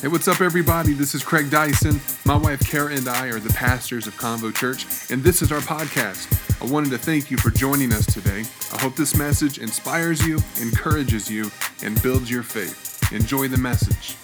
Hey, 0.00 0.08
what's 0.08 0.28
up, 0.28 0.40
everybody? 0.40 0.94
This 0.94 1.14
is 1.14 1.22
Craig 1.22 1.50
Dyson. 1.50 2.00
My 2.24 2.34
wife 2.34 2.66
Kara 2.66 2.94
and 2.94 3.06
I 3.06 3.26
are 3.26 3.38
the 3.38 3.52
pastors 3.52 4.06
of 4.06 4.14
Convo 4.14 4.50
Church, 4.54 4.86
and 5.10 5.22
this 5.22 5.42
is 5.42 5.52
our 5.52 5.60
podcast. 5.60 6.26
I 6.62 6.72
wanted 6.72 6.88
to 6.92 6.96
thank 6.96 7.30
you 7.30 7.36
for 7.36 7.50
joining 7.50 7.92
us 7.92 8.06
today. 8.06 8.44
I 8.72 8.80
hope 8.80 8.96
this 8.96 9.14
message 9.14 9.58
inspires 9.58 10.26
you, 10.26 10.38
encourages 10.58 11.30
you, 11.30 11.50
and 11.82 12.02
builds 12.02 12.30
your 12.30 12.42
faith. 12.42 13.12
Enjoy 13.12 13.46
the 13.46 13.58
message. 13.58 14.16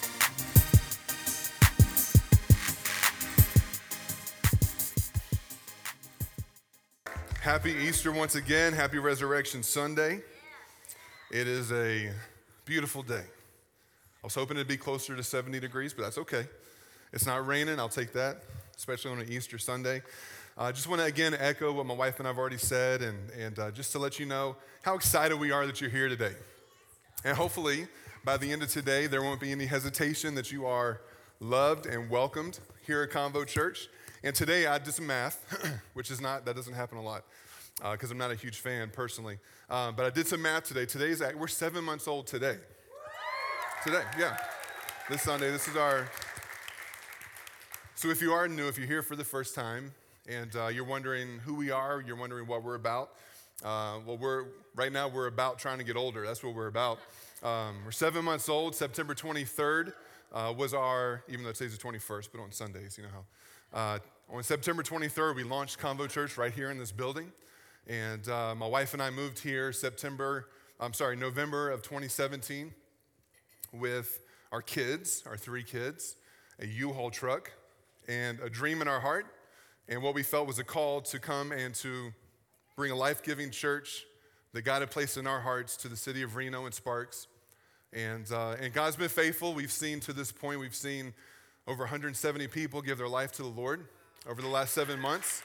Happy 7.39 7.73
Easter 7.73 8.11
once 8.11 8.33
again. 8.33 8.73
Happy 8.73 8.97
Resurrection 8.97 9.61
Sunday. 9.61 10.21
It 11.29 11.47
is 11.47 11.71
a 11.71 12.09
beautiful 12.65 13.03
day. 13.03 13.25
I 14.23 14.25
was 14.25 14.35
hoping 14.35 14.57
it'd 14.57 14.67
be 14.67 14.77
closer 14.77 15.15
to 15.15 15.23
70 15.23 15.59
degrees, 15.59 15.93
but 15.93 16.03
that's 16.03 16.17
okay. 16.17 16.47
It's 17.13 17.25
not 17.25 17.45
raining, 17.45 17.79
I'll 17.79 17.87
take 17.87 18.13
that, 18.13 18.43
especially 18.75 19.11
on 19.11 19.19
an 19.19 19.31
Easter 19.31 19.57
Sunday. 19.57 20.01
I 20.57 20.69
uh, 20.69 20.71
just 20.71 20.87
want 20.87 21.01
to 21.01 21.05
again 21.05 21.35
echo 21.37 21.71
what 21.71 21.85
my 21.85 21.93
wife 21.93 22.19
and 22.19 22.27
I've 22.27 22.39
already 22.39 22.57
said, 22.57 23.03
and, 23.03 23.29
and 23.31 23.59
uh, 23.59 23.69
just 23.69 23.91
to 23.91 23.99
let 23.99 24.19
you 24.19 24.25
know 24.25 24.55
how 24.81 24.95
excited 24.95 25.37
we 25.37 25.51
are 25.51 25.67
that 25.67 25.79
you're 25.79 25.89
here 25.91 26.09
today. 26.09 26.33
And 27.23 27.37
hopefully, 27.37 27.87
by 28.25 28.37
the 28.37 28.51
end 28.51 28.63
of 28.63 28.69
today, 28.69 29.05
there 29.05 29.21
won't 29.21 29.39
be 29.39 29.51
any 29.51 29.67
hesitation 29.67 30.33
that 30.33 30.51
you 30.51 30.65
are 30.65 30.99
loved 31.39 31.85
and 31.85 32.09
welcomed 32.09 32.59
here 32.87 33.03
at 33.03 33.11
Convo 33.11 33.45
Church. 33.45 33.87
And 34.23 34.35
today 34.35 34.65
I 34.65 34.79
did 34.79 34.95
some 34.95 35.05
math, 35.05 35.45
which 35.93 36.09
is 36.09 36.19
not, 36.19 36.43
that 36.45 36.55
doesn't 36.55 36.73
happen 36.73 36.97
a 36.97 37.03
lot 37.03 37.23
because 37.91 38.09
uh, 38.09 38.13
I'm 38.13 38.17
not 38.17 38.31
a 38.31 38.35
huge 38.35 38.57
fan 38.57 38.89
personally. 38.91 39.37
Um, 39.69 39.95
but 39.95 40.07
I 40.07 40.09
did 40.09 40.27
some 40.27 40.41
math 40.41 40.63
today. 40.63 40.87
Today's, 40.87 41.21
we're 41.37 41.47
seven 41.47 41.83
months 41.83 42.07
old 42.07 42.25
today. 42.25 42.57
Today, 43.83 44.01
yeah. 44.17 44.35
This 45.07 45.21
Sunday, 45.21 45.51
this 45.51 45.67
is 45.67 45.77
our. 45.77 46.09
So 47.93 48.09
if 48.09 48.23
you 48.23 48.33
are 48.33 48.47
new, 48.47 48.67
if 48.67 48.75
you're 48.77 48.87
here 48.87 49.03
for 49.03 49.15
the 49.15 49.23
first 49.23 49.53
time, 49.53 49.93
and 50.27 50.53
uh, 50.55 50.67
you're 50.67 50.83
wondering 50.83 51.37
who 51.45 51.53
we 51.53 51.69
are, 51.69 52.03
you're 52.05 52.15
wondering 52.15 52.47
what 52.47 52.63
we're 52.63 52.75
about. 52.75 53.11
Uh, 53.63 53.99
well, 54.05 54.17
we're 54.17 54.45
right 54.75 54.91
now 54.91 55.07
we're 55.07 55.27
about 55.27 55.59
trying 55.59 55.77
to 55.77 55.83
get 55.83 55.95
older. 55.95 56.25
That's 56.25 56.43
what 56.43 56.55
we're 56.55 56.67
about. 56.67 56.97
Um, 57.43 57.77
we're 57.85 57.91
seven 57.91 58.25
months 58.25 58.49
old. 58.49 58.73
September 58.73 59.13
23rd 59.13 59.93
uh, 60.33 60.53
was 60.57 60.73
our, 60.73 61.23
even 61.29 61.45
though 61.45 61.51
today's 61.51 61.77
the 61.77 61.83
21st, 61.83 62.29
but 62.33 62.41
on 62.41 62.51
Sundays, 62.51 62.97
you 62.97 63.03
know 63.03 63.09
how. 63.71 63.79
Uh, 63.79 63.99
on 64.33 64.43
September 64.43 64.81
23rd, 64.81 65.35
we 65.35 65.43
launched 65.43 65.79
Convo 65.79 66.09
Church 66.09 66.35
right 66.35 66.51
here 66.51 66.71
in 66.71 66.79
this 66.79 66.91
building, 66.91 67.31
and 67.85 68.27
uh, 68.27 68.55
my 68.55 68.67
wife 68.67 68.93
and 68.93 69.03
I 69.03 69.11
moved 69.11 69.37
here 69.37 69.71
September. 69.71 70.49
I'm 70.79 70.93
sorry, 70.93 71.15
November 71.15 71.69
of 71.69 71.83
2017 71.83 72.73
with 73.73 74.19
our 74.51 74.61
kids, 74.61 75.23
our 75.25 75.37
three 75.37 75.63
kids, 75.63 76.15
a 76.59 76.65
U-Haul 76.65 77.11
truck, 77.11 77.51
and 78.07 78.39
a 78.39 78.49
dream 78.49 78.81
in 78.81 78.87
our 78.87 78.99
heart, 78.99 79.25
and 79.89 80.01
what 80.01 80.13
we 80.13 80.23
felt 80.23 80.47
was 80.47 80.59
a 80.59 80.63
call 80.63 81.01
to 81.01 81.19
come 81.19 81.51
and 81.51 81.73
to 81.75 82.11
bring 82.75 82.91
a 82.91 82.95
life-giving 82.95 83.51
church 83.51 84.05
that 84.53 84.63
God 84.63 84.81
had 84.81 84.91
placed 84.91 85.17
in 85.17 85.27
our 85.27 85.39
hearts 85.39 85.77
to 85.77 85.87
the 85.87 85.95
city 85.95 86.23
of 86.23 86.35
Reno 86.35 86.65
and 86.65 86.73
Sparks. 86.73 87.27
And, 87.93 88.29
uh, 88.31 88.55
and 88.59 88.73
God's 88.73 88.95
been 88.95 89.09
faithful. 89.09 89.53
We've 89.53 89.71
seen 89.71 89.99
to 90.01 90.13
this 90.13 90.31
point, 90.31 90.59
we've 90.59 90.75
seen 90.75 91.13
over 91.67 91.83
170 91.83 92.47
people 92.47 92.81
give 92.81 92.97
their 92.97 93.07
life 93.07 93.31
to 93.33 93.43
the 93.43 93.49
Lord 93.49 93.85
over 94.27 94.41
the 94.41 94.47
last 94.47 94.73
seven 94.73 94.99
months. 94.99 95.41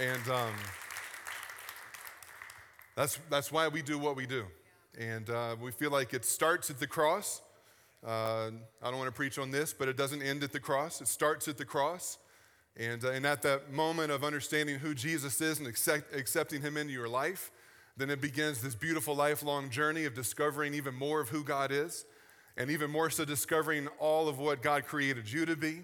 And 0.00 0.28
um, 0.28 0.54
that's, 2.94 3.18
that's 3.30 3.50
why 3.50 3.68
we 3.68 3.82
do 3.82 3.98
what 3.98 4.16
we 4.16 4.26
do. 4.26 4.44
And 4.98 5.28
uh, 5.28 5.56
we 5.60 5.72
feel 5.72 5.90
like 5.90 6.14
it 6.14 6.24
starts 6.24 6.70
at 6.70 6.80
the 6.80 6.86
cross. 6.86 7.42
Uh, 8.06 8.50
I 8.82 8.90
don't 8.90 8.98
want 8.98 9.08
to 9.08 9.16
preach 9.16 9.38
on 9.38 9.50
this, 9.50 9.74
but 9.74 9.88
it 9.88 9.96
doesn't 9.96 10.22
end 10.22 10.42
at 10.42 10.52
the 10.52 10.60
cross. 10.60 11.00
It 11.02 11.08
starts 11.08 11.48
at 11.48 11.58
the 11.58 11.66
cross. 11.66 12.18
And, 12.78 13.04
uh, 13.04 13.10
and 13.10 13.26
at 13.26 13.42
that 13.42 13.72
moment 13.72 14.10
of 14.10 14.24
understanding 14.24 14.78
who 14.78 14.94
Jesus 14.94 15.40
is 15.40 15.58
and 15.58 15.68
accept, 15.68 16.14
accepting 16.14 16.62
him 16.62 16.76
into 16.76 16.92
your 16.92 17.08
life, 17.08 17.50
then 17.96 18.10
it 18.10 18.20
begins 18.20 18.60
this 18.60 18.74
beautiful 18.74 19.14
lifelong 19.14 19.70
journey 19.70 20.04
of 20.04 20.14
discovering 20.14 20.74
even 20.74 20.94
more 20.94 21.20
of 21.20 21.30
who 21.30 21.42
God 21.42 21.72
is, 21.72 22.04
and 22.56 22.70
even 22.70 22.90
more 22.90 23.10
so 23.10 23.24
discovering 23.24 23.88
all 23.98 24.28
of 24.28 24.38
what 24.38 24.62
God 24.62 24.86
created 24.86 25.30
you 25.30 25.46
to 25.46 25.56
be, 25.56 25.82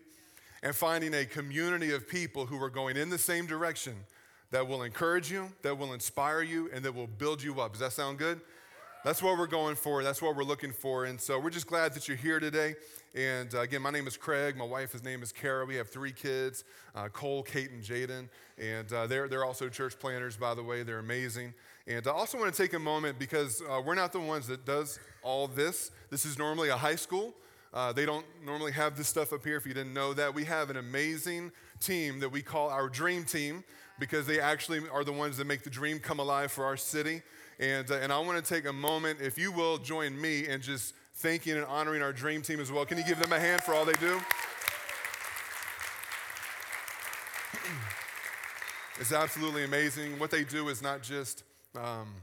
and 0.62 0.75
finding 0.75 1.12
a 1.15 1.25
community 1.25 1.93
of 1.93 2.09
people 2.09 2.47
who 2.47 2.62
are 2.62 2.71
going 2.71 2.97
in 2.97 3.11
the 3.11 3.19
same 3.19 3.47
direction 3.47 3.94
that 4.50 4.69
will 4.69 4.83
encourage 4.83 5.31
you, 5.31 5.50
that 5.62 5.77
will 5.77 5.94
inspire 5.94 6.43
you, 6.43 6.71
and 6.73 6.84
that 6.84 6.94
will 6.94 7.06
build 7.06 7.43
you 7.43 7.61
up. 7.61 7.73
Does 7.73 7.81
that 7.81 7.93
sound 7.93 8.19
good? 8.19 8.41
That's 9.05 9.21
what 9.21 9.37
we're 9.37 9.49
going 9.49 9.75
for. 9.75 10.05
That's 10.05 10.23
what 10.23 10.37
we're 10.37 10.45
looking 10.45 10.71
for. 10.71 11.07
And 11.07 11.21
so 11.21 11.37
we're 11.41 11.51
just 11.51 11.67
glad 11.67 11.93
that 11.95 12.07
you're 12.07 12.17
here 12.17 12.39
today. 12.39 12.77
And 13.17 13.53
uh, 13.53 13.63
again, 13.63 13.83
my 13.83 13.91
name 13.91 14.07
is 14.07 14.17
Craig. 14.17 14.57
My 14.57 14.65
wife's 14.65 15.03
name 15.03 15.25
is 15.25 15.33
Kara. 15.33 15.67
We 15.67 15.75
have 15.75 15.91
three 15.91 16.13
kids 16.13 16.63
uh, 16.95 17.09
Cole, 17.09 17.43
Kate, 17.43 17.73
and 17.73 17.83
Jaden. 17.83 18.29
And 18.59 18.93
uh, 18.93 19.09
they're, 19.09 19.27
they're 19.27 19.45
also 19.45 19.69
church 19.69 19.99
planners, 19.99 20.37
by 20.37 20.55
the 20.55 20.62
way. 20.62 20.85
They're 20.85 21.01
amazing. 21.01 21.53
And 21.89 22.07
I 22.07 22.12
also 22.12 22.39
want 22.39 22.55
to 22.55 22.62
take 22.62 22.75
a 22.75 22.79
moment 22.79 23.19
because 23.19 23.61
uh, 23.62 23.83
we're 23.85 23.97
not 23.97 24.12
the 24.12 24.21
ones 24.21 24.47
that 24.47 24.65
does 24.65 25.01
all 25.25 25.49
this. 25.49 25.91
This 26.11 26.25
is 26.25 26.39
normally 26.39 26.69
a 26.69 26.77
high 26.77 26.95
school. 26.95 27.35
Uh, 27.75 27.93
they 27.93 28.07
don't 28.07 28.27
normally 28.45 28.71
have 28.71 28.97
this 28.97 29.09
stuff 29.09 29.33
up 29.33 29.45
here 29.45 29.57
if 29.57 29.67
you 29.67 29.75
didn't 29.75 29.95
know 29.95 30.15
that. 30.15 30.33
We 30.33 30.45
have 30.45 30.71
an 30.71 30.77
amazing 30.77 31.51
team 31.81 32.21
that 32.21 32.29
we 32.29 32.41
call 32.41 32.71
our 32.71 32.89
dream 32.89 33.25
team 33.25 33.65
because 33.99 34.27
they 34.27 34.39
actually 34.39 34.89
are 34.93 35.03
the 35.03 35.12
ones 35.12 35.39
that 35.39 35.47
make 35.47 35.65
the 35.65 35.71
dream 35.71 35.99
come 35.99 36.21
alive 36.21 36.53
for 36.53 36.65
our 36.65 36.77
city. 36.77 37.23
And, 37.59 37.91
uh, 37.91 37.95
and 37.97 38.13
I 38.13 38.19
want 38.19 38.45
to 38.45 38.55
take 38.55 38.67
a 38.67 38.73
moment, 38.73 39.21
if 39.21 39.39
you 39.39 39.53
will, 39.53 39.79
join 39.79 40.21
me 40.21 40.49
in 40.49 40.61
just 40.61 40.95
thanking 41.15 41.55
and 41.55 41.65
honoring 41.67 42.03
our 42.03 42.13
dream 42.13 42.43
team 42.43 42.61
as 42.61 42.73
well. 42.73 42.85
Can 42.85 42.99
you 42.99 43.05
give 43.05 43.19
them 43.19 43.33
a 43.33 43.41
hand 43.41 43.63
for 43.63 43.75
all 43.75 43.85
they 43.85 43.93
do? 43.95 44.21
It's 49.01 49.11
absolutely 49.11 49.65
amazing. 49.65 50.19
What 50.19 50.31
they 50.31 50.45
do 50.45 50.69
is 50.69 50.83
not 50.83 51.03
just. 51.03 51.45
Um, 51.75 52.15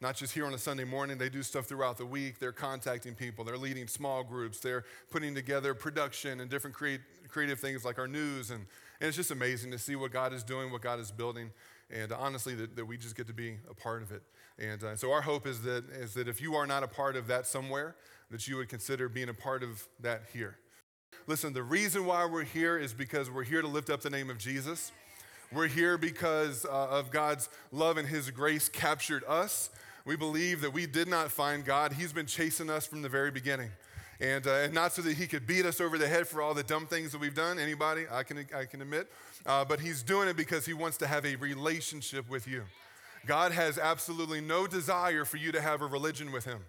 not 0.00 0.14
just 0.14 0.34
here 0.34 0.44
on 0.44 0.52
a 0.52 0.58
Sunday 0.58 0.84
morning, 0.84 1.16
they 1.16 1.30
do 1.30 1.42
stuff 1.42 1.64
throughout 1.64 1.96
the 1.96 2.04
week. 2.04 2.38
They're 2.38 2.52
contacting 2.52 3.14
people, 3.14 3.44
they're 3.44 3.56
leading 3.56 3.86
small 3.86 4.22
groups, 4.22 4.60
they're 4.60 4.84
putting 5.10 5.34
together 5.34 5.72
production 5.74 6.40
and 6.40 6.50
different 6.50 6.76
create, 6.76 7.00
creative 7.28 7.58
things 7.58 7.84
like 7.84 7.98
our 7.98 8.06
news. 8.06 8.50
And, 8.50 8.66
and 9.00 9.08
it's 9.08 9.16
just 9.16 9.30
amazing 9.30 9.70
to 9.70 9.78
see 9.78 9.96
what 9.96 10.12
God 10.12 10.34
is 10.34 10.42
doing, 10.42 10.70
what 10.70 10.82
God 10.82 11.00
is 11.00 11.10
building, 11.10 11.50
and 11.90 12.12
honestly, 12.12 12.54
that, 12.54 12.76
that 12.76 12.84
we 12.84 12.96
just 12.96 13.16
get 13.16 13.26
to 13.28 13.32
be 13.32 13.58
a 13.70 13.74
part 13.74 14.02
of 14.02 14.12
it. 14.12 14.22
And 14.58 14.82
uh, 14.82 14.96
so 14.96 15.12
our 15.12 15.22
hope 15.22 15.46
is 15.46 15.62
that, 15.62 15.84
is 15.90 16.14
that 16.14 16.28
if 16.28 16.40
you 16.40 16.54
are 16.54 16.66
not 16.66 16.82
a 16.82 16.88
part 16.88 17.16
of 17.16 17.26
that 17.28 17.46
somewhere, 17.46 17.96
that 18.30 18.48
you 18.48 18.56
would 18.56 18.68
consider 18.68 19.08
being 19.08 19.28
a 19.28 19.34
part 19.34 19.62
of 19.62 19.86
that 20.00 20.22
here. 20.32 20.56
Listen, 21.26 21.52
the 21.52 21.62
reason 21.62 22.06
why 22.06 22.24
we're 22.26 22.44
here 22.44 22.78
is 22.78 22.92
because 22.92 23.30
we're 23.30 23.44
here 23.44 23.62
to 23.62 23.68
lift 23.68 23.90
up 23.90 24.00
the 24.00 24.10
name 24.10 24.30
of 24.30 24.38
Jesus. 24.38 24.92
We're 25.52 25.68
here 25.68 25.96
because 25.96 26.64
uh, 26.64 26.88
of 26.88 27.10
God's 27.10 27.48
love 27.70 27.98
and 27.98 28.08
His 28.08 28.30
grace 28.30 28.68
captured 28.68 29.22
us. 29.28 29.70
We 30.04 30.16
believe 30.16 30.60
that 30.60 30.72
we 30.72 30.86
did 30.86 31.08
not 31.08 31.30
find 31.30 31.64
God. 31.64 31.92
He's 31.92 32.12
been 32.12 32.26
chasing 32.26 32.70
us 32.70 32.86
from 32.86 33.02
the 33.02 33.08
very 33.08 33.30
beginning. 33.30 33.70
And, 34.20 34.46
uh, 34.46 34.54
and 34.54 34.72
not 34.72 34.92
so 34.92 35.02
that 35.02 35.14
he 35.14 35.26
could 35.26 35.46
beat 35.46 35.66
us 35.66 35.80
over 35.80 35.98
the 35.98 36.08
head 36.08 36.26
for 36.26 36.40
all 36.40 36.54
the 36.54 36.62
dumb 36.62 36.86
things 36.86 37.12
that 37.12 37.20
we've 37.20 37.34
done. 37.34 37.58
Anybody? 37.58 38.04
I 38.10 38.22
can, 38.22 38.46
I 38.54 38.64
can 38.64 38.80
admit. 38.80 39.10
Uh, 39.46 39.64
but 39.64 39.80
he's 39.80 40.02
doing 40.02 40.28
it 40.28 40.36
because 40.36 40.66
he 40.66 40.72
wants 40.72 40.96
to 40.98 41.06
have 41.06 41.24
a 41.24 41.36
relationship 41.36 42.28
with 42.28 42.48
you. 42.48 42.64
God 43.26 43.50
has 43.50 43.76
absolutely 43.76 44.40
no 44.40 44.66
desire 44.66 45.24
for 45.24 45.36
you 45.36 45.50
to 45.52 45.60
have 45.60 45.82
a 45.82 45.86
religion 45.86 46.30
with 46.30 46.44
Him. 46.44 46.60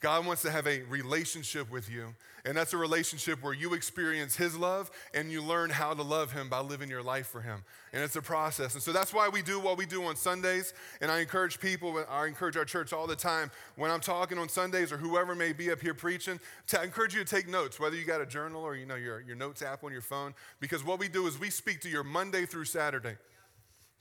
God 0.00 0.26
wants 0.26 0.42
to 0.42 0.50
have 0.50 0.66
a 0.66 0.82
relationship 0.82 1.70
with 1.70 1.90
you. 1.90 2.14
And 2.44 2.56
that's 2.56 2.72
a 2.72 2.76
relationship 2.76 3.42
where 3.42 3.52
you 3.52 3.74
experience 3.74 4.36
His 4.36 4.56
love 4.56 4.90
and 5.12 5.30
you 5.30 5.42
learn 5.42 5.70
how 5.70 5.92
to 5.92 6.02
love 6.02 6.32
Him 6.32 6.48
by 6.48 6.60
living 6.60 6.88
your 6.88 7.02
life 7.02 7.26
for 7.26 7.40
Him. 7.40 7.64
And 7.92 8.02
it's 8.02 8.14
a 8.14 8.22
process. 8.22 8.74
And 8.74 8.82
so 8.82 8.92
that's 8.92 9.12
why 9.12 9.28
we 9.28 9.42
do 9.42 9.58
what 9.58 9.76
we 9.76 9.86
do 9.86 10.04
on 10.04 10.14
Sundays. 10.14 10.72
And 11.00 11.10
I 11.10 11.18
encourage 11.18 11.58
people, 11.58 12.02
I 12.08 12.26
encourage 12.26 12.56
our 12.56 12.64
church 12.64 12.92
all 12.92 13.08
the 13.08 13.16
time, 13.16 13.50
when 13.74 13.90
I'm 13.90 14.00
talking 14.00 14.38
on 14.38 14.48
Sundays 14.48 14.92
or 14.92 14.98
whoever 14.98 15.34
may 15.34 15.52
be 15.52 15.70
up 15.72 15.80
here 15.80 15.94
preaching, 15.94 16.38
to 16.68 16.82
encourage 16.82 17.12
you 17.12 17.24
to 17.24 17.28
take 17.28 17.48
notes, 17.48 17.80
whether 17.80 17.96
you 17.96 18.04
got 18.04 18.20
a 18.20 18.26
journal 18.26 18.62
or 18.62 18.76
you 18.76 18.86
know 18.86 18.94
your, 18.94 19.20
your 19.20 19.36
notes 19.36 19.62
app 19.62 19.82
on 19.82 19.90
your 19.90 20.00
phone. 20.00 20.32
Because 20.60 20.84
what 20.84 21.00
we 21.00 21.08
do 21.08 21.26
is 21.26 21.40
we 21.40 21.50
speak 21.50 21.80
to 21.80 21.88
your 21.88 22.04
Monday 22.04 22.46
through 22.46 22.66
Saturday. 22.66 23.16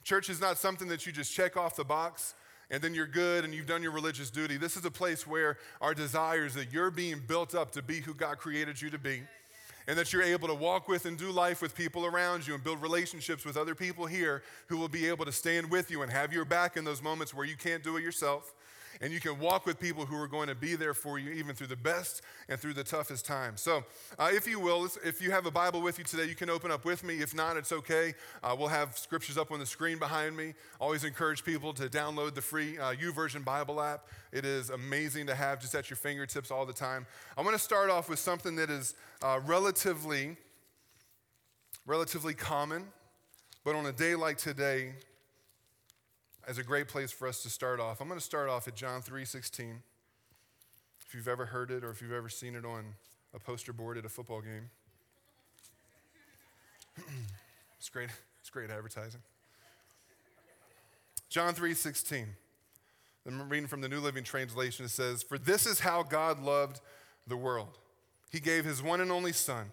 Church 0.03 0.29
is 0.29 0.39
not 0.39 0.57
something 0.57 0.87
that 0.89 1.05
you 1.05 1.11
just 1.11 1.33
check 1.33 1.57
off 1.57 1.75
the 1.75 1.83
box 1.83 2.35
and 2.69 2.81
then 2.81 2.93
you're 2.93 3.07
good 3.07 3.45
and 3.45 3.53
you've 3.53 3.67
done 3.67 3.81
your 3.81 3.91
religious 3.91 4.29
duty. 4.29 4.57
This 4.57 4.75
is 4.75 4.85
a 4.85 4.91
place 4.91 5.25
where 5.25 5.57
our 5.81 5.93
desire 5.93 6.45
is 6.45 6.53
that 6.55 6.73
you're 6.73 6.91
being 6.91 7.21
built 7.25 7.55
up 7.55 7.71
to 7.73 7.81
be 7.81 8.01
who 8.01 8.13
God 8.13 8.37
created 8.37 8.81
you 8.81 8.89
to 8.89 8.97
be 8.97 9.21
and 9.87 9.97
that 9.97 10.11
you're 10.11 10.23
able 10.23 10.49
to 10.49 10.53
walk 10.53 10.89
with 10.89 11.05
and 11.05 11.17
do 11.17 11.31
life 11.31 11.61
with 11.61 11.73
people 11.73 12.05
around 12.05 12.45
you 12.45 12.53
and 12.53 12.63
build 12.63 12.81
relationships 12.81 13.45
with 13.45 13.55
other 13.55 13.73
people 13.73 14.05
here 14.05 14.43
who 14.67 14.77
will 14.77 14.89
be 14.89 15.07
able 15.07 15.23
to 15.23 15.31
stand 15.31 15.71
with 15.71 15.89
you 15.89 16.01
and 16.01 16.11
have 16.11 16.33
your 16.33 16.43
back 16.43 16.75
in 16.75 16.83
those 16.83 17.01
moments 17.01 17.33
where 17.33 17.45
you 17.45 17.55
can't 17.55 17.83
do 17.83 17.95
it 17.95 18.03
yourself. 18.03 18.53
And 19.01 19.13
you 19.13 19.19
can 19.19 19.39
walk 19.39 19.65
with 19.65 19.79
people 19.79 20.05
who 20.05 20.15
are 20.15 20.27
going 20.27 20.47
to 20.47 20.55
be 20.55 20.75
there 20.75 20.93
for 20.93 21.19
you 21.19 21.31
even 21.31 21.55
through 21.55 21.67
the 21.67 21.75
best 21.75 22.21
and 22.49 22.59
through 22.59 22.73
the 22.73 22.83
toughest 22.83 23.25
times. 23.25 23.61
So, 23.61 23.83
uh, 24.17 24.29
if 24.31 24.47
you 24.47 24.59
will, 24.59 24.87
if 25.03 25.21
you 25.21 25.31
have 25.31 25.45
a 25.45 25.51
Bible 25.51 25.81
with 25.81 25.97
you 25.97 26.03
today, 26.03 26.25
you 26.25 26.35
can 26.35 26.49
open 26.49 26.71
up 26.71 26.85
with 26.85 27.03
me. 27.03 27.15
If 27.15 27.35
not, 27.35 27.57
it's 27.57 27.71
okay. 27.71 28.13
Uh, 28.43 28.55
we'll 28.57 28.67
have 28.67 28.97
scriptures 28.97 29.37
up 29.37 29.51
on 29.51 29.59
the 29.59 29.65
screen 29.65 29.99
behind 29.99 30.35
me. 30.35 30.53
Always 30.79 31.03
encourage 31.03 31.43
people 31.43 31.73
to 31.73 31.83
download 31.89 32.35
the 32.35 32.41
free 32.41 32.77
uh, 32.77 32.93
YouVersion 32.93 33.43
Bible 33.43 33.81
app. 33.81 34.07
It 34.31 34.45
is 34.45 34.69
amazing 34.69 35.27
to 35.27 35.35
have 35.35 35.59
just 35.59 35.75
at 35.75 35.89
your 35.89 35.97
fingertips 35.97 36.51
all 36.51 36.65
the 36.65 36.73
time. 36.73 37.05
I 37.37 37.41
want 37.41 37.55
to 37.55 37.63
start 37.63 37.89
off 37.89 38.09
with 38.09 38.19
something 38.19 38.55
that 38.57 38.69
is 38.69 38.95
uh, 39.21 39.39
relatively, 39.45 40.37
relatively 41.85 42.33
common, 42.33 42.85
but 43.63 43.75
on 43.75 43.85
a 43.85 43.91
day 43.91 44.15
like 44.15 44.37
today, 44.37 44.93
as 46.47 46.57
a 46.57 46.63
great 46.63 46.87
place 46.87 47.11
for 47.11 47.27
us 47.27 47.43
to 47.43 47.49
start 47.49 47.79
off. 47.81 47.99
I'm 47.99 48.07
going 48.07 48.19
to 48.19 48.25
start 48.25 48.49
off 48.49 48.67
at 48.67 48.75
John 48.75 49.01
3:16. 49.01 49.81
If 51.05 51.13
you've 51.13 51.27
ever 51.27 51.45
heard 51.45 51.71
it 51.71 51.83
or 51.83 51.91
if 51.91 52.01
you've 52.01 52.13
ever 52.13 52.29
seen 52.29 52.55
it 52.55 52.65
on 52.65 52.95
a 53.33 53.39
poster 53.39 53.73
board 53.73 53.97
at 53.97 54.05
a 54.05 54.09
football 54.09 54.41
game. 54.41 54.69
it's 57.77 57.89
great. 57.89 58.09
It's 58.39 58.49
great 58.49 58.69
advertising. 58.69 59.21
John 61.29 61.53
3:16. 61.53 62.25
I'm 63.27 63.49
reading 63.49 63.67
from 63.67 63.81
the 63.81 63.89
New 63.89 63.99
Living 63.99 64.23
Translation. 64.23 64.85
It 64.85 64.91
says, 64.91 65.21
"For 65.21 65.37
this 65.37 65.65
is 65.65 65.81
how 65.81 66.01
God 66.01 66.41
loved 66.41 66.79
the 67.27 67.35
world. 67.35 67.77
He 68.31 68.39
gave 68.39 68.63
his 68.63 68.81
one 68.81 69.01
and 69.01 69.11
only 69.11 69.33
son, 69.33 69.71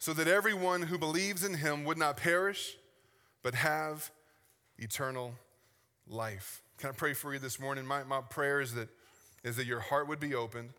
so 0.00 0.12
that 0.14 0.26
everyone 0.26 0.82
who 0.82 0.98
believes 0.98 1.44
in 1.44 1.54
him 1.54 1.84
would 1.84 1.98
not 1.98 2.16
perish, 2.16 2.76
but 3.42 3.54
have 3.54 4.10
eternal 4.78 5.26
life. 5.28 5.49
Can 6.76 6.90
I 6.90 6.92
pray 6.92 7.12
for 7.12 7.32
you 7.32 7.38
this 7.38 7.60
morning? 7.60 7.86
My, 7.86 8.02
my 8.02 8.20
prayer 8.20 8.60
is 8.60 8.74
that, 8.74 8.88
is 9.44 9.54
that 9.54 9.66
your 9.66 9.78
heart 9.78 10.08
would 10.08 10.18
be 10.18 10.34
opened 10.34 10.70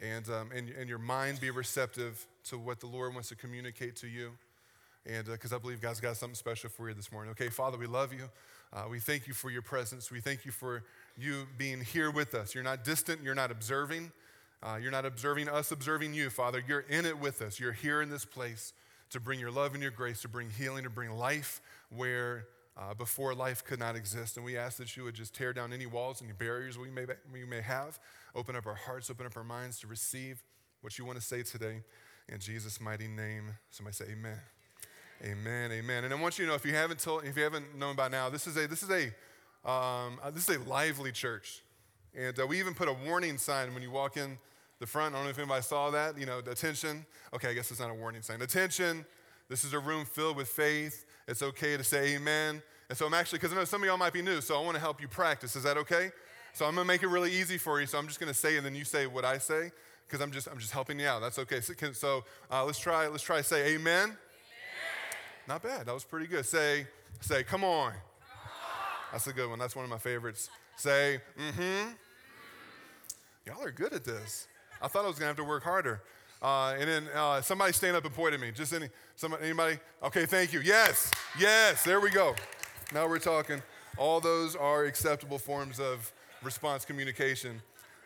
and, 0.00 0.28
um, 0.28 0.50
and, 0.54 0.68
and 0.68 0.88
your 0.88 1.00
mind 1.00 1.40
be 1.40 1.50
receptive 1.50 2.24
to 2.44 2.56
what 2.56 2.78
the 2.78 2.86
Lord 2.86 3.14
wants 3.14 3.30
to 3.30 3.34
communicate 3.34 3.96
to 3.96 4.06
you. 4.06 4.30
And 5.06 5.26
because 5.26 5.52
uh, 5.52 5.56
I 5.56 5.58
believe 5.58 5.80
God's 5.80 5.98
got 5.98 6.16
something 6.16 6.36
special 6.36 6.70
for 6.70 6.88
you 6.88 6.94
this 6.94 7.10
morning. 7.10 7.32
Okay, 7.32 7.48
Father, 7.48 7.76
we 7.76 7.86
love 7.86 8.12
you. 8.12 8.30
Uh, 8.72 8.84
we 8.88 9.00
thank 9.00 9.26
you 9.26 9.34
for 9.34 9.50
your 9.50 9.60
presence. 9.60 10.12
We 10.12 10.20
thank 10.20 10.44
you 10.44 10.52
for 10.52 10.84
you 11.18 11.48
being 11.58 11.80
here 11.80 12.12
with 12.12 12.32
us. 12.34 12.54
You're 12.54 12.62
not 12.62 12.84
distant, 12.84 13.24
you're 13.24 13.34
not 13.34 13.50
observing. 13.50 14.12
Uh, 14.62 14.78
you're 14.80 14.92
not 14.92 15.04
observing 15.04 15.48
us 15.48 15.72
observing 15.72 16.14
you, 16.14 16.30
Father. 16.30 16.62
You're 16.66 16.86
in 16.88 17.06
it 17.06 17.18
with 17.18 17.42
us. 17.42 17.58
You're 17.58 17.72
here 17.72 18.02
in 18.02 18.08
this 18.08 18.24
place 18.24 18.72
to 19.10 19.18
bring 19.18 19.40
your 19.40 19.50
love 19.50 19.74
and 19.74 19.82
your 19.82 19.90
grace, 19.90 20.22
to 20.22 20.28
bring 20.28 20.48
healing, 20.48 20.84
to 20.84 20.90
bring 20.90 21.10
life 21.10 21.60
where 21.90 22.46
uh, 22.76 22.94
before 22.94 23.34
life 23.34 23.64
could 23.64 23.78
not 23.78 23.96
exist. 23.96 24.36
And 24.36 24.44
we 24.44 24.56
ask 24.56 24.78
that 24.78 24.96
you 24.96 25.04
would 25.04 25.14
just 25.14 25.34
tear 25.34 25.52
down 25.52 25.72
any 25.72 25.86
walls, 25.86 26.22
any 26.22 26.32
barriers 26.32 26.76
we 26.78 26.90
may, 26.90 27.06
we 27.32 27.44
may 27.44 27.60
have, 27.60 27.98
open 28.34 28.56
up 28.56 28.66
our 28.66 28.74
hearts, 28.74 29.10
open 29.10 29.26
up 29.26 29.36
our 29.36 29.44
minds 29.44 29.78
to 29.80 29.86
receive 29.86 30.42
what 30.80 30.98
you 30.98 31.04
want 31.04 31.18
to 31.18 31.24
say 31.24 31.42
today. 31.42 31.82
In 32.28 32.38
Jesus' 32.40 32.80
mighty 32.80 33.06
name, 33.06 33.50
somebody 33.70 33.94
say 33.94 34.06
amen. 34.12 34.40
Amen, 35.22 35.72
amen. 35.72 36.04
And 36.04 36.12
I 36.12 36.20
want 36.20 36.38
you 36.38 36.44
to 36.44 36.50
know 36.50 36.54
if 36.54 36.66
you 36.66 36.74
haven't 36.74 37.00
told, 37.00 37.24
if 37.24 37.36
you 37.36 37.42
haven't 37.42 37.76
known 37.78 37.96
by 37.96 38.08
now, 38.08 38.28
this 38.28 38.46
is 38.46 38.56
a 38.56 38.66
this 38.66 38.82
is 38.82 38.90
a 38.90 39.04
um, 39.68 40.18
uh, 40.22 40.30
this 40.30 40.48
is 40.48 40.56
a 40.56 40.60
lively 40.68 41.12
church, 41.12 41.62
and 42.14 42.38
uh, 42.38 42.46
we 42.46 42.58
even 42.58 42.74
put 42.74 42.88
a 42.88 42.92
warning 43.06 43.38
sign 43.38 43.72
when 43.72 43.82
you 43.82 43.90
walk 43.90 44.16
in 44.16 44.36
the 44.80 44.86
front. 44.86 45.14
I 45.14 45.18
don't 45.18 45.24
know 45.24 45.30
if 45.30 45.38
anybody 45.38 45.62
saw 45.62 45.90
that. 45.90 46.18
You 46.18 46.26
know, 46.26 46.40
attention. 46.40 47.06
Okay, 47.32 47.48
I 47.48 47.54
guess 47.54 47.70
it's 47.70 47.80
not 47.80 47.90
a 47.90 47.94
warning 47.94 48.22
sign. 48.22 48.42
Attention. 48.42 49.06
This 49.48 49.64
is 49.64 49.72
a 49.72 49.78
room 49.78 50.04
filled 50.04 50.36
with 50.36 50.48
faith. 50.48 51.06
It's 51.26 51.42
okay 51.42 51.76
to 51.76 51.84
say 51.84 52.14
amen. 52.14 52.62
And 52.88 52.98
so 52.98 53.06
I'm 53.06 53.14
actually, 53.14 53.38
because 53.38 53.52
I 53.52 53.56
know 53.56 53.64
some 53.64 53.82
of 53.82 53.86
y'all 53.86 53.96
might 53.96 54.12
be 54.12 54.22
new, 54.22 54.40
so 54.40 54.60
I 54.60 54.64
want 54.64 54.74
to 54.74 54.80
help 54.80 55.00
you 55.00 55.08
practice. 55.08 55.56
Is 55.56 55.62
that 55.62 55.76
okay? 55.78 56.10
So 56.52 56.66
I'm 56.66 56.74
going 56.74 56.86
to 56.86 56.88
make 56.88 57.02
it 57.02 57.08
really 57.08 57.32
easy 57.32 57.58
for 57.58 57.80
you. 57.80 57.86
So 57.86 57.98
I'm 57.98 58.06
just 58.06 58.20
going 58.20 58.32
to 58.32 58.38
say, 58.38 58.56
and 58.56 58.64
then 58.64 58.74
you 58.74 58.84
say 58.84 59.06
what 59.06 59.24
I 59.24 59.38
say, 59.38 59.72
because 60.06 60.20
I'm 60.20 60.30
just, 60.30 60.46
I'm 60.46 60.58
just 60.58 60.72
helping 60.72 61.00
you 61.00 61.06
out. 61.06 61.20
That's 61.20 61.38
okay. 61.40 61.60
So, 61.60 61.74
can, 61.74 61.94
so 61.94 62.24
uh, 62.50 62.64
let's 62.64 62.78
try, 62.78 63.08
let's 63.08 63.22
try 63.22 63.38
to 63.38 63.42
say 63.42 63.74
amen. 63.74 64.04
amen. 64.04 64.16
Not 65.48 65.62
bad. 65.62 65.86
That 65.86 65.94
was 65.94 66.04
pretty 66.04 66.26
good. 66.26 66.44
Say, 66.44 66.86
say, 67.20 67.42
come 67.42 67.64
on. 67.64 67.90
come 67.90 67.92
on. 67.92 67.98
That's 69.12 69.26
a 69.26 69.32
good 69.32 69.48
one. 69.48 69.58
That's 69.58 69.74
one 69.74 69.84
of 69.84 69.90
my 69.90 69.98
favorites. 69.98 70.50
Say, 70.76 71.20
mm-hmm. 71.38 71.90
Y'all 73.46 73.62
are 73.62 73.70
good 73.70 73.92
at 73.92 74.04
this. 74.04 74.46
I 74.80 74.88
thought 74.88 75.04
I 75.04 75.08
was 75.08 75.18
going 75.18 75.24
to 75.24 75.28
have 75.28 75.36
to 75.36 75.44
work 75.44 75.64
harder. 75.64 76.02
Uh, 76.42 76.74
and 76.78 76.88
then 76.88 77.08
uh, 77.14 77.40
somebody 77.40 77.72
stand 77.72 77.96
up 77.96 78.04
and 78.04 78.14
point 78.14 78.34
at 78.34 78.40
me. 78.40 78.50
Just 78.52 78.72
any, 78.72 78.88
somebody, 79.16 79.44
anybody? 79.44 79.78
Okay, 80.02 80.26
thank 80.26 80.52
you. 80.52 80.60
Yes, 80.60 81.10
yes, 81.38 81.82
there 81.84 82.00
we 82.00 82.10
go. 82.10 82.34
Now 82.92 83.08
we're 83.08 83.18
talking. 83.18 83.62
All 83.96 84.20
those 84.20 84.54
are 84.56 84.84
acceptable 84.84 85.38
forms 85.38 85.80
of 85.80 86.12
response 86.42 86.84
communication 86.84 87.62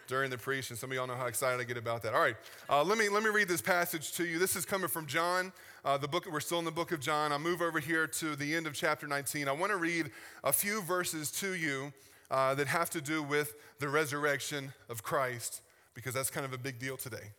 during 0.06 0.30
the 0.30 0.38
preach, 0.38 0.70
and 0.70 0.78
some 0.78 0.90
of 0.90 0.96
y'all 0.96 1.06
know 1.06 1.16
how 1.16 1.26
excited 1.26 1.60
I 1.60 1.64
get 1.64 1.76
about 1.76 2.02
that. 2.02 2.14
All 2.14 2.20
right, 2.20 2.36
uh, 2.70 2.84
let 2.84 2.96
me 2.96 3.08
let 3.08 3.22
me 3.22 3.30
read 3.30 3.48
this 3.48 3.60
passage 3.60 4.12
to 4.12 4.24
you. 4.24 4.38
This 4.38 4.54
is 4.54 4.64
coming 4.64 4.88
from 4.88 5.06
John, 5.06 5.52
uh, 5.84 5.98
the 5.98 6.08
book. 6.08 6.26
We're 6.30 6.40
still 6.40 6.58
in 6.58 6.64
the 6.64 6.70
book 6.70 6.92
of 6.92 7.00
John. 7.00 7.32
I 7.32 7.38
move 7.38 7.60
over 7.60 7.80
here 7.80 8.06
to 8.06 8.36
the 8.36 8.54
end 8.54 8.66
of 8.66 8.74
chapter 8.74 9.06
19. 9.06 9.48
I 9.48 9.52
want 9.52 9.72
to 9.72 9.78
read 9.78 10.10
a 10.44 10.52
few 10.52 10.80
verses 10.82 11.30
to 11.32 11.54
you 11.54 11.92
uh, 12.30 12.54
that 12.54 12.68
have 12.68 12.88
to 12.90 13.00
do 13.00 13.22
with 13.22 13.54
the 13.80 13.88
resurrection 13.88 14.72
of 14.88 15.02
Christ, 15.02 15.62
because 15.94 16.14
that's 16.14 16.30
kind 16.30 16.46
of 16.46 16.52
a 16.52 16.58
big 16.58 16.78
deal 16.78 16.96
today 16.96 17.32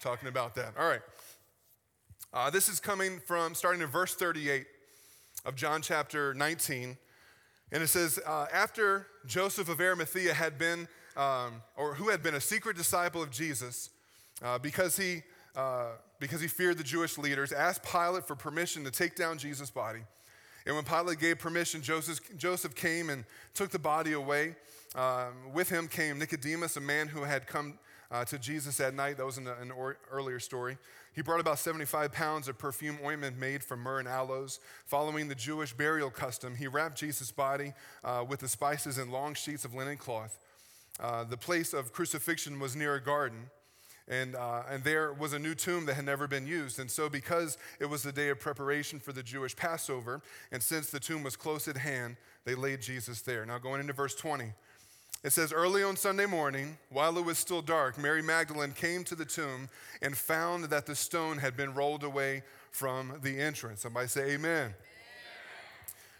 talking 0.00 0.28
about 0.28 0.54
that. 0.54 0.74
All 0.78 0.88
right. 0.88 1.00
Uh, 2.32 2.50
this 2.50 2.68
is 2.68 2.78
coming 2.78 3.20
from 3.26 3.54
starting 3.54 3.80
in 3.80 3.88
verse 3.88 4.14
38 4.14 4.66
of 5.44 5.56
John 5.56 5.82
chapter 5.82 6.34
19. 6.34 6.96
And 7.72 7.82
it 7.82 7.88
says, 7.88 8.18
uh, 8.26 8.46
After 8.52 9.06
Joseph 9.26 9.68
of 9.68 9.80
Arimathea 9.80 10.34
had 10.34 10.58
been, 10.58 10.88
um, 11.16 11.62
or 11.76 11.94
who 11.94 12.08
had 12.08 12.22
been 12.22 12.34
a 12.34 12.40
secret 12.40 12.76
disciple 12.76 13.22
of 13.22 13.30
Jesus, 13.30 13.90
uh, 14.42 14.58
because, 14.58 14.96
he, 14.96 15.22
uh, 15.56 15.92
because 16.20 16.40
he 16.40 16.48
feared 16.48 16.78
the 16.78 16.84
Jewish 16.84 17.18
leaders, 17.18 17.52
asked 17.52 17.82
Pilate 17.82 18.26
for 18.26 18.36
permission 18.36 18.84
to 18.84 18.90
take 18.90 19.16
down 19.16 19.38
Jesus' 19.38 19.70
body. 19.70 20.00
And 20.66 20.76
when 20.76 20.84
Pilate 20.84 21.18
gave 21.18 21.38
permission, 21.38 21.82
Joseph, 21.82 22.20
Joseph 22.36 22.74
came 22.74 23.10
and 23.10 23.24
took 23.54 23.70
the 23.70 23.78
body 23.78 24.12
away. 24.12 24.54
Um, 24.94 25.52
with 25.52 25.68
him 25.68 25.88
came 25.88 26.18
Nicodemus, 26.18 26.76
a 26.76 26.80
man 26.80 27.08
who 27.08 27.22
had 27.22 27.46
come 27.46 27.78
uh, 28.10 28.24
to 28.24 28.38
Jesus 28.38 28.76
that 28.78 28.94
night. 28.94 29.18
That 29.18 29.26
was 29.26 29.38
in 29.38 29.46
an 29.46 29.72
earlier 30.10 30.40
story. 30.40 30.78
He 31.14 31.22
brought 31.22 31.40
about 31.40 31.58
75 31.58 32.12
pounds 32.12 32.48
of 32.48 32.58
perfume 32.58 32.98
ointment 33.04 33.38
made 33.38 33.62
from 33.62 33.80
myrrh 33.80 33.98
and 33.98 34.08
aloes. 34.08 34.60
Following 34.86 35.28
the 35.28 35.34
Jewish 35.34 35.72
burial 35.72 36.10
custom, 36.10 36.54
he 36.54 36.66
wrapped 36.66 36.98
Jesus' 36.98 37.30
body 37.30 37.72
uh, 38.04 38.24
with 38.26 38.40
the 38.40 38.48
spices 38.48 38.98
in 38.98 39.10
long 39.10 39.34
sheets 39.34 39.64
of 39.64 39.74
linen 39.74 39.96
cloth. 39.96 40.38
Uh, 41.00 41.24
the 41.24 41.36
place 41.36 41.72
of 41.74 41.92
crucifixion 41.92 42.58
was 42.58 42.74
near 42.74 42.94
a 42.94 43.02
garden. 43.02 43.50
And, 44.08 44.36
uh, 44.36 44.62
and 44.70 44.82
there 44.84 45.12
was 45.12 45.34
a 45.34 45.38
new 45.38 45.54
tomb 45.54 45.84
that 45.84 45.94
had 45.94 46.06
never 46.06 46.26
been 46.26 46.46
used. 46.46 46.78
And 46.78 46.90
so, 46.90 47.10
because 47.10 47.58
it 47.78 47.84
was 47.84 48.02
the 48.02 48.12
day 48.12 48.30
of 48.30 48.40
preparation 48.40 48.98
for 49.00 49.12
the 49.12 49.22
Jewish 49.22 49.54
Passover, 49.54 50.22
and 50.50 50.62
since 50.62 50.90
the 50.90 50.98
tomb 50.98 51.22
was 51.22 51.36
close 51.36 51.68
at 51.68 51.76
hand, 51.76 52.16
they 52.46 52.54
laid 52.54 52.80
Jesus 52.80 53.20
there. 53.20 53.44
Now, 53.44 53.58
going 53.58 53.80
into 53.80 53.92
verse 53.92 54.14
20. 54.14 54.54
It 55.24 55.32
says, 55.32 55.52
Early 55.52 55.82
on 55.82 55.96
Sunday 55.96 56.26
morning, 56.26 56.78
while 56.90 57.18
it 57.18 57.24
was 57.24 57.38
still 57.38 57.60
dark, 57.60 57.98
Mary 57.98 58.22
Magdalene 58.22 58.72
came 58.72 59.02
to 59.04 59.16
the 59.16 59.24
tomb 59.24 59.68
and 60.00 60.16
found 60.16 60.64
that 60.66 60.86
the 60.86 60.94
stone 60.94 61.38
had 61.38 61.56
been 61.56 61.74
rolled 61.74 62.04
away 62.04 62.42
from 62.70 63.18
the 63.22 63.40
entrance. 63.40 63.80
Somebody 63.80 64.06
say, 64.06 64.20
Amen. 64.34 64.66
amen. 64.66 64.74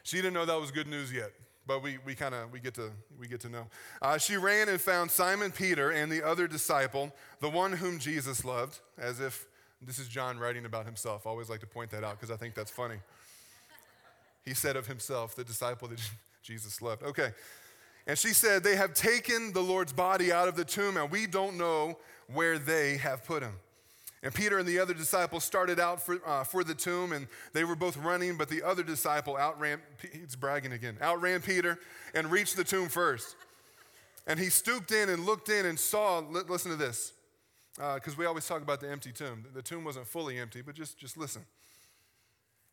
She 0.03 0.17
didn't 0.17 0.35
know 0.35 0.45
that 0.45 0.61
was 0.61 0.73
good 0.73 0.89
news 0.89 1.13
yet, 1.13 1.31
but 1.67 1.83
we, 1.83 1.99
we 2.05 2.17
kind 2.17 2.35
of 2.35 2.51
we 2.51 2.59
get 2.59 2.75
to 2.75 2.91
we 3.21 3.29
get 3.29 3.41
to 3.43 3.49
know. 3.49 3.67
Uh, 4.03 4.19
she 4.19 4.37
ran 4.37 4.69
and 4.69 4.81
found 4.81 5.11
Simon 5.11 5.53
Peter 5.53 5.91
and 5.91 6.11
the 6.11 6.27
other 6.27 6.49
disciple, 6.49 7.13
the 7.41 7.49
one 7.51 7.73
whom 7.73 8.01
Jesus 8.01 8.45
loved, 8.45 8.81
as 8.99 9.21
if 9.21 9.47
this 9.81 10.01
is 10.01 10.09
John 10.09 10.39
writing 10.39 10.65
about 10.65 10.87
himself. 10.87 11.25
I 11.25 11.31
always 11.31 11.49
like 11.49 11.61
to 11.61 11.67
point 11.67 11.91
that 11.91 12.03
out 12.03 12.19
because 12.19 12.33
I 12.33 12.37
think 12.37 12.55
that's 12.55 12.71
funny. 12.71 12.97
He 14.45 14.55
said 14.55 14.77
of 14.77 14.87
himself, 14.89 15.37
the 15.37 15.45
disciple 15.45 15.87
that 15.89 16.01
Jesus 16.43 16.83
loved. 16.83 17.03
Okay. 17.03 17.33
And 18.09 18.19
she 18.19 18.33
said, 18.33 18.65
They 18.65 18.75
have 18.75 18.95
taken 18.95 19.53
the 19.53 19.61
Lord's 19.61 19.93
body 19.93 20.33
out 20.33 20.49
of 20.49 20.57
the 20.57 20.65
tomb, 20.65 20.97
and 20.97 21.11
we 21.11 21.27
don't 21.27 21.57
know 21.59 21.99
where 22.33 22.59
they 22.59 22.97
have 22.97 23.25
put 23.25 23.43
him. 23.43 23.53
And 24.23 24.35
Peter 24.35 24.59
and 24.59 24.67
the 24.67 24.81
other 24.81 24.95
disciple 24.95 25.39
started 25.39 25.79
out 25.79 26.05
for, 26.05 26.21
uh, 26.27 26.43
for 26.43 26.65
the 26.65 26.75
tomb, 26.75 27.13
and 27.13 27.29
they 27.53 27.63
were 27.63 27.77
both 27.77 27.97
running, 27.99 28.37
but 28.37 28.49
the 28.49 28.63
other 28.65 28.83
disciple 28.83 29.37
outran, 29.37 29.81
he's 30.13 30.35
bragging 30.35 30.73
again, 30.73 30.97
outran 31.01 31.41
Peter 31.41 31.79
and 32.15 32.29
reached 32.31 32.57
the 32.57 32.65
tomb 32.65 32.89
first. 32.89 33.37
And 34.27 34.41
he 34.41 34.47
stooped 34.47 34.91
in 34.91 35.09
and 35.09 35.25
looked 35.25 35.51
in 35.51 35.67
and 35.67 35.79
saw, 35.79 36.19
listen 36.19 36.73
to 36.73 36.77
this, 36.77 37.13
because 37.77 38.15
uh, 38.15 38.17
we 38.19 38.27
always 38.27 38.47
talk 38.47 38.61
about 38.61 38.81
the 38.81 38.91
empty 38.91 39.13
tomb. 39.13 39.45
The 39.55 39.63
tomb 39.63 39.85
wasn't 39.85 40.07
fully 40.07 40.39
empty, 40.39 40.63
but 40.63 40.75
just, 40.75 40.99
just 40.99 41.17
listen. 41.17 41.43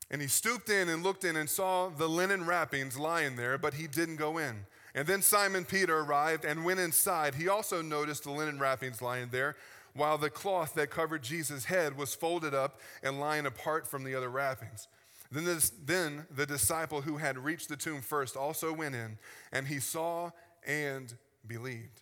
And 0.10 0.22
he 0.22 0.28
stooped 0.28 0.70
in 0.70 0.90
and 0.90 1.04
looked 1.04 1.26
in 1.26 1.36
and 1.36 1.50
saw 1.50 1.90
the 1.90 2.08
linen 2.08 2.46
wrappings 2.46 2.98
lying 2.98 3.36
there, 3.36 3.58
but 3.58 3.76
he 3.76 3.86
didn't 3.86 4.16
go 4.16 4.40
in. 4.40 4.66
And 4.96 5.06
then 5.06 5.22
Simon 5.22 5.66
Peter 5.66 6.00
arrived 6.00 6.46
and 6.46 6.64
went 6.64 6.80
inside. 6.80 7.36
He 7.36 7.50
also 7.50 7.82
noticed 7.82 8.24
the 8.24 8.32
linen 8.32 8.58
wrappings 8.58 9.02
lying 9.02 9.28
there, 9.30 9.58
while 9.94 10.18
the 10.18 10.30
cloth 10.30 10.74
that 10.76 10.90
covered 10.90 11.22
Jesus' 11.22 11.66
head 11.66 11.98
was 11.98 12.16
folded 12.16 12.54
up 12.54 12.80
and 13.04 13.20
lying 13.20 13.46
apart 13.46 13.86
from 13.86 14.06
the 14.06 14.16
other 14.16 14.30
wrappings. 14.30 14.88
Then, 15.32 15.44
this, 15.44 15.72
then 15.84 16.26
the 16.34 16.46
disciple 16.46 17.02
who 17.02 17.18
had 17.18 17.38
reached 17.38 17.68
the 17.68 17.76
tomb 17.76 18.02
first 18.02 18.38
also 18.38 18.72
went 18.72 18.96
in, 18.96 19.18
and 19.52 19.68
he 19.68 19.80
saw 19.80 20.32
and 20.66 21.14
believed. 21.46 22.02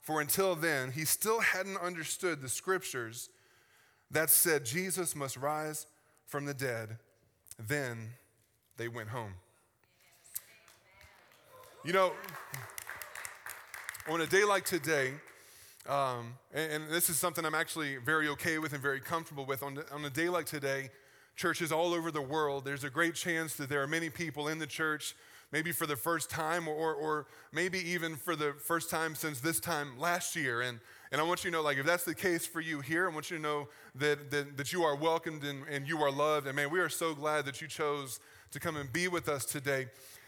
For 0.00 0.20
until 0.20 0.56
then, 0.56 0.92
he 0.92 1.04
still 1.04 1.40
hadn't 1.40 1.78
understood 1.78 2.40
the 2.40 2.48
scriptures 2.48 3.28
that 4.10 4.30
said 4.30 4.64
Jesus 4.64 5.14
must 5.14 5.36
rise 5.36 5.86
from 6.26 6.44
the 6.44 6.54
dead. 6.54 6.98
Then 7.58 8.10
they 8.76 8.88
went 8.88 9.10
home. 9.10 9.34
You 11.86 11.92
know, 11.92 12.14
on 14.08 14.20
a 14.20 14.26
day 14.26 14.42
like 14.42 14.64
today, 14.64 15.12
um, 15.88 16.34
and, 16.52 16.72
and, 16.72 16.88
this 16.90 17.08
is 17.08 17.16
something 17.16 17.44
I'm 17.44 17.54
actually 17.54 17.98
very 17.98 18.26
okay 18.30 18.58
with 18.58 18.72
and 18.72 18.82
very 18.82 18.98
comfortable 18.98 19.46
with, 19.46 19.62
on, 19.62 19.78
on 19.92 20.04
a 20.04 20.10
day 20.10 20.28
like 20.28 20.46
today, 20.46 20.90
churches 21.36 21.70
all 21.70 21.94
over 21.94 22.10
the 22.10 22.20
world, 22.20 22.64
there's 22.64 22.82
a 22.82 22.90
great 22.90 23.14
chance 23.14 23.54
that 23.54 23.68
there 23.68 23.80
are 23.84 23.86
many 23.86 24.10
people 24.10 24.48
in 24.48 24.58
the 24.58 24.66
church, 24.66 25.14
maybe 25.52 25.70
for 25.70 25.86
the 25.86 25.94
first 25.94 26.28
time, 26.28 26.66
or, 26.66 26.92
or 26.92 27.28
maybe 27.52 27.78
even 27.78 28.16
for 28.16 28.34
the 28.34 28.54
first 28.54 28.90
time 28.90 29.14
since 29.14 29.38
this 29.38 29.60
time 29.60 29.96
last 29.96 30.34
year. 30.34 30.62
And, 30.62 30.80
and 31.12 31.20
I 31.20 31.24
want 31.24 31.44
you 31.44 31.52
to 31.52 31.56
know, 31.56 31.62
like, 31.62 31.78
if 31.78 31.86
that's 31.86 32.04
the 32.04 32.16
case 32.16 32.44
for 32.44 32.60
you 32.60 32.80
here, 32.80 33.08
I 33.08 33.14
want 33.14 33.30
you 33.30 33.36
to 33.36 33.42
know 33.44 33.68
that, 33.94 34.32
that, 34.32 34.56
that 34.56 34.72
you 34.72 34.82
are 34.82 34.96
welcomed 34.96 35.44
and, 35.44 35.62
and 35.70 35.86
you 35.86 36.02
are 36.02 36.10
loved. 36.10 36.48
And 36.48 36.56
man, 36.56 36.68
we 36.68 36.80
are 36.80 36.88
so 36.88 37.14
glad 37.14 37.44
that 37.44 37.60
you 37.60 37.68
chose 37.68 38.18
to 38.50 38.58
come 38.58 38.74
and 38.74 38.92
be 38.92 39.06
with 39.06 39.28
us 39.28 39.44
today. 39.44 39.86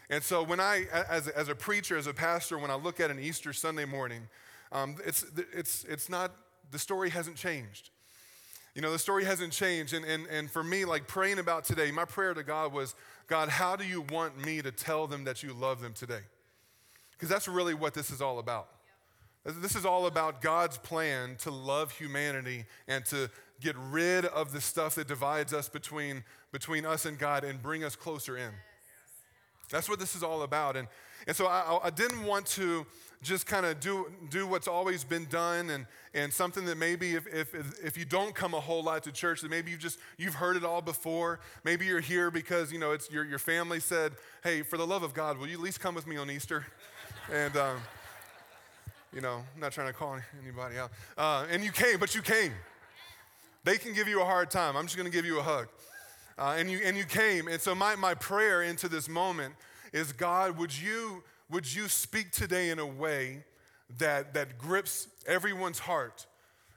And 0.09 0.23
so, 0.23 0.41
when 0.43 0.59
I, 0.59 0.85
as, 0.91 1.27
as 1.27 1.49
a 1.49 1.55
preacher, 1.55 1.95
as 1.95 2.07
a 2.07 2.13
pastor, 2.13 2.57
when 2.57 2.71
I 2.71 2.75
look 2.75 2.99
at 2.99 3.11
an 3.11 3.19
Easter 3.19 3.53
Sunday 3.53 3.85
morning, 3.85 4.23
um, 4.71 4.95
it's, 5.05 5.25
it's, 5.53 5.83
it's 5.85 6.09
not, 6.09 6.31
the 6.71 6.79
story 6.79 7.09
hasn't 7.09 7.37
changed. 7.37 7.91
You 8.75 8.81
know, 8.81 8.91
the 8.91 8.99
story 8.99 9.25
hasn't 9.25 9.53
changed. 9.53 9.93
And, 9.93 10.05
and, 10.05 10.25
and 10.27 10.49
for 10.49 10.63
me, 10.63 10.85
like 10.85 11.07
praying 11.07 11.39
about 11.39 11.63
today, 11.63 11.91
my 11.91 12.05
prayer 12.05 12.33
to 12.33 12.43
God 12.43 12.73
was, 12.73 12.95
God, 13.27 13.49
how 13.49 13.75
do 13.75 13.85
you 13.85 14.01
want 14.01 14.43
me 14.43 14.61
to 14.61 14.71
tell 14.71 15.05
them 15.05 15.25
that 15.25 15.43
you 15.43 15.53
love 15.53 15.81
them 15.81 15.93
today? 15.93 16.21
Because 17.11 17.29
that's 17.29 17.47
really 17.47 17.73
what 17.73 17.93
this 17.93 18.09
is 18.09 18.21
all 18.21 18.39
about. 18.39 18.69
This 19.45 19.75
is 19.75 19.85
all 19.85 20.05
about 20.05 20.41
God's 20.41 20.77
plan 20.77 21.35
to 21.39 21.51
love 21.51 21.91
humanity 21.91 22.65
and 22.87 23.05
to 23.05 23.29
get 23.61 23.75
rid 23.89 24.25
of 24.25 24.51
the 24.51 24.61
stuff 24.61 24.95
that 24.95 25.07
divides 25.07 25.53
us 25.53 25.69
between, 25.69 26.23
between 26.51 26.85
us 26.85 27.05
and 27.05 27.17
God 27.17 27.43
and 27.43 27.61
bring 27.61 27.83
us 27.83 27.95
closer 27.95 28.37
in. 28.37 28.51
That's 29.69 29.89
what 29.89 29.99
this 29.99 30.15
is 30.15 30.23
all 30.23 30.43
about. 30.43 30.75
And, 30.75 30.87
and 31.27 31.35
so 31.35 31.47
I, 31.47 31.79
I 31.83 31.89
didn't 31.89 32.23
want 32.23 32.45
to 32.47 32.85
just 33.21 33.45
kind 33.45 33.65
of 33.65 33.79
do, 33.79 34.11
do 34.29 34.47
what's 34.47 34.67
always 34.67 35.03
been 35.03 35.25
done 35.25 35.69
and, 35.71 35.85
and 36.13 36.31
something 36.31 36.65
that 36.65 36.77
maybe 36.77 37.15
if, 37.15 37.27
if, 37.27 37.53
if 37.83 37.97
you 37.97 38.05
don't 38.05 38.33
come 38.33 38.53
a 38.53 38.59
whole 38.59 38.81
lot 38.81 39.03
to 39.03 39.11
church, 39.11 39.41
that 39.41 39.51
maybe 39.51 39.71
you've 39.71 39.79
just, 39.79 39.99
you've 40.17 40.35
heard 40.35 40.55
it 40.55 40.63
all 40.63 40.81
before. 40.81 41.39
Maybe 41.65 41.85
you're 41.85 41.99
here 41.99 42.31
because, 42.31 42.71
you 42.71 42.79
know, 42.79 42.91
it's 42.91 43.11
your, 43.11 43.25
your 43.25 43.39
family 43.39 43.81
said, 43.81 44.13
hey, 44.43 44.61
for 44.61 44.77
the 44.77 44.87
love 44.87 45.03
of 45.03 45.13
God, 45.13 45.37
will 45.37 45.47
you 45.47 45.55
at 45.55 45.59
least 45.59 45.81
come 45.81 45.95
with 45.95 46.07
me 46.07 46.15
on 46.15 46.31
Easter? 46.31 46.65
and, 47.33 47.55
um, 47.57 47.77
you 49.13 49.21
know, 49.21 49.43
I'm 49.53 49.61
not 49.61 49.73
trying 49.73 49.87
to 49.87 49.93
call 49.93 50.17
anybody 50.41 50.77
out. 50.77 50.91
Uh, 51.17 51.45
and 51.51 51.63
you 51.63 51.71
came, 51.71 51.99
but 51.99 52.15
you 52.15 52.21
came. 52.21 52.53
They 53.65 53.77
can 53.77 53.93
give 53.93 54.07
you 54.07 54.21
a 54.21 54.25
hard 54.25 54.49
time. 54.49 54.77
I'm 54.77 54.85
just 54.85 54.95
going 54.95 55.09
to 55.09 55.15
give 55.15 55.25
you 55.25 55.39
a 55.39 55.43
hug. 55.43 55.67
Uh, 56.39 56.55
and, 56.57 56.71
you, 56.71 56.79
and 56.85 56.95
you 56.95 57.03
came. 57.03 57.49
And 57.49 57.59
so, 57.59 57.75
my, 57.75 57.97
my 57.97 58.13
prayer 58.13 58.63
into 58.63 58.87
this 58.87 59.09
moment 59.09 59.53
is 59.91 60.13
God, 60.13 60.57
would 60.57 60.75
you, 60.75 61.21
would 61.49 61.71
you 61.71 61.89
speak 61.89 62.31
today 62.31 62.69
in 62.69 62.79
a 62.79 62.85
way 62.85 63.43
that, 63.97 64.33
that 64.35 64.57
grips 64.57 65.09
everyone's 65.27 65.79
heart 65.79 66.25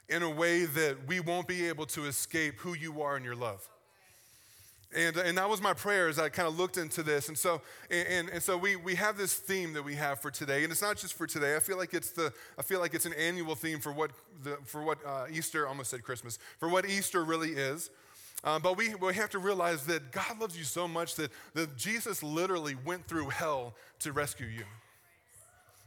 in 0.08 0.24
a 0.24 0.30
way 0.30 0.64
that 0.64 1.06
we 1.06 1.20
won't 1.20 1.46
be 1.46 1.68
able 1.68 1.86
to 1.86 2.06
escape 2.06 2.58
who 2.58 2.74
you 2.74 3.02
are 3.02 3.16
in 3.16 3.22
your 3.22 3.36
love? 3.36 3.68
And, 4.94 5.16
and 5.16 5.38
that 5.38 5.48
was 5.48 5.62
my 5.62 5.72
prayer 5.74 6.08
as 6.08 6.18
I 6.18 6.28
kind 6.28 6.48
of 6.48 6.58
looked 6.58 6.76
into 6.76 7.04
this. 7.04 7.28
And 7.28 7.38
so, 7.38 7.62
and, 7.88 8.28
and 8.30 8.42
so 8.42 8.56
we, 8.56 8.74
we 8.74 8.96
have 8.96 9.16
this 9.16 9.34
theme 9.34 9.72
that 9.74 9.82
we 9.82 9.94
have 9.94 10.20
for 10.20 10.30
today. 10.30 10.64
And 10.64 10.72
it's 10.72 10.82
not 10.82 10.96
just 10.96 11.14
for 11.14 11.28
today. 11.28 11.54
I 11.54 11.60
feel 11.60 11.78
like 11.78 11.94
it's, 11.94 12.10
the, 12.10 12.32
I 12.58 12.62
feel 12.62 12.80
like 12.80 12.94
it's 12.94 13.06
an 13.06 13.14
annual 13.14 13.54
theme 13.54 13.78
for 13.78 13.92
what, 13.92 14.10
the, 14.42 14.58
for 14.64 14.82
what 14.82 14.98
uh, 15.06 15.26
Easter, 15.30 15.68
almost 15.68 15.90
said 15.90 16.02
Christmas, 16.02 16.38
for 16.58 16.68
what 16.68 16.84
Easter 16.84 17.24
really 17.24 17.52
is. 17.52 17.90
Um, 18.44 18.60
but 18.60 18.76
we, 18.76 18.94
we 18.96 19.14
have 19.14 19.30
to 19.30 19.38
realize 19.38 19.86
that 19.86 20.10
God 20.10 20.40
loves 20.40 20.58
you 20.58 20.64
so 20.64 20.88
much 20.88 21.14
that, 21.14 21.30
that 21.54 21.76
Jesus 21.76 22.22
literally 22.22 22.76
went 22.84 23.06
through 23.06 23.28
hell 23.28 23.74
to 24.00 24.12
rescue 24.12 24.48
you. 24.48 24.64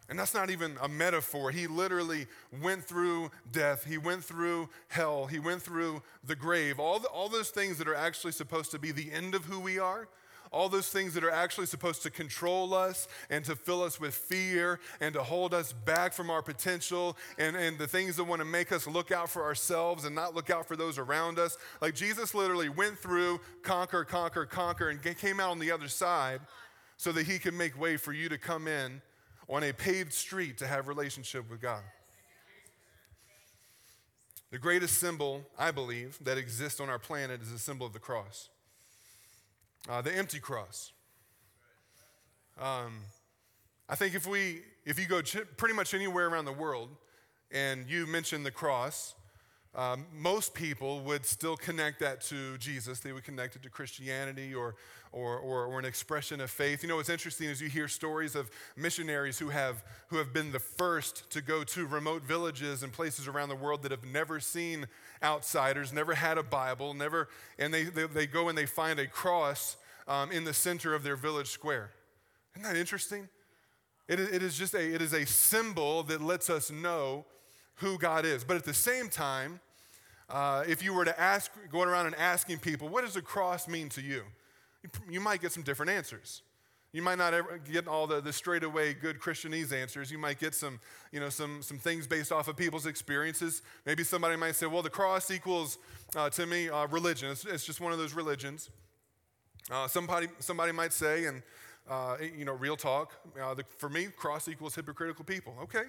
And 0.07 0.19
that's 0.19 0.33
not 0.33 0.49
even 0.51 0.77
a 0.81 0.87
metaphor. 0.87 1.49
He 1.51 1.67
literally 1.67 2.27
went 2.61 2.83
through 2.83 3.31
death. 3.51 3.83
He 3.83 3.97
went 3.97 4.23
through 4.23 4.69
hell. 4.87 5.25
He 5.25 5.39
went 5.39 5.63
through 5.63 6.03
the 6.23 6.35
grave. 6.35 6.79
All, 6.79 6.99
the, 6.99 7.07
all 7.07 7.27
those 7.27 7.49
things 7.49 7.77
that 7.79 7.87
are 7.87 7.95
actually 7.95 8.33
supposed 8.33 8.71
to 8.71 8.79
be 8.79 8.91
the 8.91 9.11
end 9.11 9.33
of 9.33 9.45
who 9.45 9.59
we 9.59 9.79
are, 9.79 10.07
all 10.51 10.69
those 10.69 10.89
things 10.89 11.13
that 11.13 11.23
are 11.23 11.31
actually 11.31 11.65
supposed 11.65 12.03
to 12.03 12.09
control 12.09 12.73
us 12.73 13.07
and 13.29 13.43
to 13.45 13.55
fill 13.55 13.83
us 13.83 13.99
with 13.99 14.13
fear 14.13 14.79
and 15.01 15.13
to 15.13 15.23
hold 15.23 15.53
us 15.53 15.73
back 15.73 16.13
from 16.13 16.29
our 16.29 16.41
potential 16.41 17.17
and, 17.37 17.55
and 17.55 17.77
the 17.77 17.87
things 17.87 18.15
that 18.15 18.23
want 18.23 18.39
to 18.39 18.45
make 18.45 18.71
us 18.71 18.87
look 18.87 19.11
out 19.11 19.29
for 19.29 19.43
ourselves 19.43 20.05
and 20.05 20.15
not 20.15 20.35
look 20.35 20.49
out 20.49 20.67
for 20.67 20.75
those 20.75 20.97
around 20.97 21.39
us. 21.39 21.57
Like 21.81 21.95
Jesus 21.95 22.33
literally 22.33 22.69
went 22.69 22.97
through, 22.97 23.39
conquer, 23.63 24.03
conquer, 24.03 24.45
conquer, 24.45 24.89
and 24.89 25.01
came 25.01 25.39
out 25.39 25.51
on 25.51 25.59
the 25.59 25.71
other 25.71 25.87
side 25.87 26.41
so 26.97 27.11
that 27.11 27.25
he 27.25 27.39
could 27.39 27.53
make 27.53 27.79
way 27.79 27.97
for 27.97 28.13
you 28.13 28.29
to 28.29 28.37
come 28.37 28.67
in 28.67 29.01
on 29.49 29.63
a 29.63 29.73
paved 29.73 30.13
street 30.13 30.57
to 30.59 30.67
have 30.67 30.87
relationship 30.87 31.49
with 31.49 31.61
God. 31.61 31.83
The 34.51 34.59
greatest 34.59 34.99
symbol, 34.99 35.43
I 35.57 35.71
believe, 35.71 36.17
that 36.23 36.37
exists 36.37 36.79
on 36.79 36.89
our 36.89 36.99
planet 36.99 37.41
is 37.41 37.51
the 37.51 37.59
symbol 37.59 37.85
of 37.85 37.93
the 37.93 37.99
cross 37.99 38.49
uh, 39.89 40.01
the 40.01 40.15
empty 40.15 40.39
cross. 40.39 40.91
Um, 42.59 42.99
I 43.87 43.95
think 43.95 44.15
if 44.15 44.25
we, 44.25 44.61
if 44.85 44.99
you 44.99 45.05
go 45.05 45.21
ch- 45.21 45.37
pretty 45.57 45.75
much 45.75 45.93
anywhere 45.93 46.27
around 46.27 46.45
the 46.45 46.53
world 46.53 46.89
and 47.51 47.87
you 47.87 48.07
mention 48.07 48.43
the 48.43 48.51
cross, 48.51 49.13
um, 49.75 50.05
most 50.13 50.53
people 50.53 51.01
would 51.01 51.25
still 51.25 51.57
connect 51.57 51.99
that 51.99 52.21
to 52.21 52.57
Jesus. 52.59 53.01
They 53.01 53.11
would 53.11 53.25
connect 53.25 53.57
it 53.57 53.63
to 53.63 53.69
Christianity 53.69 54.55
or, 54.55 54.75
or, 55.11 55.37
or, 55.37 55.65
or, 55.65 55.79
an 55.79 55.85
expression 55.85 56.39
of 56.39 56.49
faith. 56.49 56.81
You 56.81 56.87
know, 56.87 56.95
what's 56.95 57.09
interesting 57.09 57.49
is 57.49 57.61
you 57.61 57.67
hear 57.67 57.89
stories 57.89 58.35
of 58.35 58.49
missionaries 58.77 59.37
who 59.37 59.49
have, 59.49 59.83
who 60.07 60.17
have 60.17 60.33
been 60.33 60.53
the 60.53 60.59
first 60.59 61.29
to 61.31 61.41
go 61.41 61.65
to 61.65 61.85
remote 61.87 62.23
villages 62.23 62.83
and 62.83 62.93
places 62.93 63.27
around 63.27 63.49
the 63.49 63.55
world 63.55 63.83
that 63.83 63.91
have 63.91 64.05
never 64.05 64.39
seen 64.39 64.87
outsiders, 65.21 65.91
never 65.91 66.15
had 66.15 66.37
a 66.37 66.43
Bible, 66.43 66.93
never, 66.93 67.27
and 67.59 67.73
they, 67.73 67.83
they, 67.83 68.07
they 68.07 68.27
go 68.27 68.47
and 68.47 68.57
they 68.57 68.65
find 68.65 68.97
a 68.97 69.07
cross 69.07 69.75
um, 70.07 70.31
in 70.31 70.45
the 70.45 70.53
center 70.53 70.95
of 70.95 71.03
their 71.03 71.17
village 71.17 71.49
square. 71.49 71.91
Isn't 72.55 72.63
that 72.63 72.77
interesting? 72.77 73.27
It, 74.07 74.19
it, 74.21 74.41
is 74.41 74.57
just 74.57 74.73
a, 74.73 74.93
it 74.93 75.01
is 75.01 75.13
a 75.13 75.25
symbol 75.25 76.03
that 76.03 76.21
lets 76.21 76.49
us 76.49 76.71
know 76.71 77.25
who 77.75 77.97
God 77.97 78.23
is. 78.23 78.43
But 78.43 78.55
at 78.55 78.63
the 78.63 78.73
same 78.73 79.09
time, 79.09 79.59
uh, 80.29 80.63
if 80.67 80.83
you 80.83 80.93
were 80.93 81.05
to 81.05 81.19
ask, 81.19 81.51
going 81.71 81.87
around 81.87 82.07
and 82.07 82.15
asking 82.15 82.59
people, 82.59 82.89
what 82.89 83.03
does 83.03 83.15
a 83.15 83.21
cross 83.21 83.67
mean 83.67 83.89
to 83.89 84.01
you? 84.01 84.23
You, 85.09 85.19
might 85.19 85.41
get 85.41 85.51
some 85.51 85.63
different 85.63 85.91
answers. 85.91 86.41
You 86.91 87.01
might 87.01 87.17
not 87.17 87.33
get 87.71 87.87
all 87.87 88.07
the, 88.07 88.21
the 88.21 88.31
straightaway 88.31 88.93
good 88.93 89.19
Christianese 89.19 89.73
answers. 89.73 90.11
You 90.11 90.17
might 90.17 90.39
get 90.39 90.55
some, 90.55 90.79
you 91.11 91.19
know, 91.19 91.29
some, 91.29 91.61
some 91.61 91.77
things 91.77 92.07
based 92.07 92.31
off 92.31 92.47
of 92.47 92.55
people's 92.55 92.85
experiences. 92.85 93.61
Maybe 93.85 94.03
somebody 94.03 94.35
might 94.35 94.55
say, 94.55 94.65
well, 94.65 94.81
the 94.81 94.89
cross 94.89 95.29
equals, 95.29 95.77
uh, 96.15 96.29
to 96.31 96.45
me, 96.45 96.69
uh, 96.69 96.87
religion. 96.87 97.31
It's, 97.31 97.45
it's, 97.45 97.65
just 97.65 97.81
one 97.81 97.91
of 97.91 97.97
those 97.97 98.13
religions. 98.13 98.69
Uh, 99.71 99.87
somebody, 99.87 100.27
somebody 100.39 100.71
might 100.71 100.93
say, 100.93 101.25
and, 101.25 101.43
uh, 101.89 102.17
you 102.37 102.45
know, 102.45 102.53
real 102.53 102.77
talk, 102.77 103.13
uh, 103.41 103.53
the, 103.53 103.63
for 103.77 103.89
me, 103.89 104.07
cross 104.15 104.47
equals 104.47 104.75
hypocritical 104.75 105.25
people. 105.25 105.55
Okay. 105.63 105.83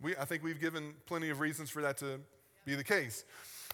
We, 0.00 0.14
I 0.16 0.24
think 0.24 0.42
we've 0.42 0.60
given 0.60 0.94
plenty 1.06 1.30
of 1.30 1.40
reasons 1.40 1.70
for 1.70 1.82
that 1.82 1.96
to 1.98 2.20
be 2.64 2.74
the 2.74 2.84
case. 2.84 3.24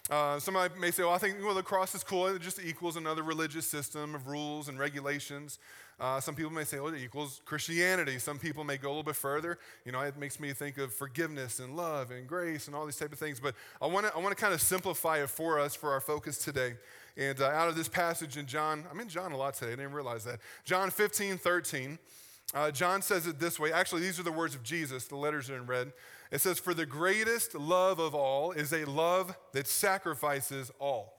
Uh, 0.08 0.40
somebody 0.40 0.74
may 0.78 0.90
say, 0.90 1.04
well, 1.04 1.12
I 1.12 1.18
think 1.18 1.36
well, 1.42 1.54
the 1.54 1.62
cross 1.62 1.94
is 1.94 2.02
cool. 2.02 2.26
It 2.26 2.42
just 2.42 2.60
equals 2.62 2.96
another 2.96 3.22
religious 3.22 3.66
system 3.66 4.14
of 4.14 4.26
rules 4.26 4.68
and 4.68 4.78
regulations. 4.78 5.58
Uh, 6.00 6.18
some 6.18 6.34
people 6.34 6.50
may 6.50 6.64
say, 6.64 6.78
oh, 6.78 6.86
it 6.86 6.96
equals 6.96 7.42
Christianity. 7.44 8.18
Some 8.18 8.38
people 8.38 8.64
may 8.64 8.78
go 8.78 8.88
a 8.88 8.90
little 8.90 9.02
bit 9.02 9.16
further. 9.16 9.58
You 9.84 9.92
know, 9.92 10.00
it 10.00 10.16
makes 10.16 10.40
me 10.40 10.52
think 10.52 10.78
of 10.78 10.94
forgiveness 10.94 11.60
and 11.60 11.76
love 11.76 12.10
and 12.10 12.26
grace 12.26 12.66
and 12.66 12.74
all 12.74 12.86
these 12.86 12.96
type 12.96 13.12
of 13.12 13.18
things. 13.18 13.38
But 13.38 13.54
I 13.82 13.86
want 13.86 14.06
to 14.06 14.14
I 14.14 14.18
wanna 14.18 14.34
kind 14.34 14.54
of 14.54 14.62
simplify 14.62 15.22
it 15.22 15.28
for 15.28 15.60
us 15.60 15.74
for 15.74 15.92
our 15.92 16.00
focus 16.00 16.38
today. 16.38 16.74
And 17.16 17.40
uh, 17.40 17.48
out 17.48 17.68
of 17.68 17.76
this 17.76 17.88
passage 17.88 18.36
in 18.36 18.46
John, 18.46 18.84
I'm 18.90 18.98
in 18.98 19.08
John 19.08 19.32
a 19.32 19.36
lot 19.36 19.54
today. 19.54 19.72
I 19.72 19.76
didn't 19.76 19.92
realize 19.92 20.24
that. 20.24 20.40
John 20.64 20.90
15, 20.90 21.36
13. 21.36 21.98
Uh, 22.52 22.70
John 22.70 23.02
says 23.02 23.26
it 23.26 23.38
this 23.38 23.60
way. 23.60 23.72
Actually, 23.72 24.00
these 24.00 24.18
are 24.18 24.24
the 24.24 24.32
words 24.32 24.54
of 24.54 24.62
Jesus. 24.62 25.04
The 25.04 25.16
letters 25.16 25.50
are 25.50 25.56
in 25.56 25.66
red. 25.66 25.92
It 26.30 26.40
says, 26.40 26.58
For 26.58 26.74
the 26.74 26.86
greatest 26.86 27.54
love 27.54 27.98
of 27.98 28.14
all 28.14 28.52
is 28.52 28.72
a 28.72 28.84
love 28.84 29.36
that 29.52 29.66
sacrifices 29.66 30.70
all. 30.78 31.14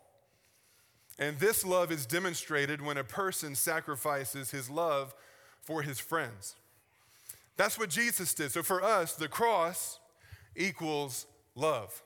And 1.19 1.37
this 1.39 1.65
love 1.65 1.91
is 1.91 2.05
demonstrated 2.05 2.81
when 2.81 2.97
a 2.97 3.03
person 3.03 3.55
sacrifices 3.55 4.51
his 4.51 4.69
love 4.69 5.13
for 5.61 5.81
his 5.81 5.99
friends. 5.99 6.55
That's 7.57 7.77
what 7.77 7.89
Jesus 7.89 8.33
did. 8.33 8.51
So 8.51 8.63
for 8.63 8.83
us, 8.83 9.13
the 9.15 9.27
cross 9.27 9.99
equals 10.55 11.27
love. 11.55 12.01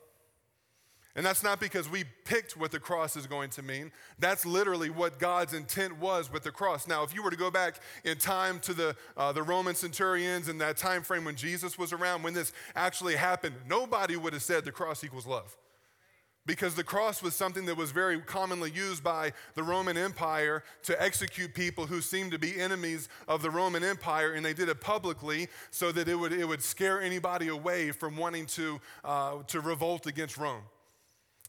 And 1.15 1.25
that's 1.25 1.43
not 1.43 1.61
because 1.61 1.89
we 1.89 2.03
picked 2.25 2.57
what 2.57 2.71
the 2.71 2.79
cross 2.79 3.15
is 3.15 3.25
going 3.25 3.49
to 3.51 3.61
mean. 3.61 3.91
That's 4.19 4.45
literally 4.45 4.89
what 4.89 5.17
God's 5.17 5.53
intent 5.53 5.97
was 5.97 6.31
with 6.31 6.43
the 6.43 6.51
cross. 6.51 6.87
Now, 6.87 7.03
if 7.03 7.15
you 7.15 7.23
were 7.23 7.31
to 7.31 7.37
go 7.37 7.49
back 7.49 7.79
in 8.03 8.17
time 8.17 8.59
to 8.61 8.73
the, 8.73 8.95
uh, 9.15 9.31
the 9.31 9.41
Roman 9.41 9.75
centurions 9.75 10.49
and 10.49 10.59
that 10.59 10.75
time 10.75 11.03
frame 11.03 11.23
when 11.23 11.37
Jesus 11.37 11.77
was 11.77 11.93
around, 11.93 12.23
when 12.23 12.33
this 12.33 12.51
actually 12.75 13.15
happened, 13.15 13.55
nobody 13.65 14.17
would 14.17 14.33
have 14.33 14.43
said 14.43 14.65
the 14.65 14.73
cross 14.73 15.05
equals 15.05 15.25
love. 15.25 15.55
Because 16.45 16.75
the 16.75 16.83
cross 16.83 17.23
was 17.23 17.33
something 17.33 17.65
that 17.65 17.77
was 17.77 17.91
very 17.91 18.19
commonly 18.19 18.69
used 18.69 19.01
by 19.01 19.31
the 19.55 19.63
Roman 19.63 19.97
Empire 19.97 20.63
to 20.83 21.01
execute 21.01 21.55
people 21.55 21.87
who 21.87 22.01
seemed 22.01 22.33
to 22.33 22.39
be 22.39 22.59
enemies 22.59 23.07
of 23.27 23.41
the 23.41 23.49
Roman 23.49 23.83
Empire, 23.85 24.33
and 24.33 24.45
they 24.45 24.53
did 24.53 24.67
it 24.69 24.81
publicly 24.81 25.47
so 25.71 25.93
that 25.93 26.09
it 26.09 26.15
would, 26.15 26.33
it 26.33 26.45
would 26.45 26.61
scare 26.61 27.01
anybody 27.01 27.47
away 27.47 27.91
from 27.91 28.17
wanting 28.17 28.45
to, 28.47 28.79
uh, 29.05 29.41
to 29.47 29.61
revolt 29.61 30.05
against 30.07 30.37
Rome. 30.37 30.61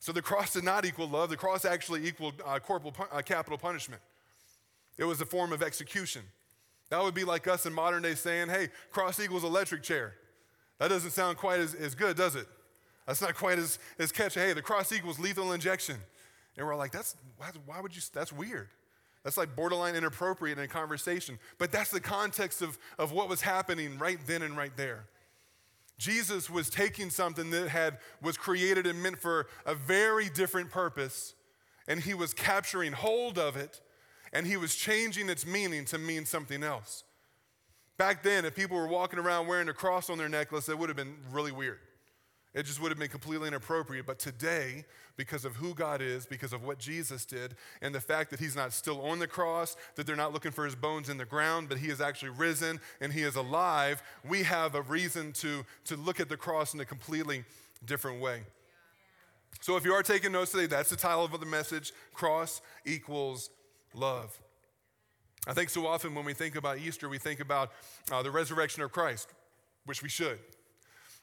So 0.00 0.12
the 0.12 0.22
cross 0.22 0.52
did 0.52 0.64
not 0.64 0.84
equal 0.84 1.08
love. 1.08 1.30
The 1.30 1.36
cross 1.36 1.64
actually 1.64 2.06
equaled 2.06 2.42
uh, 2.44 2.58
corporal, 2.58 2.94
uh, 3.10 3.22
capital 3.22 3.58
punishment. 3.58 4.02
It 4.98 5.04
was 5.04 5.20
a 5.20 5.26
form 5.26 5.52
of 5.52 5.62
execution. 5.62 6.22
That 6.90 7.02
would 7.02 7.14
be 7.14 7.24
like 7.24 7.48
us 7.48 7.66
in 7.66 7.72
modern 7.72 8.02
day 8.02 8.14
saying, 8.14 8.48
hey, 8.48 8.68
cross 8.90 9.18
equals 9.18 9.44
electric 9.44 9.82
chair. 9.82 10.14
That 10.78 10.88
doesn't 10.88 11.10
sound 11.10 11.38
quite 11.38 11.60
as, 11.60 11.74
as 11.74 11.94
good, 11.94 12.16
does 12.16 12.36
it? 12.36 12.46
That's 13.06 13.20
not 13.20 13.34
quite 13.34 13.58
as, 13.58 13.78
as 13.98 14.12
catchy. 14.12 14.40
Hey, 14.40 14.52
the 14.52 14.62
cross 14.62 14.92
equals 14.92 15.18
lethal 15.18 15.52
injection. 15.52 15.96
And 16.56 16.66
we're 16.66 16.76
like, 16.76 16.92
that's, 16.92 17.16
why 17.66 17.80
would 17.80 17.94
you, 17.94 18.02
that's 18.12 18.32
weird. 18.32 18.68
That's 19.24 19.36
like 19.36 19.56
borderline 19.56 19.96
inappropriate 19.96 20.58
in 20.58 20.64
a 20.64 20.68
conversation. 20.68 21.38
But 21.58 21.72
that's 21.72 21.90
the 21.90 22.00
context 22.00 22.62
of, 22.62 22.78
of 22.98 23.12
what 23.12 23.28
was 23.28 23.40
happening 23.40 23.98
right 23.98 24.18
then 24.26 24.42
and 24.42 24.56
right 24.56 24.76
there. 24.76 25.06
Jesus 25.98 26.50
was 26.50 26.68
taking 26.68 27.08
something 27.10 27.50
that 27.50 27.68
had, 27.68 27.98
was 28.20 28.36
created 28.36 28.86
and 28.86 29.02
meant 29.02 29.18
for 29.18 29.46
a 29.64 29.74
very 29.74 30.28
different 30.28 30.70
purpose, 30.70 31.34
and 31.88 32.00
he 32.00 32.14
was 32.14 32.34
capturing 32.34 32.92
hold 32.92 33.38
of 33.38 33.56
it, 33.56 33.80
and 34.32 34.46
he 34.46 34.56
was 34.56 34.74
changing 34.74 35.28
its 35.28 35.46
meaning 35.46 35.84
to 35.86 35.98
mean 35.98 36.26
something 36.26 36.62
else. 36.62 37.04
Back 37.96 38.22
then, 38.22 38.44
if 38.44 38.54
people 38.54 38.76
were 38.76 38.88
walking 38.88 39.18
around 39.18 39.46
wearing 39.46 39.70
a 39.70 39.72
cross 39.72 40.10
on 40.10 40.18
their 40.18 40.28
necklace, 40.28 40.68
it 40.68 40.78
would 40.78 40.90
have 40.90 40.96
been 40.96 41.16
really 41.30 41.52
weird. 41.52 41.78
It 42.56 42.64
just 42.64 42.80
would 42.80 42.90
have 42.90 42.98
been 42.98 43.10
completely 43.10 43.48
inappropriate. 43.48 44.06
But 44.06 44.18
today, 44.18 44.86
because 45.18 45.44
of 45.44 45.56
who 45.56 45.74
God 45.74 46.00
is, 46.00 46.24
because 46.24 46.54
of 46.54 46.64
what 46.64 46.78
Jesus 46.78 47.26
did, 47.26 47.54
and 47.82 47.94
the 47.94 48.00
fact 48.00 48.30
that 48.30 48.40
he's 48.40 48.56
not 48.56 48.72
still 48.72 49.02
on 49.02 49.18
the 49.18 49.26
cross, 49.26 49.76
that 49.94 50.06
they're 50.06 50.16
not 50.16 50.32
looking 50.32 50.52
for 50.52 50.64
his 50.64 50.74
bones 50.74 51.10
in 51.10 51.18
the 51.18 51.26
ground, 51.26 51.68
but 51.68 51.76
he 51.76 51.88
is 51.88 52.00
actually 52.00 52.30
risen 52.30 52.80
and 53.02 53.12
he 53.12 53.22
is 53.22 53.36
alive, 53.36 54.02
we 54.26 54.42
have 54.42 54.74
a 54.74 54.80
reason 54.80 55.32
to, 55.34 55.66
to 55.84 55.96
look 55.96 56.18
at 56.18 56.30
the 56.30 56.36
cross 56.36 56.72
in 56.72 56.80
a 56.80 56.86
completely 56.86 57.44
different 57.84 58.22
way. 58.22 58.40
So 59.60 59.76
if 59.76 59.84
you 59.84 59.92
are 59.92 60.02
taking 60.02 60.32
notes 60.32 60.52
today, 60.52 60.66
that's 60.66 60.88
the 60.88 60.96
title 60.96 61.26
of 61.26 61.38
the 61.38 61.46
message 61.46 61.92
Cross 62.14 62.62
equals 62.86 63.50
love. 63.92 64.40
I 65.46 65.52
think 65.52 65.68
so 65.68 65.86
often 65.86 66.14
when 66.14 66.24
we 66.24 66.32
think 66.32 66.56
about 66.56 66.78
Easter, 66.78 67.10
we 67.10 67.18
think 67.18 67.40
about 67.40 67.72
uh, 68.10 68.22
the 68.22 68.30
resurrection 68.30 68.82
of 68.82 68.92
Christ, 68.92 69.28
which 69.84 70.02
we 70.02 70.08
should. 70.08 70.38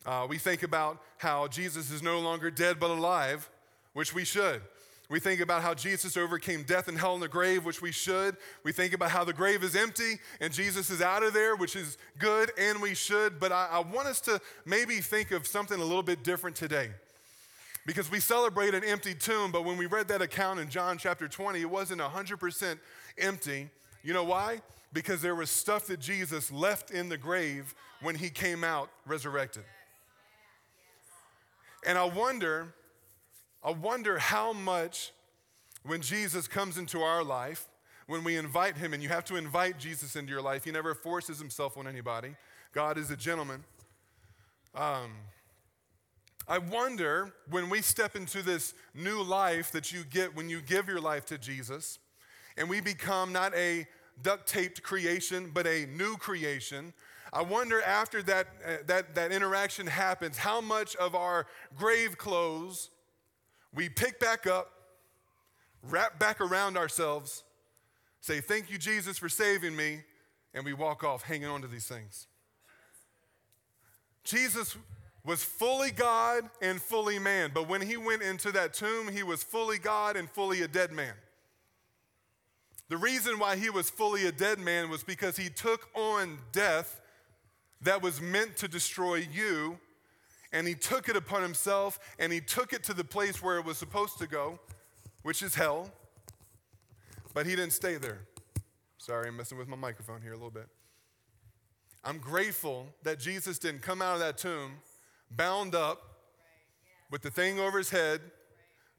Uh, 0.05 0.25
we 0.29 0.37
think 0.37 0.63
about 0.63 1.01
how 1.17 1.47
Jesus 1.47 1.91
is 1.91 2.03
no 2.03 2.19
longer 2.19 2.51
dead 2.51 2.79
but 2.79 2.91
alive, 2.91 3.49
which 3.93 4.13
we 4.13 4.25
should. 4.25 4.61
We 5.09 5.19
think 5.19 5.41
about 5.41 5.61
how 5.61 5.73
Jesus 5.73 6.17
overcame 6.17 6.63
death 6.63 6.87
and 6.87 6.97
hell 6.97 7.13
in 7.13 7.21
the 7.21 7.27
grave, 7.27 7.65
which 7.65 7.81
we 7.81 7.91
should. 7.91 8.35
We 8.63 8.71
think 8.71 8.93
about 8.93 9.11
how 9.11 9.23
the 9.23 9.33
grave 9.33 9.63
is 9.63 9.75
empty 9.75 10.15
and 10.39 10.51
Jesus 10.51 10.89
is 10.89 11.01
out 11.01 11.23
of 11.23 11.33
there, 11.33 11.55
which 11.55 11.75
is 11.75 11.97
good 12.17 12.51
and 12.57 12.81
we 12.81 12.95
should. 12.95 13.39
But 13.39 13.51
I, 13.51 13.67
I 13.71 13.79
want 13.79 14.07
us 14.07 14.19
to 14.21 14.41
maybe 14.65 14.95
think 14.95 15.31
of 15.31 15.45
something 15.45 15.79
a 15.79 15.83
little 15.83 16.03
bit 16.03 16.23
different 16.23 16.55
today. 16.55 16.89
Because 17.85 18.09
we 18.09 18.21
celebrate 18.21 18.73
an 18.73 18.83
empty 18.83 19.13
tomb, 19.13 19.51
but 19.51 19.65
when 19.65 19.77
we 19.77 19.87
read 19.87 20.07
that 20.07 20.21
account 20.21 20.59
in 20.59 20.69
John 20.69 20.97
chapter 20.97 21.27
20, 21.27 21.59
it 21.59 21.69
wasn't 21.69 22.01
100% 22.01 22.79
empty. 23.17 23.69
You 24.03 24.13
know 24.13 24.23
why? 24.23 24.61
Because 24.93 25.21
there 25.21 25.35
was 25.35 25.49
stuff 25.49 25.87
that 25.87 25.99
Jesus 25.99 26.49
left 26.49 26.91
in 26.91 27.09
the 27.09 27.17
grave 27.17 27.75
when 28.01 28.15
he 28.15 28.29
came 28.29 28.63
out 28.63 28.89
resurrected. 29.05 29.63
And 31.85 31.97
I 31.97 32.05
wonder, 32.05 32.73
I 33.63 33.71
wonder 33.71 34.17
how 34.17 34.53
much 34.53 35.11
when 35.83 36.01
Jesus 36.01 36.47
comes 36.47 36.77
into 36.77 37.01
our 37.01 37.23
life, 37.23 37.67
when 38.07 38.23
we 38.23 38.37
invite 38.37 38.77
him, 38.77 38.93
and 38.93 39.01
you 39.03 39.09
have 39.09 39.25
to 39.25 39.35
invite 39.35 39.79
Jesus 39.79 40.15
into 40.15 40.31
your 40.31 40.41
life, 40.41 40.63
he 40.63 40.71
never 40.71 40.93
forces 40.93 41.39
himself 41.39 41.77
on 41.77 41.87
anybody. 41.87 42.35
God 42.73 42.97
is 42.97 43.11
a 43.11 43.15
gentleman. 43.17 43.63
Um, 44.75 45.11
I 46.47 46.57
wonder 46.57 47.33
when 47.49 47.69
we 47.69 47.81
step 47.81 48.15
into 48.15 48.41
this 48.41 48.73
new 48.93 49.21
life 49.21 49.71
that 49.71 49.91
you 49.91 50.03
get 50.03 50.35
when 50.35 50.49
you 50.49 50.61
give 50.61 50.87
your 50.87 50.99
life 50.99 51.25
to 51.27 51.37
Jesus, 51.37 51.99
and 52.57 52.69
we 52.69 52.81
become 52.81 53.31
not 53.31 53.55
a 53.55 53.87
duct 54.21 54.47
taped 54.47 54.83
creation, 54.83 55.51
but 55.53 55.65
a 55.65 55.85
new 55.85 56.17
creation, 56.17 56.93
I 57.33 57.41
wonder 57.41 57.81
after 57.81 58.21
that, 58.23 58.47
uh, 58.63 58.77
that, 58.85 59.15
that 59.15 59.31
interaction 59.31 59.87
happens, 59.87 60.37
how 60.37 60.61
much 60.61 60.95
of 60.97 61.15
our 61.15 61.47
grave 61.75 62.15
clothes 62.15 62.91
we 63.73 63.89
pick 63.89 64.19
back 64.19 64.45
up, 64.45 64.71
wrap 65.81 66.19
back 66.19 66.39
around 66.39 66.77
ourselves, 66.77 67.43
say, 68.21 68.39
Thank 68.39 68.69
you, 68.69 68.77
Jesus, 68.77 69.17
for 69.17 69.29
saving 69.29 69.75
me, 69.75 70.01
and 70.53 70.63
we 70.63 70.73
walk 70.73 71.03
off 71.03 71.23
hanging 71.23 71.47
on 71.47 71.63
to 71.63 71.67
these 71.67 71.87
things. 71.87 72.27
Jesus 74.23 74.77
was 75.25 75.43
fully 75.43 75.89
God 75.89 76.47
and 76.61 76.79
fully 76.79 77.17
man, 77.17 77.49
but 77.51 77.67
when 77.67 77.81
he 77.81 77.97
went 77.97 78.21
into 78.21 78.51
that 78.51 78.75
tomb, 78.75 79.07
he 79.07 79.23
was 79.23 79.41
fully 79.41 79.79
God 79.79 80.15
and 80.17 80.29
fully 80.29 80.61
a 80.61 80.67
dead 80.67 80.91
man. 80.91 81.13
The 82.89 82.97
reason 82.97 83.39
why 83.39 83.55
he 83.55 83.71
was 83.71 83.89
fully 83.89 84.27
a 84.27 84.31
dead 84.31 84.59
man 84.59 84.91
was 84.91 85.03
because 85.03 85.35
he 85.35 85.49
took 85.49 85.89
on 85.95 86.37
death 86.51 86.99
that 87.83 88.01
was 88.01 88.21
meant 88.21 88.57
to 88.57 88.67
destroy 88.67 89.25
you, 89.31 89.77
and 90.51 90.67
he 90.67 90.75
took 90.75 91.09
it 91.09 91.15
upon 91.15 91.41
himself 91.41 91.99
and 92.19 92.31
he 92.31 92.39
took 92.39 92.73
it 92.73 92.83
to 92.83 92.93
the 92.93 93.03
place 93.03 93.41
where 93.41 93.57
it 93.57 93.65
was 93.65 93.77
supposed 93.77 94.19
to 94.19 94.27
go, 94.27 94.59
which 95.23 95.41
is 95.41 95.55
hell. 95.55 95.91
But 97.33 97.47
he 97.47 97.55
didn't 97.55 97.73
stay 97.73 97.97
there. 97.97 98.19
Sorry, 98.97 99.27
I'm 99.27 99.35
messing 99.35 99.57
with 99.57 99.67
my 99.67 99.75
microphone 99.75 100.21
here 100.21 100.31
a 100.31 100.35
little 100.35 100.51
bit. 100.51 100.67
I'm 102.05 102.19
grateful 102.19 102.87
that 103.03 103.19
Jesus 103.19 103.57
didn't 103.57 103.81
come 103.81 104.01
out 104.01 104.13
of 104.13 104.19
that 104.19 104.37
tomb 104.37 104.73
bound 105.31 105.73
up 105.73 106.01
with 107.09 107.21
the 107.21 107.31
thing 107.31 107.59
over 107.59 107.79
his 107.79 107.89
head, 107.89 108.21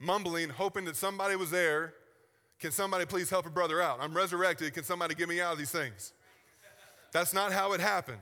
mumbling, 0.00 0.48
hoping 0.48 0.84
that 0.86 0.96
somebody 0.96 1.36
was 1.36 1.50
there. 1.50 1.94
Can 2.58 2.72
somebody 2.72 3.04
please 3.04 3.30
help 3.30 3.46
a 3.46 3.50
brother 3.50 3.80
out? 3.80 3.98
I'm 4.00 4.14
resurrected. 4.14 4.74
Can 4.74 4.84
somebody 4.84 5.14
get 5.14 5.28
me 5.28 5.40
out 5.40 5.52
of 5.52 5.58
these 5.58 5.70
things? 5.70 6.12
That's 7.12 7.32
not 7.32 7.52
how 7.52 7.72
it 7.74 7.80
happened. 7.80 8.18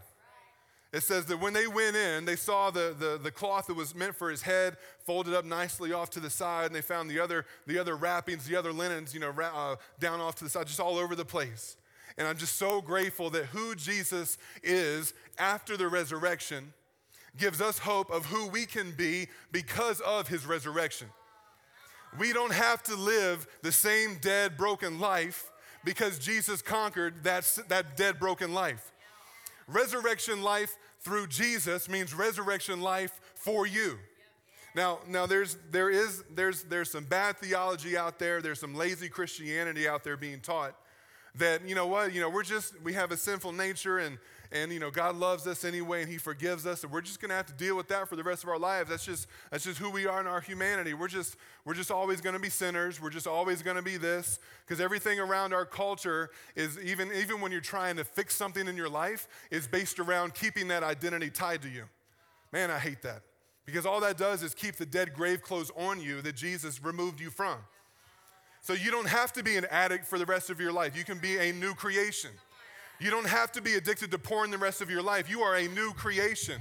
It 0.92 1.02
says 1.02 1.24
that 1.26 1.40
when 1.40 1.54
they 1.54 1.66
went 1.66 1.96
in, 1.96 2.26
they 2.26 2.36
saw 2.36 2.70
the, 2.70 2.94
the, 2.98 3.18
the 3.22 3.30
cloth 3.30 3.66
that 3.68 3.74
was 3.74 3.94
meant 3.94 4.14
for 4.14 4.30
his 4.30 4.42
head 4.42 4.76
folded 5.06 5.32
up 5.32 5.44
nicely 5.46 5.92
off 5.92 6.10
to 6.10 6.20
the 6.20 6.28
side, 6.28 6.66
and 6.66 6.74
they 6.74 6.82
found 6.82 7.10
the 7.10 7.18
other, 7.18 7.46
the 7.66 7.78
other 7.78 7.96
wrappings, 7.96 8.44
the 8.44 8.56
other 8.56 8.72
linens, 8.72 9.14
you 9.14 9.20
know, 9.20 9.30
uh, 9.30 9.76
down 9.98 10.20
off 10.20 10.34
to 10.36 10.44
the 10.44 10.50
side, 10.50 10.66
just 10.66 10.80
all 10.80 10.98
over 10.98 11.14
the 11.14 11.24
place. 11.24 11.76
And 12.18 12.28
I'm 12.28 12.36
just 12.36 12.56
so 12.56 12.82
grateful 12.82 13.30
that 13.30 13.46
who 13.46 13.74
Jesus 13.74 14.36
is 14.62 15.14
after 15.38 15.78
the 15.78 15.88
resurrection 15.88 16.74
gives 17.38 17.62
us 17.62 17.78
hope 17.78 18.10
of 18.10 18.26
who 18.26 18.48
we 18.48 18.66
can 18.66 18.92
be 18.92 19.28
because 19.50 20.00
of 20.00 20.28
his 20.28 20.44
resurrection. 20.44 21.08
We 22.18 22.34
don't 22.34 22.52
have 22.52 22.82
to 22.84 22.96
live 22.96 23.46
the 23.62 23.72
same 23.72 24.18
dead, 24.20 24.58
broken 24.58 25.00
life 25.00 25.50
because 25.84 26.18
Jesus 26.18 26.60
conquered 26.60 27.24
that, 27.24 27.50
that 27.68 27.96
dead, 27.96 28.18
broken 28.18 28.52
life. 28.52 28.91
Resurrection 29.66 30.42
life 30.42 30.76
through 31.00 31.26
Jesus 31.28 31.88
means 31.88 32.14
resurrection 32.14 32.80
life 32.80 33.20
for 33.34 33.66
you. 33.66 33.98
Now, 34.74 35.00
now 35.06 35.26
there's, 35.26 35.58
there 35.70 35.90
is, 35.90 36.24
there's, 36.34 36.62
there's 36.64 36.90
some 36.90 37.04
bad 37.04 37.36
theology 37.38 37.96
out 37.96 38.18
there. 38.18 38.40
There's 38.40 38.60
some 38.60 38.74
lazy 38.74 39.08
Christianity 39.08 39.86
out 39.86 40.04
there 40.04 40.16
being 40.16 40.40
taught 40.40 40.74
that, 41.36 41.66
you 41.66 41.74
know 41.74 41.86
what, 41.86 42.12
you 42.12 42.20
know, 42.20 42.28
we're 42.28 42.42
just, 42.42 42.80
we 42.82 42.92
have 42.92 43.10
a 43.10 43.16
sinful 43.16 43.52
nature 43.52 43.98
and, 43.98 44.18
and 44.52 44.72
you 44.72 44.78
know 44.78 44.90
god 44.90 45.16
loves 45.16 45.46
us 45.46 45.64
anyway 45.64 46.02
and 46.02 46.10
he 46.10 46.18
forgives 46.18 46.66
us 46.66 46.84
and 46.84 46.92
we're 46.92 47.00
just 47.00 47.20
going 47.20 47.30
to 47.30 47.34
have 47.34 47.46
to 47.46 47.52
deal 47.52 47.76
with 47.76 47.88
that 47.88 48.08
for 48.08 48.16
the 48.16 48.22
rest 48.22 48.42
of 48.42 48.48
our 48.48 48.58
lives. 48.58 48.90
That's 48.90 49.04
just 49.04 49.26
that's 49.50 49.64
just 49.64 49.78
who 49.78 49.90
we 49.90 50.06
are 50.06 50.20
in 50.20 50.26
our 50.26 50.40
humanity. 50.40 50.94
We're 50.94 51.08
just 51.08 51.36
we're 51.64 51.74
just 51.74 51.90
always 51.90 52.20
going 52.20 52.34
to 52.34 52.40
be 52.40 52.50
sinners. 52.50 53.00
We're 53.00 53.10
just 53.10 53.26
always 53.26 53.62
going 53.62 53.76
to 53.76 53.82
be 53.82 53.96
this 53.96 54.38
because 54.66 54.80
everything 54.80 55.18
around 55.18 55.52
our 55.52 55.64
culture 55.64 56.30
is 56.54 56.78
even 56.78 57.10
even 57.12 57.40
when 57.40 57.52
you're 57.52 57.60
trying 57.60 57.96
to 57.96 58.04
fix 58.04 58.34
something 58.36 58.66
in 58.66 58.76
your 58.76 58.88
life 58.88 59.28
is 59.50 59.66
based 59.66 59.98
around 59.98 60.34
keeping 60.34 60.68
that 60.68 60.82
identity 60.82 61.30
tied 61.30 61.62
to 61.62 61.68
you. 61.68 61.84
Man 62.52 62.70
i 62.70 62.78
hate 62.78 63.02
that 63.02 63.22
because 63.64 63.86
all 63.86 64.00
that 64.00 64.18
does 64.18 64.42
is 64.42 64.54
keep 64.54 64.76
the 64.76 64.86
dead 64.86 65.14
grave 65.14 65.42
clothes 65.42 65.70
on 65.76 66.00
you 66.00 66.20
that 66.22 66.36
jesus 66.36 66.82
removed 66.82 67.20
you 67.20 67.30
from. 67.30 67.58
So 68.60 68.74
you 68.74 68.92
don't 68.92 69.08
have 69.08 69.32
to 69.32 69.42
be 69.42 69.56
an 69.56 69.66
addict 69.70 70.06
for 70.06 70.18
the 70.20 70.26
rest 70.26 70.48
of 70.48 70.60
your 70.60 70.70
life. 70.70 70.96
You 70.96 71.02
can 71.02 71.18
be 71.18 71.36
a 71.36 71.52
new 71.52 71.74
creation 71.74 72.30
you 73.02 73.10
don't 73.10 73.26
have 73.26 73.50
to 73.52 73.60
be 73.60 73.74
addicted 73.74 74.12
to 74.12 74.18
porn 74.18 74.52
the 74.52 74.58
rest 74.58 74.80
of 74.80 74.88
your 74.88 75.02
life. 75.02 75.28
You 75.28 75.40
are 75.40 75.56
a 75.56 75.66
new 75.66 75.92
creation. 75.92 76.60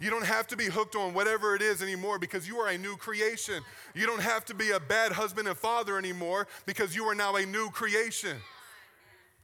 You 0.00 0.08
don't 0.08 0.24
have 0.24 0.46
to 0.46 0.56
be 0.56 0.64
hooked 0.64 0.96
on 0.96 1.12
whatever 1.12 1.54
it 1.54 1.60
is 1.60 1.82
anymore 1.82 2.18
because 2.18 2.48
you 2.48 2.56
are 2.58 2.68
a 2.68 2.78
new 2.78 2.96
creation. 2.96 3.62
You 3.94 4.06
don't 4.06 4.22
have 4.22 4.46
to 4.46 4.54
be 4.54 4.70
a 4.70 4.80
bad 4.80 5.12
husband 5.12 5.46
and 5.46 5.56
father 5.56 5.98
anymore 5.98 6.48
because 6.64 6.96
you 6.96 7.04
are 7.04 7.14
now 7.14 7.36
a 7.36 7.44
new 7.44 7.68
creation. 7.68 8.38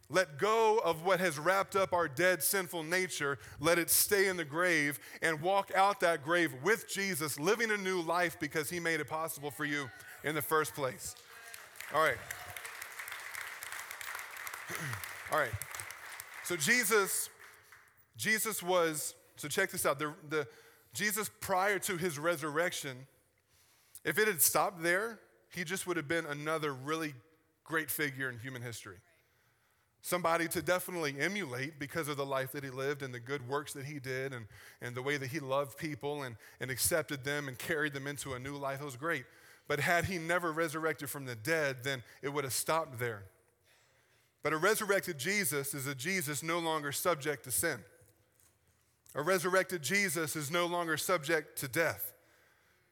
Let 0.09 0.39
go 0.39 0.79
of 0.79 1.05
what 1.05 1.21
has 1.21 1.39
wrapped 1.39 1.77
up 1.77 1.93
our 1.93 2.09
dead 2.09 2.43
sinful 2.43 2.85
nature. 2.85 3.39
Let 3.61 3.79
it 3.79 3.91
stay 3.91 4.27
in 4.27 4.39
the 4.39 4.45
grave 4.45 4.99
and 5.21 5.43
walk 5.43 5.71
out 5.77 6.01
that 6.01 6.25
grave 6.25 6.55
with 6.65 6.89
Jesus, 6.89 7.39
living 7.39 7.71
a 7.71 7.77
new 7.77 8.01
life 8.01 8.39
because 8.41 8.71
he 8.71 8.81
made 8.81 9.01
it 9.01 9.09
possible 9.09 9.51
for 9.51 9.67
you 9.67 9.91
in 10.25 10.35
the 10.35 10.43
first 10.43 10.75
place. 10.75 11.15
All 11.95 12.03
right. 12.03 12.19
All 15.33 15.39
right. 15.39 15.53
So 16.51 16.57
Jesus, 16.57 17.31
Jesus 18.17 18.61
was, 18.61 19.15
so 19.37 19.47
check 19.47 19.71
this 19.71 19.87
out. 19.87 20.01
The, 20.01 20.13
the, 20.29 20.49
Jesus, 20.93 21.31
prior 21.41 21.79
to 21.79 21.97
his 21.97 22.19
resurrection, 22.19 23.07
if 24.05 24.19
it 24.19 24.27
had 24.27 24.43
stopped 24.43 24.83
there, 24.83 25.21
he 25.55 25.63
just 25.63 25.87
would 25.87 25.97
have 25.97 26.09
been 26.09 26.27
another 26.27 26.75
really 26.75 27.15
great 27.63 27.89
figure 27.89 28.29
in 28.29 28.41
human 28.41 28.63
history. 28.63 28.97
Somebody 30.03 30.49
to 30.49 30.61
definitely 30.61 31.15
emulate 31.21 31.79
because 31.79 32.09
of 32.09 32.17
the 32.17 32.27
life 32.27 32.51
that 32.51 32.65
he 32.65 32.71
lived 32.71 33.03
and 33.03 33.15
the 33.15 33.21
good 33.21 33.49
works 33.49 33.73
that 33.75 33.85
he 33.85 34.01
did 34.01 34.33
and, 34.33 34.47
and 34.83 34.97
the 34.97 35.03
way 35.03 35.19
that 35.19 35.29
he 35.29 35.39
loved 35.39 35.79
people 35.79 36.25
and, 36.25 36.35
and 36.59 36.69
accepted 36.69 37.23
them 37.23 37.47
and 37.47 37.61
carried 37.61 37.93
them 37.93 38.09
into 38.09 38.35
a 38.35 38.41
new 38.41 38.57
life. 38.57 38.81
It 38.81 38.85
was 38.85 38.97
great. 38.97 39.23
But 39.69 39.79
had 39.79 40.07
he 40.07 40.19
never 40.19 40.51
resurrected 40.51 41.11
from 41.11 41.27
the 41.27 41.37
dead, 41.37 41.85
then 41.85 42.03
it 42.23 42.31
would 42.31 42.43
have 42.43 42.53
stopped 42.53 42.99
there. 42.99 43.23
But 44.43 44.53
a 44.53 44.57
resurrected 44.57 45.19
Jesus 45.19 45.75
is 45.75 45.87
a 45.87 45.95
Jesus 45.95 46.43
no 46.43 46.59
longer 46.59 46.93
subject 46.93 47.45
to 47.45 47.51
sin. 47.51 47.79
A 49.15 49.23
resurrected 49.23 49.83
Jesus 49.83 50.37
is 50.37 50.51
no 50.51 50.67
longer 50.67 50.97
subject 50.97 51.59
to 51.59 51.69
death. 51.69 52.13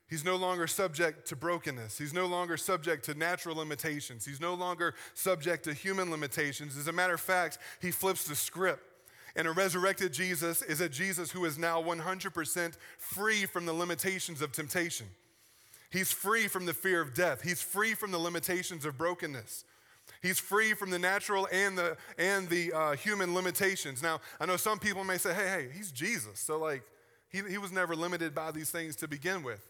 He's 0.08 0.24
no 0.24 0.36
longer 0.36 0.66
subject 0.66 1.28
to 1.28 1.36
brokenness. 1.36 1.98
He's 1.98 2.14
no 2.14 2.26
longer 2.26 2.56
subject 2.56 3.04
to 3.04 3.14
natural 3.14 3.56
limitations. 3.56 4.24
He's 4.24 4.40
no 4.40 4.54
longer 4.54 4.94
subject 5.12 5.64
to 5.64 5.74
human 5.74 6.10
limitations. 6.10 6.76
As 6.78 6.88
a 6.88 6.92
matter 6.92 7.14
of 7.14 7.20
fact, 7.20 7.58
he 7.80 7.90
flips 7.90 8.24
the 8.24 8.34
script. 8.34 8.82
And 9.36 9.46
a 9.46 9.52
resurrected 9.52 10.12
Jesus 10.12 10.62
is 10.62 10.80
a 10.80 10.88
Jesus 10.88 11.30
who 11.30 11.44
is 11.44 11.58
now 11.58 11.82
100% 11.82 12.72
free 12.96 13.44
from 13.44 13.66
the 13.66 13.72
limitations 13.72 14.40
of 14.40 14.50
temptation. 14.50 15.06
He's 15.90 16.10
free 16.10 16.48
from 16.48 16.66
the 16.66 16.74
fear 16.74 17.00
of 17.00 17.14
death. 17.14 17.42
He's 17.42 17.62
free 17.62 17.94
from 17.94 18.10
the 18.10 18.18
limitations 18.18 18.84
of 18.84 18.98
brokenness. 18.98 19.64
He's 20.22 20.38
free 20.38 20.74
from 20.74 20.90
the 20.90 20.98
natural 20.98 21.48
and 21.52 21.76
the, 21.76 21.96
and 22.18 22.48
the 22.48 22.72
uh, 22.72 22.92
human 22.92 23.34
limitations. 23.34 24.02
Now, 24.02 24.20
I 24.40 24.46
know 24.46 24.56
some 24.56 24.78
people 24.78 25.04
may 25.04 25.18
say, 25.18 25.34
hey, 25.34 25.48
hey, 25.48 25.68
he's 25.74 25.92
Jesus. 25.92 26.40
So, 26.40 26.58
like, 26.58 26.82
he, 27.30 27.42
he 27.48 27.58
was 27.58 27.72
never 27.72 27.94
limited 27.94 28.34
by 28.34 28.50
these 28.50 28.70
things 28.70 28.96
to 28.96 29.08
begin 29.08 29.42
with. 29.42 29.60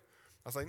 I 0.44 0.48
was 0.48 0.56
like, 0.56 0.68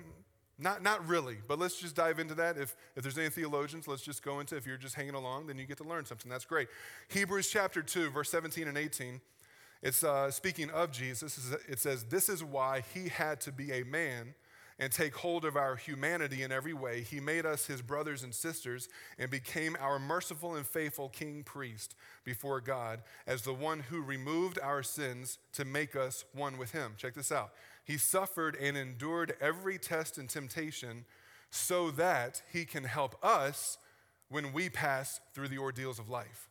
not, 0.57 0.83
not 0.83 1.07
really, 1.07 1.37
but 1.47 1.57
let's 1.57 1.79
just 1.79 1.95
dive 1.95 2.19
into 2.19 2.35
that. 2.35 2.57
If, 2.57 2.75
if 2.95 3.03
there's 3.03 3.17
any 3.17 3.29
theologians, 3.29 3.87
let's 3.87 4.01
just 4.01 4.23
go 4.23 4.41
into 4.41 4.57
If 4.57 4.67
you're 4.67 4.77
just 4.77 4.95
hanging 4.95 5.15
along, 5.15 5.47
then 5.47 5.57
you 5.57 5.65
get 5.65 5.77
to 5.77 5.85
learn 5.85 6.05
something. 6.05 6.29
That's 6.29 6.45
great. 6.45 6.67
Hebrews 7.07 7.49
chapter 7.49 7.81
2, 7.81 8.09
verse 8.09 8.29
17 8.29 8.67
and 8.67 8.77
18. 8.77 9.21
It's 9.81 10.03
uh, 10.03 10.29
speaking 10.29 10.69
of 10.71 10.91
Jesus. 10.91 11.53
It 11.69 11.79
says, 11.79 12.03
This 12.05 12.27
is 12.27 12.43
why 12.43 12.83
he 12.93 13.07
had 13.07 13.39
to 13.41 13.51
be 13.53 13.71
a 13.71 13.83
man 13.85 14.33
and 14.79 14.91
take 14.91 15.15
hold 15.15 15.43
of 15.43 15.57
our 15.57 15.75
humanity 15.75 16.41
in 16.41 16.51
every 16.51 16.73
way, 16.73 17.01
he 17.01 17.19
made 17.19 17.45
us 17.45 17.65
his 17.65 17.81
brothers 17.81 18.23
and 18.23 18.33
sisters 18.33 18.87
and 19.17 19.29
became 19.29 19.75
our 19.79 19.99
merciful 19.99 20.55
and 20.55 20.65
faithful 20.65 21.09
king 21.09 21.43
priest 21.43 21.95
before 22.23 22.61
God 22.61 23.01
as 23.27 23.41
the 23.41 23.53
one 23.53 23.81
who 23.81 24.01
removed 24.01 24.57
our 24.63 24.81
sins 24.81 25.37
to 25.53 25.65
make 25.65 25.95
us 25.95 26.23
one 26.33 26.57
with 26.57 26.71
him. 26.71 26.93
Check 26.97 27.13
this 27.13 27.31
out. 27.31 27.51
He 27.83 27.97
suffered 27.97 28.55
and 28.55 28.77
endured 28.77 29.35
every 29.41 29.77
test 29.77 30.17
and 30.17 30.29
temptation 30.29 31.05
so 31.51 31.91
that 31.91 32.41
he 32.51 32.63
can 32.63 32.85
help 32.85 33.21
us 33.23 33.77
when 34.29 34.53
we 34.53 34.69
pass 34.69 35.19
through 35.33 35.49
the 35.49 35.57
ordeals 35.57 35.99
of 35.99 36.07
life. 36.09 36.49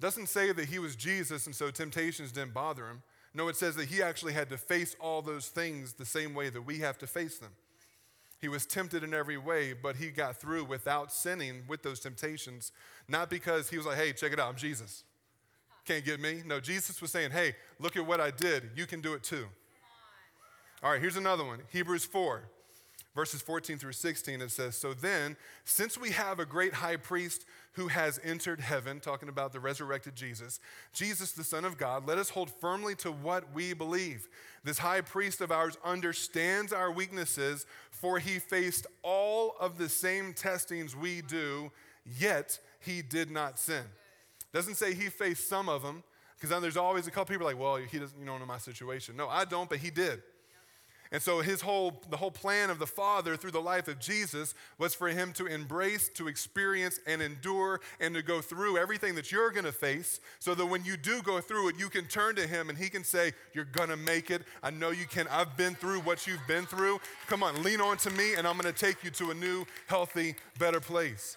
Doesn't 0.00 0.28
say 0.28 0.52
that 0.52 0.68
he 0.68 0.78
was 0.78 0.96
Jesus 0.96 1.46
and 1.46 1.54
so 1.54 1.70
temptations 1.70 2.32
didn't 2.32 2.52
bother 2.52 2.88
him. 2.88 3.02
No, 3.34 3.48
it 3.48 3.56
says 3.56 3.74
that 3.76 3.86
he 3.86 4.00
actually 4.00 4.32
had 4.32 4.48
to 4.50 4.56
face 4.56 4.94
all 5.00 5.20
those 5.20 5.48
things 5.48 5.94
the 5.94 6.06
same 6.06 6.34
way 6.34 6.50
that 6.50 6.62
we 6.62 6.78
have 6.78 6.96
to 6.98 7.06
face 7.06 7.38
them. 7.38 7.50
He 8.40 8.48
was 8.48 8.64
tempted 8.66 9.02
in 9.02 9.12
every 9.12 9.38
way, 9.38 9.72
but 9.72 9.96
he 9.96 10.10
got 10.10 10.36
through 10.36 10.64
without 10.64 11.12
sinning 11.12 11.62
with 11.66 11.82
those 11.82 11.98
temptations, 11.98 12.72
not 13.08 13.30
because 13.30 13.70
he 13.70 13.76
was 13.76 13.86
like, 13.86 13.96
hey, 13.96 14.12
check 14.12 14.32
it 14.32 14.38
out, 14.38 14.50
I'm 14.50 14.56
Jesus. 14.56 15.02
Can't 15.84 16.04
get 16.04 16.20
me. 16.20 16.42
No, 16.46 16.60
Jesus 16.60 17.02
was 17.02 17.10
saying, 17.10 17.30
hey, 17.30 17.56
look 17.78 17.96
at 17.96 18.06
what 18.06 18.20
I 18.20 18.30
did. 18.30 18.70
You 18.76 18.86
can 18.86 19.00
do 19.00 19.14
it 19.14 19.22
too. 19.22 19.46
All 20.82 20.90
right, 20.90 21.00
here's 21.00 21.16
another 21.16 21.44
one 21.44 21.60
Hebrews 21.70 22.04
4 22.04 22.42
verses 23.14 23.42
14 23.42 23.78
through 23.78 23.92
16, 23.92 24.40
it 24.40 24.50
says, 24.50 24.76
So 24.76 24.92
then, 24.92 25.36
since 25.64 25.96
we 25.96 26.10
have 26.10 26.38
a 26.38 26.46
great 26.46 26.74
high 26.74 26.96
priest 26.96 27.44
who 27.72 27.88
has 27.88 28.20
entered 28.22 28.60
heaven, 28.60 29.00
talking 29.00 29.28
about 29.28 29.52
the 29.52 29.60
resurrected 29.60 30.14
Jesus, 30.14 30.60
Jesus, 30.92 31.32
the 31.32 31.44
Son 31.44 31.64
of 31.64 31.78
God, 31.78 32.06
let 32.06 32.18
us 32.18 32.30
hold 32.30 32.50
firmly 32.50 32.94
to 32.96 33.10
what 33.10 33.52
we 33.52 33.72
believe. 33.72 34.28
This 34.64 34.78
high 34.78 35.00
priest 35.00 35.40
of 35.40 35.52
ours 35.52 35.76
understands 35.84 36.72
our 36.72 36.90
weaknesses, 36.90 37.66
for 37.90 38.18
he 38.18 38.38
faced 38.38 38.86
all 39.02 39.54
of 39.60 39.78
the 39.78 39.88
same 39.88 40.32
testings 40.32 40.96
we 40.96 41.22
do, 41.22 41.70
yet 42.18 42.58
he 42.80 43.02
did 43.02 43.30
not 43.30 43.58
sin. 43.58 43.84
Doesn't 44.52 44.76
say 44.76 44.94
he 44.94 45.08
faced 45.08 45.48
some 45.48 45.68
of 45.68 45.82
them, 45.82 46.02
because 46.36 46.50
then 46.50 46.62
there's 46.62 46.76
always 46.76 47.06
a 47.06 47.10
couple 47.10 47.32
people 47.32 47.46
like, 47.46 47.58
well, 47.58 47.76
he 47.76 47.98
doesn't, 47.98 48.18
you 48.18 48.26
don't 48.26 48.40
know 48.40 48.46
my 48.46 48.58
situation. 48.58 49.16
No, 49.16 49.28
I 49.28 49.44
don't, 49.44 49.68
but 49.68 49.78
he 49.78 49.90
did. 49.90 50.22
And 51.14 51.22
so 51.22 51.42
his 51.42 51.60
whole 51.60 52.02
the 52.10 52.16
whole 52.16 52.32
plan 52.32 52.70
of 52.70 52.80
the 52.80 52.88
Father 52.88 53.36
through 53.36 53.52
the 53.52 53.60
life 53.60 53.86
of 53.86 54.00
Jesus 54.00 54.52
was 54.78 54.96
for 54.96 55.06
him 55.06 55.32
to 55.34 55.46
embrace, 55.46 56.08
to 56.14 56.26
experience 56.26 56.98
and 57.06 57.22
endure 57.22 57.80
and 58.00 58.16
to 58.16 58.20
go 58.20 58.40
through 58.40 58.78
everything 58.78 59.14
that 59.14 59.30
you're 59.30 59.52
going 59.52 59.64
to 59.64 59.70
face 59.70 60.18
so 60.40 60.56
that 60.56 60.66
when 60.66 60.84
you 60.84 60.96
do 60.96 61.22
go 61.22 61.40
through 61.40 61.68
it 61.68 61.78
you 61.78 61.88
can 61.88 62.06
turn 62.06 62.34
to 62.34 62.48
him 62.48 62.68
and 62.68 62.76
he 62.76 62.88
can 62.88 63.04
say 63.04 63.30
you're 63.52 63.64
going 63.64 63.90
to 63.90 63.96
make 63.96 64.32
it. 64.32 64.42
I 64.60 64.70
know 64.70 64.90
you 64.90 65.06
can. 65.06 65.28
I've 65.28 65.56
been 65.56 65.76
through 65.76 66.00
what 66.00 66.26
you've 66.26 66.44
been 66.48 66.66
through. 66.66 66.98
Come 67.28 67.44
on, 67.44 67.62
lean 67.62 67.80
on 67.80 67.96
to 67.98 68.10
me 68.10 68.34
and 68.34 68.44
I'm 68.44 68.58
going 68.58 68.74
to 68.74 68.76
take 68.76 69.04
you 69.04 69.10
to 69.10 69.30
a 69.30 69.34
new, 69.34 69.66
healthy, 69.86 70.34
better 70.58 70.80
place. 70.80 71.36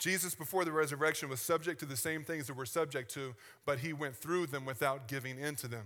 Jesus, 0.00 0.34
before 0.34 0.64
the 0.64 0.72
resurrection, 0.72 1.28
was 1.28 1.40
subject 1.40 1.78
to 1.78 1.86
the 1.86 1.96
same 1.96 2.24
things 2.24 2.48
that 2.48 2.56
we're 2.56 2.64
subject 2.64 3.08
to, 3.14 3.36
but 3.64 3.78
he 3.78 3.92
went 3.92 4.16
through 4.16 4.46
them 4.48 4.64
without 4.64 5.06
giving 5.06 5.38
in 5.38 5.54
to 5.54 5.68
them. 5.68 5.84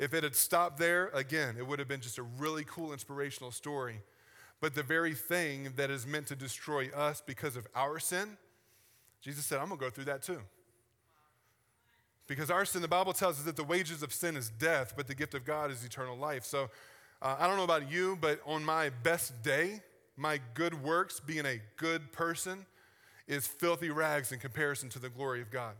If 0.00 0.14
it 0.14 0.24
had 0.24 0.34
stopped 0.34 0.78
there, 0.78 1.10
again, 1.12 1.56
it 1.58 1.66
would 1.66 1.78
have 1.78 1.86
been 1.86 2.00
just 2.00 2.16
a 2.16 2.22
really 2.22 2.64
cool, 2.66 2.94
inspirational 2.94 3.50
story. 3.50 4.00
But 4.58 4.74
the 4.74 4.82
very 4.82 5.12
thing 5.12 5.74
that 5.76 5.90
is 5.90 6.06
meant 6.06 6.26
to 6.28 6.34
destroy 6.36 6.88
us 6.88 7.22
because 7.24 7.54
of 7.54 7.66
our 7.74 7.98
sin, 7.98 8.38
Jesus 9.20 9.44
said, 9.44 9.58
I'm 9.58 9.68
going 9.68 9.78
to 9.78 9.84
go 9.84 9.90
through 9.90 10.06
that 10.06 10.22
too. 10.22 10.40
Because 12.26 12.50
our 12.50 12.64
sin, 12.64 12.80
the 12.80 12.88
Bible 12.88 13.12
tells 13.12 13.40
us 13.40 13.44
that 13.44 13.56
the 13.56 13.64
wages 13.64 14.02
of 14.02 14.10
sin 14.10 14.36
is 14.36 14.48
death, 14.48 14.94
but 14.96 15.06
the 15.06 15.14
gift 15.14 15.34
of 15.34 15.44
God 15.44 15.70
is 15.70 15.84
eternal 15.84 16.16
life. 16.16 16.46
So 16.46 16.70
uh, 17.20 17.36
I 17.38 17.46
don't 17.46 17.58
know 17.58 17.64
about 17.64 17.92
you, 17.92 18.16
but 18.18 18.40
on 18.46 18.64
my 18.64 18.88
best 19.02 19.42
day, 19.42 19.82
my 20.16 20.40
good 20.54 20.82
works, 20.82 21.20
being 21.20 21.44
a 21.44 21.60
good 21.76 22.10
person, 22.10 22.64
is 23.28 23.46
filthy 23.46 23.90
rags 23.90 24.32
in 24.32 24.38
comparison 24.38 24.88
to 24.90 24.98
the 24.98 25.10
glory 25.10 25.42
of 25.42 25.50
God. 25.50 25.74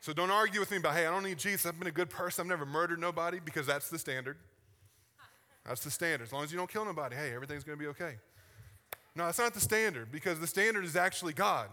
So 0.00 0.12
don't 0.12 0.30
argue 0.30 0.60
with 0.60 0.70
me 0.70 0.76
about, 0.76 0.94
hey, 0.94 1.06
I 1.06 1.10
don't 1.10 1.24
need 1.24 1.38
Jesus. 1.38 1.66
I've 1.66 1.78
been 1.78 1.88
a 1.88 1.92
good 1.92 2.10
person. 2.10 2.42
I've 2.42 2.48
never 2.48 2.66
murdered 2.66 3.00
nobody 3.00 3.40
because 3.44 3.66
that's 3.66 3.90
the 3.90 3.98
standard. 3.98 4.36
That's 5.66 5.82
the 5.82 5.90
standard. 5.90 6.24
As 6.24 6.32
long 6.32 6.44
as 6.44 6.52
you 6.52 6.58
don't 6.58 6.70
kill 6.70 6.84
nobody, 6.84 7.16
hey, 7.16 7.34
everything's 7.34 7.64
going 7.64 7.78
to 7.78 7.82
be 7.82 7.88
okay. 7.88 8.16
No, 9.14 9.26
that's 9.26 9.38
not 9.38 9.54
the 9.54 9.60
standard 9.60 10.12
because 10.12 10.38
the 10.38 10.46
standard 10.46 10.84
is 10.84 10.96
actually 10.96 11.32
God. 11.32 11.68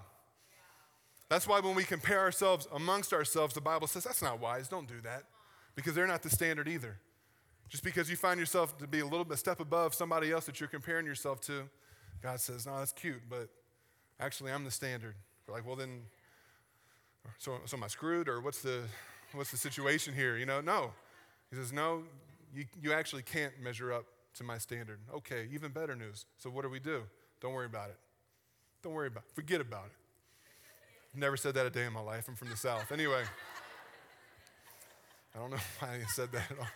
That's 1.30 1.48
why 1.48 1.60
when 1.60 1.76
we 1.76 1.84
compare 1.84 2.20
ourselves 2.20 2.68
amongst 2.74 3.14
ourselves, 3.14 3.54
the 3.54 3.62
Bible 3.62 3.88
says 3.88 4.04
that's 4.04 4.22
not 4.22 4.40
wise. 4.40 4.68
Don't 4.68 4.88
do 4.88 5.00
that 5.04 5.24
because 5.76 5.94
they're 5.96 6.08
not 6.08 6.24
the 6.24 6.30
standard 6.30 6.68
either. 6.68 6.98
Just 7.70 7.84
because 7.84 8.10
you 8.10 8.16
find 8.16 8.40
yourself 8.40 8.78
to 8.78 8.88
be 8.88 9.00
a 9.00 9.06
little 9.06 9.26
bit 9.26 9.38
step 9.38 9.60
above 9.60 9.94
somebody 9.94 10.32
else 10.32 10.46
that 10.46 10.60
you're 10.60 10.70
comparing 10.70 11.06
yourself 11.06 11.42
to, 11.42 11.68
God 12.22 12.40
says, 12.40 12.66
no, 12.66 12.78
that's 12.78 12.92
cute, 12.92 13.22
but 13.30 13.50
actually 14.20 14.52
I'm 14.52 14.64
the 14.64 14.72
standard. 14.72 15.16
We're 15.48 15.56
like, 15.56 15.66
well, 15.66 15.76
then 15.76 16.02
so, 17.38 17.58
so 17.66 17.78
am 17.78 17.84
I 17.84 17.88
screwed 17.88 18.28
or 18.28 18.42
what's 18.42 18.62
the, 18.62 18.82
what's 19.34 19.52
the 19.52 19.58
situation 19.58 20.14
here? 20.14 20.38
You 20.38 20.46
know, 20.46 20.62
no. 20.62 20.92
He 21.50 21.56
says, 21.56 21.72
no, 21.72 22.04
you, 22.54 22.66
you 22.82 22.94
actually 22.94 23.22
can't 23.22 23.54
measure 23.62 23.94
up 23.94 24.06
to 24.36 24.44
my 24.44 24.58
standard. 24.58 25.00
Okay, 25.14 25.48
even 25.54 25.72
better 25.72 25.96
news. 25.96 26.26
So 26.38 26.50
what 26.50 26.64
do 26.64 26.70
we 26.70 26.80
do? 26.80 27.04
Don't 27.42 27.54
worry 27.54 27.66
about 27.66 27.90
it. 27.90 27.98
Don't 28.82 28.94
worry 28.94 29.08
about 29.08 29.24
it. 29.30 29.36
Forget 29.36 29.62
about 29.62 29.86
it. 29.86 31.18
Never 31.18 31.38
said 31.38 31.54
that 31.56 31.66
a 31.66 31.70
day 31.70 31.86
in 31.86 31.94
my 31.94 32.02
life. 32.02 32.28
I'm 32.28 32.36
from 32.36 32.50
the 32.50 32.58
South. 32.58 32.92
Anyway, 32.92 33.24
I 35.34 35.40
don't 35.40 35.52
know 35.52 35.58
why 35.80 35.90
I 35.96 36.06
said 36.08 36.32
that 36.34 36.52
at 36.52 36.60
all. 36.60 36.68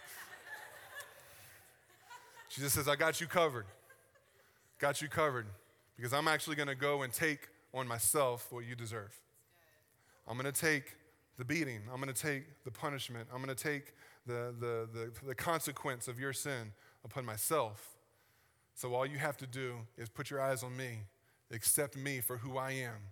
She 2.49 2.61
just 2.61 2.75
says, 2.75 2.87
I 2.87 2.95
got 2.95 3.21
you 3.21 3.27
covered. 3.27 3.65
Got 4.79 5.01
you 5.01 5.07
covered. 5.07 5.45
Because 5.95 6.13
I'm 6.13 6.27
actually 6.27 6.55
going 6.55 6.67
to 6.67 6.75
go 6.75 7.03
and 7.03 7.13
take 7.13 7.47
on 7.73 7.87
myself 7.87 8.47
what 8.49 8.65
you 8.65 8.75
deserve. 8.75 9.13
I'm 10.29 10.37
going 10.37 10.51
to 10.51 10.61
take 10.61 10.95
the 11.37 11.43
beating. 11.43 11.81
I'm 11.91 11.99
going 11.99 12.13
to 12.13 12.21
take 12.21 12.63
the 12.63 12.71
punishment. 12.71 13.27
I'm 13.33 13.43
going 13.43 13.55
to 13.55 13.61
take 13.63 13.93
the, 14.27 14.53
the, 14.59 14.87
the, 14.93 15.11
the 15.25 15.35
consequence 15.35 16.07
of 16.07 16.19
your 16.19 16.33
sin 16.33 16.71
upon 17.03 17.25
myself. 17.25 17.97
So 18.75 18.93
all 18.93 19.05
you 19.05 19.17
have 19.17 19.37
to 19.37 19.47
do 19.47 19.73
is 19.97 20.07
put 20.07 20.29
your 20.29 20.39
eyes 20.39 20.63
on 20.63 20.77
me, 20.77 20.99
accept 21.51 21.97
me 21.97 22.21
for 22.21 22.37
who 22.37 22.57
I 22.57 22.71
am. 22.71 23.11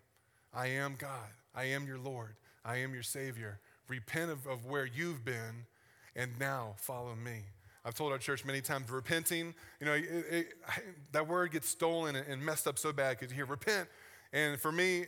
I 0.54 0.68
am 0.68 0.96
God. 0.98 1.30
I 1.56 1.66
am 1.66 1.88
your 1.88 1.98
Lord. 1.98 2.36
I 2.64 2.78
am 2.78 2.94
your 2.94 3.04
Savior. 3.04 3.60
Repent 3.88 4.30
of, 4.30 4.46
of 4.46 4.66
where 4.66 4.86
you've 4.86 5.26
been 5.26 5.66
and 6.16 6.32
now 6.40 6.76
follow 6.78 7.16
me. 7.16 7.44
I've 7.84 7.96
told 7.96 8.12
our 8.12 8.18
church 8.18 8.44
many 8.44 8.60
times, 8.60 8.90
repenting, 8.90 9.56
you 9.80 9.86
know, 9.86 9.94
it, 9.94 10.04
it, 10.30 10.48
that 11.14 11.28
word 11.28 11.52
gets 11.52 11.70
stolen 11.70 12.16
and 12.16 12.42
messed 12.42 12.68
up 12.68 12.78
so 12.78 12.92
bad 12.92 13.18
because 13.18 13.32
you 13.32 13.38
hear 13.38 13.46
repent. 13.46 13.88
And 14.34 14.60
for 14.60 14.72
me, 14.72 15.06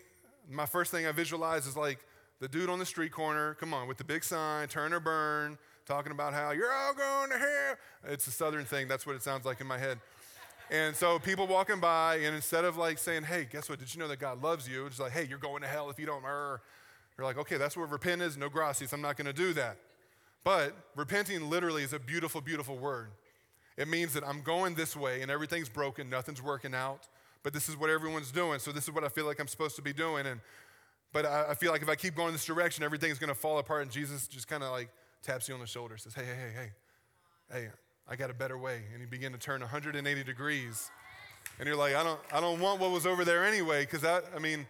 my 0.50 0.66
first 0.66 0.92
thing 0.92 1.06
I 1.06 1.12
visualize 1.12 1.68
is 1.68 1.78
like 1.78 2.00
the 2.40 2.48
dude 2.48 2.70
on 2.70 2.80
the 2.80 2.86
street 2.86 3.12
corner, 3.12 3.54
come 3.56 3.74
on, 3.74 3.88
with 3.88 3.98
the 3.98 4.04
big 4.04 4.24
sign, 4.24 4.68
turn 4.68 4.94
or 4.94 5.00
burn, 5.00 5.58
talking 5.86 6.12
about 6.12 6.34
how 6.34 6.52
you're 6.52 6.72
all 6.72 6.94
going 6.94 7.30
to 7.32 7.38
hell. 7.38 7.76
It's 8.08 8.28
a 8.28 8.32
southern 8.32 8.66
thing. 8.66 8.88
That's 8.88 9.06
what 9.06 9.16
it 9.16 9.24
sounds 9.24 9.46
like 9.46 9.62
in 9.62 9.68
my 9.68 9.78
head. 9.78 10.00
And 10.72 10.96
so 10.96 11.18
people 11.20 11.48
walking 11.48 11.80
by, 11.80 12.18
and 12.18 12.36
instead 12.36 12.64
of 12.64 12.78
like 12.78 12.98
saying, 13.00 13.24
hey, 13.24 13.48
guess 13.52 13.70
what? 13.70 13.80
Did 13.80 13.94
you 13.94 14.00
know 14.00 14.08
that 14.08 14.20
God 14.20 14.42
loves 14.42 14.70
you? 14.70 14.86
It's 14.86 15.00
like, 15.00 15.12
hey, 15.12 15.26
you're 15.26 15.40
going 15.40 15.62
to 15.64 15.68
hell 15.68 15.90
if 15.90 16.00
you 16.00 16.06
don't. 16.06 16.22
You're 16.22 16.62
like, 17.20 17.38
okay, 17.40 17.58
that's 17.58 17.76
where 17.76 17.88
repent 17.88 18.22
is. 18.22 18.38
No 18.38 18.50
gracias. 18.50 18.94
I'm 18.94 19.02
not 19.02 19.18
going 19.18 19.28
to 19.28 19.34
do 19.34 19.54
that. 19.54 19.78
But 20.44 20.76
repenting 20.96 21.50
literally 21.50 21.84
is 21.84 21.92
a 21.92 22.00
beautiful, 22.00 22.40
beautiful 22.40 22.78
word. 22.78 23.10
It 23.78 23.88
means 23.88 24.14
that 24.14 24.24
I'm 24.26 24.42
going 24.42 24.76
this 24.76 24.96
way 24.96 25.22
and 25.22 25.32
everything's 25.32 25.70
broken, 25.70 26.10
nothing's 26.10 26.42
working 26.42 26.76
out, 26.76 27.08
but 27.44 27.54
this 27.54 27.70
is 27.70 27.78
what 27.78 27.90
everyone's 27.90 28.32
doing. 28.32 28.60
So 28.60 28.72
this 28.72 28.84
is 28.84 28.92
what 28.94 29.04
I 29.04 29.10
feel 29.10 29.26
like 29.26 29.40
I'm 29.40 29.48
supposed 29.48 29.76
to 29.78 29.82
be 29.82 29.94
doing. 29.94 30.26
And 30.26 30.42
but 31.12 31.26
I, 31.26 31.52
I 31.52 31.54
feel 31.56 31.72
like 31.72 31.82
if 31.82 31.90
I 31.90 31.96
keep 31.96 32.16
going 32.16 32.34
this 32.34 32.46
direction, 32.46 32.84
everything's 32.84 33.20
to 33.20 33.36
fall 33.36 33.58
apart. 33.60 33.84
And 33.84 33.92
Jesus 33.92 34.28
just 34.28 34.48
kind 34.48 34.64
of 34.64 34.72
like 34.72 34.90
taps 35.24 35.48
you 35.48 35.54
on 35.54 35.60
the 35.60 35.68
shoulder, 35.68 35.98
says, 35.98 36.14
"Hey, 36.14 36.24
hey, 36.26 36.36
hey, 36.36 36.54
hey, 37.52 37.62
hey, 37.62 37.68
I 38.08 38.16
got 38.16 38.30
a 38.30 38.34
better 38.34 38.58
way. 38.58 38.82
And 38.92 39.02
you 39.02 39.08
begin 39.08 39.32
to 39.34 39.38
turn 39.38 39.62
180 39.62 40.24
degrees. 40.24 40.90
And 41.60 41.68
you're 41.68 41.76
like, 41.76 41.96
I 41.96 42.04
don't, 42.04 42.20
I 42.34 42.40
don't 42.40 42.60
want 42.60 42.80
what 42.80 42.92
was 42.92 43.06
over 43.06 43.24
there 43.24 43.46
anyway, 43.46 43.82
because 43.82 44.04
I, 44.04 44.22
I 44.36 44.40
mean, 44.40 44.66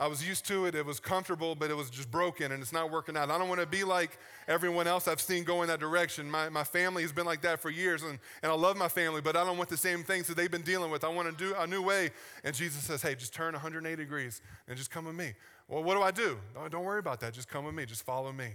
I 0.00 0.06
was 0.06 0.26
used 0.26 0.46
to 0.46 0.64
it. 0.64 0.74
It 0.74 0.86
was 0.86 0.98
comfortable, 0.98 1.54
but 1.54 1.70
it 1.70 1.76
was 1.76 1.90
just 1.90 2.10
broken 2.10 2.52
and 2.52 2.62
it's 2.62 2.72
not 2.72 2.90
working 2.90 3.16
out. 3.16 3.30
I 3.30 3.36
don't 3.36 3.48
want 3.48 3.60
to 3.60 3.66
be 3.66 3.84
like 3.84 4.18
everyone 4.48 4.86
else 4.86 5.06
I've 5.06 5.20
seen 5.20 5.44
go 5.44 5.60
in 5.60 5.68
that 5.68 5.78
direction. 5.78 6.28
My, 6.28 6.48
my 6.48 6.64
family 6.64 7.02
has 7.02 7.12
been 7.12 7.26
like 7.26 7.42
that 7.42 7.60
for 7.60 7.68
years, 7.68 8.02
and, 8.02 8.18
and 8.42 8.50
I 8.50 8.54
love 8.54 8.78
my 8.78 8.88
family, 8.88 9.20
but 9.20 9.36
I 9.36 9.44
don't 9.44 9.58
want 9.58 9.68
the 9.68 9.76
same 9.76 10.02
things 10.02 10.26
that 10.26 10.36
they've 10.36 10.50
been 10.50 10.62
dealing 10.62 10.90
with. 10.90 11.04
I 11.04 11.08
want 11.08 11.28
to 11.28 11.44
do 11.44 11.54
a 11.56 11.66
new 11.66 11.82
way. 11.82 12.10
And 12.44 12.54
Jesus 12.54 12.82
says, 12.82 13.02
Hey, 13.02 13.14
just 13.14 13.34
turn 13.34 13.52
180 13.52 14.02
degrees 14.02 14.40
and 14.66 14.76
just 14.76 14.90
come 14.90 15.04
with 15.04 15.16
me. 15.16 15.34
Well, 15.68 15.82
what 15.82 15.94
do 15.94 16.02
I 16.02 16.10
do? 16.10 16.38
Oh, 16.56 16.66
don't 16.68 16.84
worry 16.84 16.98
about 16.98 17.20
that. 17.20 17.34
Just 17.34 17.48
come 17.48 17.66
with 17.66 17.74
me. 17.74 17.84
Just 17.84 18.02
follow 18.02 18.32
me 18.32 18.54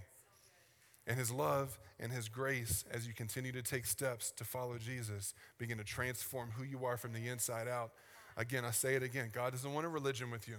and 1.07 1.17
his 1.17 1.31
love 1.31 1.77
and 1.99 2.11
his 2.11 2.27
grace 2.29 2.83
as 2.91 3.07
you 3.07 3.13
continue 3.13 3.51
to 3.51 3.61
take 3.61 3.85
steps 3.85 4.31
to 4.31 4.43
follow 4.43 4.77
Jesus 4.77 5.33
begin 5.57 5.77
to 5.77 5.83
transform 5.83 6.49
who 6.57 6.63
you 6.63 6.85
are 6.85 6.97
from 6.97 7.13
the 7.13 7.27
inside 7.27 7.67
out. 7.67 7.91
Again, 8.37 8.65
I 8.65 8.71
say 8.71 8.95
it 8.95 9.03
again 9.03 9.29
God 9.31 9.51
doesn't 9.51 9.73
want 9.73 9.85
a 9.85 9.89
religion 9.89 10.31
with 10.31 10.47
you, 10.47 10.57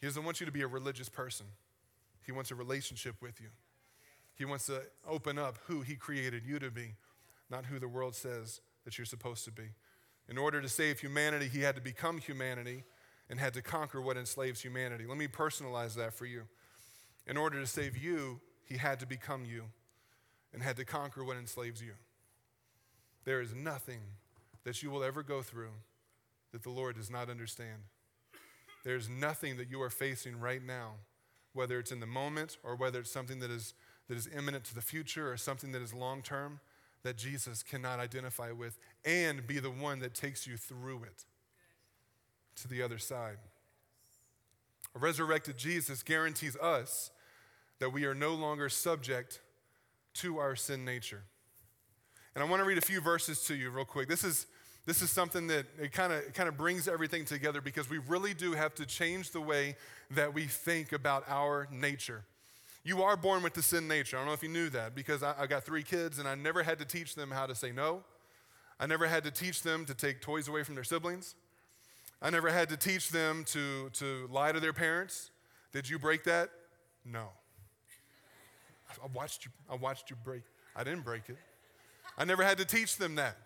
He 0.00 0.06
doesn't 0.06 0.24
want 0.24 0.40
you 0.40 0.46
to 0.46 0.52
be 0.52 0.62
a 0.62 0.66
religious 0.66 1.08
person. 1.08 1.46
He 2.24 2.32
wants 2.32 2.50
a 2.50 2.54
relationship 2.54 3.16
with 3.20 3.40
you. 3.40 3.48
He 4.34 4.44
wants 4.44 4.66
to 4.66 4.82
open 5.08 5.38
up 5.38 5.58
who 5.66 5.80
He 5.80 5.94
created 5.94 6.44
you 6.44 6.58
to 6.58 6.70
be, 6.70 6.94
not 7.50 7.66
who 7.66 7.78
the 7.78 7.88
world 7.88 8.14
says 8.14 8.60
that 8.84 8.98
you're 8.98 9.06
supposed 9.06 9.44
to 9.46 9.52
be. 9.52 9.70
In 10.28 10.38
order 10.38 10.60
to 10.60 10.68
save 10.68 11.00
humanity, 11.00 11.48
He 11.48 11.60
had 11.60 11.76
to 11.76 11.80
become 11.80 12.18
humanity 12.18 12.84
and 13.28 13.40
had 13.40 13.54
to 13.54 13.62
conquer 13.62 14.00
what 14.00 14.16
enslaves 14.16 14.60
humanity. 14.60 15.04
Let 15.06 15.18
me 15.18 15.28
personalize 15.28 15.94
that 15.94 16.14
for 16.14 16.26
you. 16.26 16.42
In 17.26 17.36
order 17.36 17.60
to 17.60 17.66
save 17.66 17.96
you, 17.96 18.40
he 18.64 18.76
had 18.76 19.00
to 19.00 19.06
become 19.06 19.44
you 19.44 19.64
and 20.52 20.62
had 20.62 20.76
to 20.76 20.84
conquer 20.84 21.24
what 21.24 21.36
enslaves 21.36 21.82
you. 21.82 21.92
There 23.24 23.40
is 23.40 23.54
nothing 23.54 24.00
that 24.64 24.82
you 24.82 24.90
will 24.90 25.02
ever 25.02 25.22
go 25.22 25.42
through 25.42 25.72
that 26.52 26.62
the 26.62 26.70
Lord 26.70 26.96
does 26.96 27.10
not 27.10 27.28
understand. 27.28 27.82
There's 28.86 29.08
nothing 29.08 29.56
that 29.56 29.68
you 29.68 29.82
are 29.82 29.90
facing 29.90 30.38
right 30.38 30.64
now, 30.64 30.92
whether 31.54 31.80
it's 31.80 31.90
in 31.90 31.98
the 31.98 32.06
moment 32.06 32.56
or 32.62 32.76
whether 32.76 33.00
it's 33.00 33.10
something 33.10 33.40
that 33.40 33.50
is, 33.50 33.74
that 34.06 34.16
is 34.16 34.28
imminent 34.28 34.62
to 34.66 34.76
the 34.76 34.80
future 34.80 35.28
or 35.28 35.36
something 35.36 35.72
that 35.72 35.82
is 35.82 35.92
long 35.92 36.22
term, 36.22 36.60
that 37.02 37.16
Jesus 37.16 37.64
cannot 37.64 37.98
identify 37.98 38.52
with 38.52 38.78
and 39.04 39.44
be 39.44 39.58
the 39.58 39.72
one 39.72 39.98
that 39.98 40.14
takes 40.14 40.46
you 40.46 40.56
through 40.56 41.02
it 41.02 41.24
to 42.62 42.68
the 42.68 42.80
other 42.80 42.98
side. 42.98 43.38
A 44.94 45.00
resurrected 45.00 45.58
Jesus 45.58 46.04
guarantees 46.04 46.54
us 46.54 47.10
that 47.80 47.92
we 47.92 48.04
are 48.04 48.14
no 48.14 48.34
longer 48.34 48.68
subject 48.68 49.40
to 50.14 50.38
our 50.38 50.54
sin 50.54 50.84
nature. 50.84 51.24
And 52.36 52.44
I 52.44 52.46
want 52.46 52.62
to 52.62 52.64
read 52.64 52.78
a 52.78 52.86
few 52.86 53.00
verses 53.00 53.42
to 53.46 53.56
you 53.56 53.70
real 53.70 53.84
quick. 53.84 54.08
This 54.08 54.22
is, 54.22 54.46
this 54.86 55.02
is 55.02 55.10
something 55.10 55.48
that 55.48 55.66
it 55.80 55.92
kind 55.92 56.12
of 56.12 56.32
kind 56.32 56.48
of 56.48 56.56
brings 56.56 56.86
everything 56.86 57.24
together 57.24 57.60
because 57.60 57.90
we 57.90 57.98
really 57.98 58.34
do 58.34 58.52
have 58.52 58.74
to 58.76 58.86
change 58.86 59.32
the 59.32 59.40
way 59.40 59.76
that 60.12 60.32
we 60.32 60.44
think 60.44 60.92
about 60.92 61.24
our 61.28 61.68
nature. 61.72 62.24
You 62.84 63.02
are 63.02 63.16
born 63.16 63.42
with 63.42 63.54
the 63.54 63.62
sin 63.62 63.88
nature. 63.88 64.16
I 64.16 64.20
don't 64.20 64.28
know 64.28 64.32
if 64.32 64.44
you 64.44 64.48
knew 64.48 64.70
that 64.70 64.94
because 64.94 65.24
I, 65.24 65.34
I 65.40 65.46
got 65.48 65.64
three 65.64 65.82
kids 65.82 66.20
and 66.20 66.28
I 66.28 66.36
never 66.36 66.62
had 66.62 66.78
to 66.78 66.84
teach 66.84 67.16
them 67.16 67.32
how 67.32 67.46
to 67.46 67.54
say 67.54 67.72
no. 67.72 68.04
I 68.78 68.86
never 68.86 69.08
had 69.08 69.24
to 69.24 69.32
teach 69.32 69.62
them 69.62 69.84
to 69.86 69.94
take 69.94 70.20
toys 70.20 70.46
away 70.46 70.62
from 70.62 70.76
their 70.76 70.84
siblings. 70.84 71.34
I 72.22 72.30
never 72.30 72.48
had 72.48 72.68
to 72.68 72.76
teach 72.76 73.10
them 73.10 73.42
to, 73.48 73.90
to 73.94 74.28
lie 74.30 74.52
to 74.52 74.60
their 74.60 74.72
parents. 74.72 75.30
Did 75.72 75.88
you 75.90 75.98
break 75.98 76.22
that? 76.24 76.50
No. 77.04 77.28
I 79.02 79.06
watched 79.12 79.44
you, 79.44 79.50
I 79.68 79.74
watched 79.74 80.10
you 80.10 80.16
break. 80.24 80.42
I 80.76 80.84
didn't 80.84 81.04
break 81.04 81.28
it. 81.28 81.38
I 82.16 82.24
never 82.24 82.44
had 82.44 82.58
to 82.58 82.64
teach 82.64 82.96
them 82.96 83.16
that. 83.16 83.36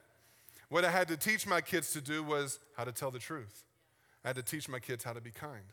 What 0.71 0.85
I 0.85 0.91
had 0.91 1.09
to 1.09 1.17
teach 1.17 1.47
my 1.47 1.61
kids 1.61 1.93
to 1.93 2.01
do 2.01 2.23
was 2.23 2.61
how 2.77 2.85
to 2.85 2.93
tell 2.93 3.11
the 3.11 3.19
truth. 3.19 3.65
I 4.25 4.29
had 4.29 4.37
to 4.37 4.43
teach 4.43 4.69
my 4.69 4.79
kids 4.79 5.05
how 5.05 5.13
to 5.13 5.21
be 5.21 5.33
kind. 5.33 5.65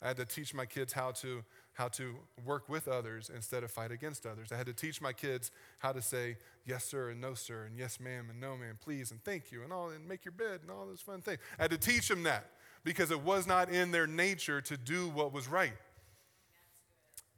I 0.00 0.08
had 0.08 0.16
to 0.18 0.24
teach 0.24 0.54
my 0.54 0.66
kids 0.66 0.92
how 0.92 1.10
to, 1.12 1.42
how 1.72 1.88
to 1.88 2.14
work 2.44 2.68
with 2.68 2.86
others 2.86 3.30
instead 3.34 3.64
of 3.64 3.72
fight 3.72 3.90
against 3.90 4.24
others. 4.24 4.52
I 4.52 4.56
had 4.56 4.66
to 4.66 4.72
teach 4.72 5.00
my 5.00 5.12
kids 5.12 5.50
how 5.78 5.90
to 5.92 6.00
say 6.00 6.36
yes, 6.64 6.84
sir, 6.84 7.10
and 7.10 7.20
no, 7.20 7.34
sir, 7.34 7.64
and 7.64 7.76
yes, 7.76 7.98
ma'am, 7.98 8.26
and 8.30 8.40
no, 8.40 8.56
ma'am, 8.56 8.78
please, 8.80 9.10
and 9.10 9.22
thank 9.24 9.50
you, 9.50 9.64
and 9.64 9.72
all, 9.72 9.88
and 9.88 10.06
make 10.06 10.24
your 10.24 10.32
bed, 10.32 10.60
and 10.62 10.70
all 10.70 10.86
those 10.86 11.00
fun 11.00 11.22
things. 11.22 11.38
I 11.58 11.62
had 11.62 11.70
to 11.72 11.78
teach 11.78 12.08
them 12.08 12.22
that 12.22 12.50
because 12.84 13.10
it 13.10 13.20
was 13.22 13.48
not 13.48 13.68
in 13.68 13.90
their 13.90 14.06
nature 14.06 14.60
to 14.60 14.76
do 14.76 15.08
what 15.08 15.32
was 15.32 15.48
right. 15.48 15.72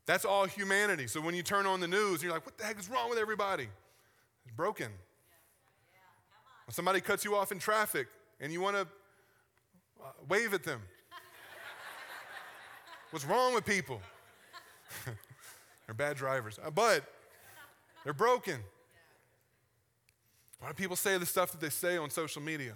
That's 0.05 0.25
all 0.25 0.47
humanity. 0.47 1.07
So 1.07 1.21
when 1.21 1.35
you 1.35 1.43
turn 1.43 1.65
on 1.65 1.81
the 1.81 1.89
news, 1.89 2.23
you're 2.23 2.33
like, 2.33 2.45
what 2.45 2.59
the 2.59 2.65
heck 2.65 2.79
is 2.79 2.91
wrong 2.91 3.09
with 3.09 3.19
everybody? 3.19 3.69
It's 4.45 4.55
broken. 4.55 4.91
When 6.69 6.75
somebody 6.75 7.01
cuts 7.01 7.25
you 7.25 7.35
off 7.35 7.51
in 7.51 7.59
traffic 7.59 8.09
and 8.41 8.53
you 8.53 8.61
want 8.61 8.77
to 8.77 8.83
uh, 8.83 10.11
wave 10.29 10.53
at 10.53 10.65
them, 10.65 10.83
what's 13.11 13.25
wrong 13.25 13.55
with 13.55 13.65
people? 13.65 14.03
they're 15.87 15.95
bad 15.95 16.19
drivers, 16.19 16.61
uh, 16.63 16.69
but 16.69 17.05
they're 18.05 18.13
broken. 18.13 18.59
Why 20.61 20.69
do 20.69 20.75
people 20.75 20.97
say 20.97 21.17
the 21.17 21.25
stuff 21.25 21.53
that 21.53 21.61
they 21.63 21.71
say 21.71 21.97
on 21.97 22.11
social 22.11 22.43
media? 22.43 22.75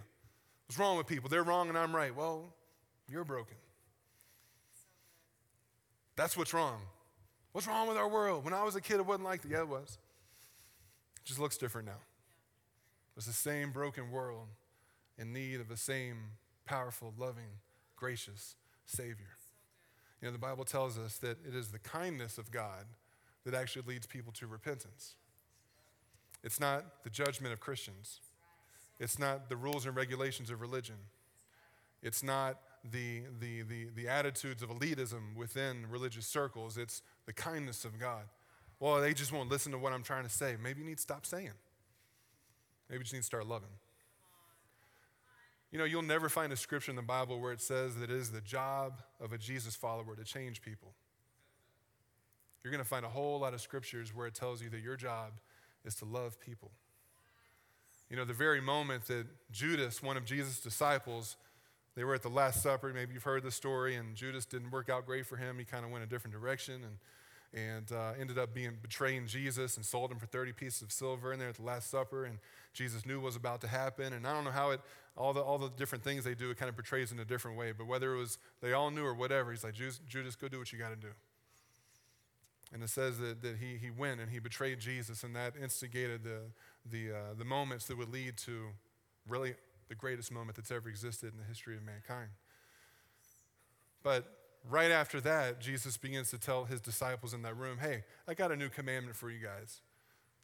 What's 0.66 0.78
wrong 0.78 0.96
with 0.96 1.06
people? 1.06 1.28
They're 1.28 1.42
wrong 1.42 1.68
and 1.68 1.76
I'm 1.76 1.94
right. 1.94 2.16
Well, 2.16 2.46
you're 3.10 3.24
broken. 3.24 3.56
That's 6.16 6.34
what's 6.34 6.54
wrong. 6.54 6.80
What's 7.52 7.66
wrong 7.66 7.88
with 7.88 7.98
our 7.98 8.08
world? 8.08 8.46
When 8.46 8.54
I 8.54 8.62
was 8.62 8.74
a 8.74 8.80
kid, 8.80 9.00
it 9.00 9.04
wasn't 9.04 9.24
like 9.24 9.42
that. 9.42 9.50
Yeah, 9.50 9.60
it 9.60 9.68
was. 9.68 9.98
It 11.18 11.26
just 11.26 11.38
looks 11.38 11.58
different 11.58 11.88
now. 11.88 11.98
It's 13.16 13.26
the 13.26 13.32
same 13.32 13.70
broken 13.70 14.10
world 14.10 14.48
in 15.18 15.32
need 15.32 15.60
of 15.60 15.68
the 15.68 15.76
same 15.76 16.16
powerful, 16.64 17.12
loving, 17.18 17.58
gracious 17.96 18.56
Savior. 18.86 19.36
You 20.20 20.28
know, 20.28 20.32
the 20.32 20.38
Bible 20.38 20.64
tells 20.64 20.98
us 20.98 21.18
that 21.18 21.38
it 21.46 21.54
is 21.54 21.68
the 21.68 21.78
kindness 21.78 22.38
of 22.38 22.50
God 22.50 22.86
that 23.44 23.54
actually 23.54 23.82
leads 23.86 24.06
people 24.06 24.32
to 24.34 24.46
repentance. 24.46 25.14
It's 26.44 26.60
not 26.60 27.04
the 27.04 27.10
judgment 27.10 27.52
of 27.52 27.60
Christians, 27.60 28.20
it's 28.98 29.18
not 29.18 29.48
the 29.48 29.56
rules 29.56 29.86
and 29.86 29.96
regulations 29.96 30.50
of 30.50 30.60
religion, 30.60 30.96
it's 32.02 32.22
not 32.22 32.58
the, 32.90 33.22
the, 33.40 33.62
the, 33.62 33.88
the 33.94 34.08
attitudes 34.08 34.62
of 34.62 34.70
elitism 34.70 35.36
within 35.36 35.86
religious 35.88 36.26
circles, 36.26 36.76
it's 36.76 37.02
the 37.26 37.32
kindness 37.32 37.84
of 37.84 37.98
God. 37.98 38.22
Well, 38.80 39.00
they 39.00 39.14
just 39.14 39.32
won't 39.32 39.48
listen 39.48 39.70
to 39.72 39.78
what 39.78 39.92
I'm 39.92 40.02
trying 40.02 40.24
to 40.24 40.30
say. 40.30 40.56
Maybe 40.60 40.80
you 40.80 40.86
need 40.86 40.96
to 40.96 41.02
stop 41.02 41.24
saying. 41.24 41.52
Maybe 42.92 43.00
you 43.00 43.04
just 43.04 43.14
need 43.14 43.20
to 43.20 43.24
start 43.24 43.46
loving. 43.46 43.70
You 45.70 45.78
know, 45.78 45.84
you'll 45.84 46.02
never 46.02 46.28
find 46.28 46.52
a 46.52 46.56
scripture 46.58 46.92
in 46.92 46.96
the 46.96 47.00
Bible 47.00 47.40
where 47.40 47.50
it 47.52 47.62
says 47.62 47.96
that 47.96 48.10
it 48.10 48.16
is 48.16 48.30
the 48.30 48.42
job 48.42 49.00
of 49.18 49.32
a 49.32 49.38
Jesus 49.38 49.74
follower 49.74 50.14
to 50.14 50.24
change 50.24 50.60
people. 50.60 50.92
You're 52.62 52.70
going 52.70 52.84
to 52.84 52.88
find 52.88 53.06
a 53.06 53.08
whole 53.08 53.40
lot 53.40 53.54
of 53.54 53.62
scriptures 53.62 54.14
where 54.14 54.26
it 54.26 54.34
tells 54.34 54.60
you 54.60 54.68
that 54.68 54.80
your 54.82 54.96
job 54.96 55.32
is 55.86 55.94
to 55.96 56.04
love 56.04 56.38
people. 56.38 56.70
You 58.10 58.16
know, 58.18 58.26
the 58.26 58.34
very 58.34 58.60
moment 58.60 59.06
that 59.06 59.24
Judas, 59.50 60.02
one 60.02 60.18
of 60.18 60.26
Jesus' 60.26 60.60
disciples, 60.60 61.38
they 61.96 62.04
were 62.04 62.14
at 62.14 62.22
the 62.22 62.28
Last 62.28 62.62
Supper. 62.62 62.92
Maybe 62.92 63.14
you've 63.14 63.22
heard 63.22 63.42
the 63.42 63.50
story, 63.50 63.96
and 63.96 64.14
Judas 64.14 64.44
didn't 64.44 64.70
work 64.70 64.90
out 64.90 65.06
great 65.06 65.24
for 65.24 65.36
him. 65.38 65.58
He 65.58 65.64
kind 65.64 65.86
of 65.86 65.90
went 65.90 66.04
a 66.04 66.06
different 66.06 66.34
direction. 66.34 66.74
And, 66.74 66.98
and 67.54 67.90
uh, 67.92 68.12
ended 68.18 68.38
up 68.38 68.54
being 68.54 68.78
betraying 68.80 69.26
Jesus 69.26 69.76
and 69.76 69.84
sold 69.84 70.10
him 70.10 70.18
for 70.18 70.26
30 70.26 70.52
pieces 70.52 70.82
of 70.82 70.90
silver 70.90 71.32
in 71.32 71.38
there 71.38 71.50
at 71.50 71.56
the 71.56 71.62
Last 71.62 71.90
Supper. 71.90 72.24
And 72.24 72.38
Jesus 72.72 73.04
knew 73.04 73.20
was 73.20 73.36
about 73.36 73.60
to 73.60 73.68
happen. 73.68 74.14
And 74.14 74.26
I 74.26 74.32
don't 74.32 74.44
know 74.44 74.50
how 74.50 74.70
it, 74.70 74.80
all 75.16 75.34
the, 75.34 75.40
all 75.40 75.58
the 75.58 75.68
different 75.68 76.02
things 76.02 76.24
they 76.24 76.34
do, 76.34 76.50
it 76.50 76.56
kind 76.56 76.70
of 76.70 76.76
portrays 76.76 77.12
in 77.12 77.18
a 77.18 77.24
different 77.24 77.58
way. 77.58 77.72
But 77.72 77.86
whether 77.86 78.14
it 78.14 78.18
was 78.18 78.38
they 78.62 78.72
all 78.72 78.90
knew 78.90 79.04
or 79.04 79.14
whatever, 79.14 79.50
he's 79.50 79.64
like, 79.64 79.74
Judas, 79.74 80.36
go 80.36 80.48
do 80.48 80.58
what 80.58 80.72
you 80.72 80.78
got 80.78 80.90
to 80.90 80.96
do. 80.96 81.12
And 82.72 82.82
it 82.82 82.88
says 82.88 83.18
that, 83.18 83.42
that 83.42 83.56
he, 83.58 83.76
he 83.76 83.90
went 83.90 84.20
and 84.20 84.30
he 84.30 84.38
betrayed 84.38 84.80
Jesus, 84.80 85.24
and 85.24 85.36
that 85.36 85.52
instigated 85.60 86.24
the, 86.24 86.40
the, 86.90 87.14
uh, 87.14 87.18
the 87.36 87.44
moments 87.44 87.86
that 87.86 87.98
would 87.98 88.08
lead 88.08 88.38
to 88.38 88.68
really 89.28 89.54
the 89.88 89.94
greatest 89.94 90.32
moment 90.32 90.56
that's 90.56 90.70
ever 90.70 90.88
existed 90.88 91.32
in 91.32 91.38
the 91.38 91.44
history 91.44 91.76
of 91.76 91.82
mankind. 91.82 92.30
But 94.02 94.24
right 94.70 94.90
after 94.90 95.20
that, 95.22 95.60
Jesus 95.60 95.96
begins 95.96 96.30
to 96.30 96.38
tell 96.38 96.64
his 96.64 96.80
disciples 96.80 97.34
in 97.34 97.42
that 97.42 97.56
room, 97.56 97.78
hey, 97.80 98.04
I 98.28 98.34
got 98.34 98.52
a 98.52 98.56
new 98.56 98.68
commandment 98.68 99.16
for 99.16 99.30
you 99.30 99.38
guys. 99.38 99.80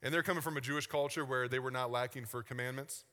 And 0.02 0.14
they're 0.14 0.22
coming 0.22 0.42
from 0.42 0.56
a 0.56 0.60
Jewish 0.60 0.86
culture 0.86 1.24
where 1.24 1.48
they 1.48 1.58
were 1.58 1.70
not 1.70 1.90
lacking 1.90 2.24
for 2.24 2.42
commandments 2.42 3.04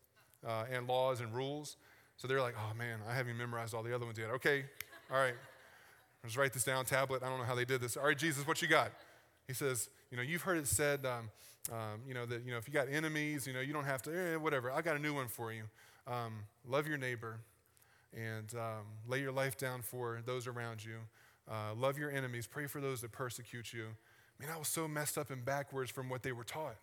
uh, 0.46 0.66
and 0.72 0.88
laws 0.88 1.20
and 1.20 1.34
rules. 1.34 1.78
So 2.18 2.28
they're 2.28 2.42
like, 2.42 2.56
oh 2.58 2.74
man, 2.76 3.00
I 3.10 3.14
haven't 3.14 3.38
memorized 3.38 3.74
all 3.74 3.84
the 3.84 3.94
other 3.94 4.06
ones 4.06 4.18
yet. 4.18 4.30
Okay, 4.32 4.66
all 5.12 5.18
right. 5.18 5.36
Let's 6.24 6.38
write 6.38 6.54
this 6.54 6.64
down, 6.64 6.86
tablet. 6.86 7.22
I 7.24 7.30
don't 7.30 7.38
know 7.38 7.46
how 7.46 7.56
they 7.56 7.66
did 7.66 7.82
this. 7.82 7.98
All 7.98 8.06
right, 8.06 8.18
Jesus, 8.18 8.48
what 8.48 8.62
you 8.62 8.68
got? 8.68 8.92
He 9.48 9.54
says, 9.54 9.90
you 10.10 10.18
know, 10.18 10.24
you've 10.24 10.42
heard 10.42 10.58
it 10.58 10.68
said, 10.68 11.06
um, 11.06 11.30
um, 11.72 12.02
you 12.08 12.14
know, 12.14 12.26
that, 12.26 12.44
you 12.44 12.52
know, 12.52 12.58
if 12.58 12.68
you 12.68 12.74
got 12.74 12.88
enemies, 12.90 13.46
you 13.46 13.54
know, 13.54 13.60
you 13.60 13.74
don't 13.74 13.86
have 13.86 14.02
to, 14.04 14.12
eh, 14.12 14.36
whatever. 14.36 14.72
I 14.72 14.82
got 14.82 14.96
a 14.96 15.00
new 15.00 15.14
one 15.14 15.28
for 15.28 15.54
you. 15.54 15.64
Um, 16.08 16.34
love 16.68 16.88
your 16.88 16.98
neighbor 16.98 17.40
and 18.16 18.54
um, 18.56 18.86
lay 19.08 19.22
your 19.22 19.32
life 19.32 19.58
down 19.58 19.82
for 19.82 20.22
those 20.26 20.48
around 20.48 20.84
you. 20.84 20.98
Uh, 21.50 21.76
love 21.76 21.98
your 21.98 22.10
enemies. 22.10 22.48
Pray 22.48 22.66
for 22.66 22.82
those 22.82 23.02
that 23.02 23.12
persecute 23.12 23.74
you. 23.74 23.86
I 23.86 24.44
mean, 24.44 24.52
I 24.54 24.58
was 24.58 24.68
so 24.68 24.88
messed 24.88 25.18
up 25.18 25.30
and 25.30 25.44
backwards 25.44 25.92
from 25.92 26.10
what 26.10 26.24
they 26.24 26.32
were 26.32 26.44
taught. 26.44 26.78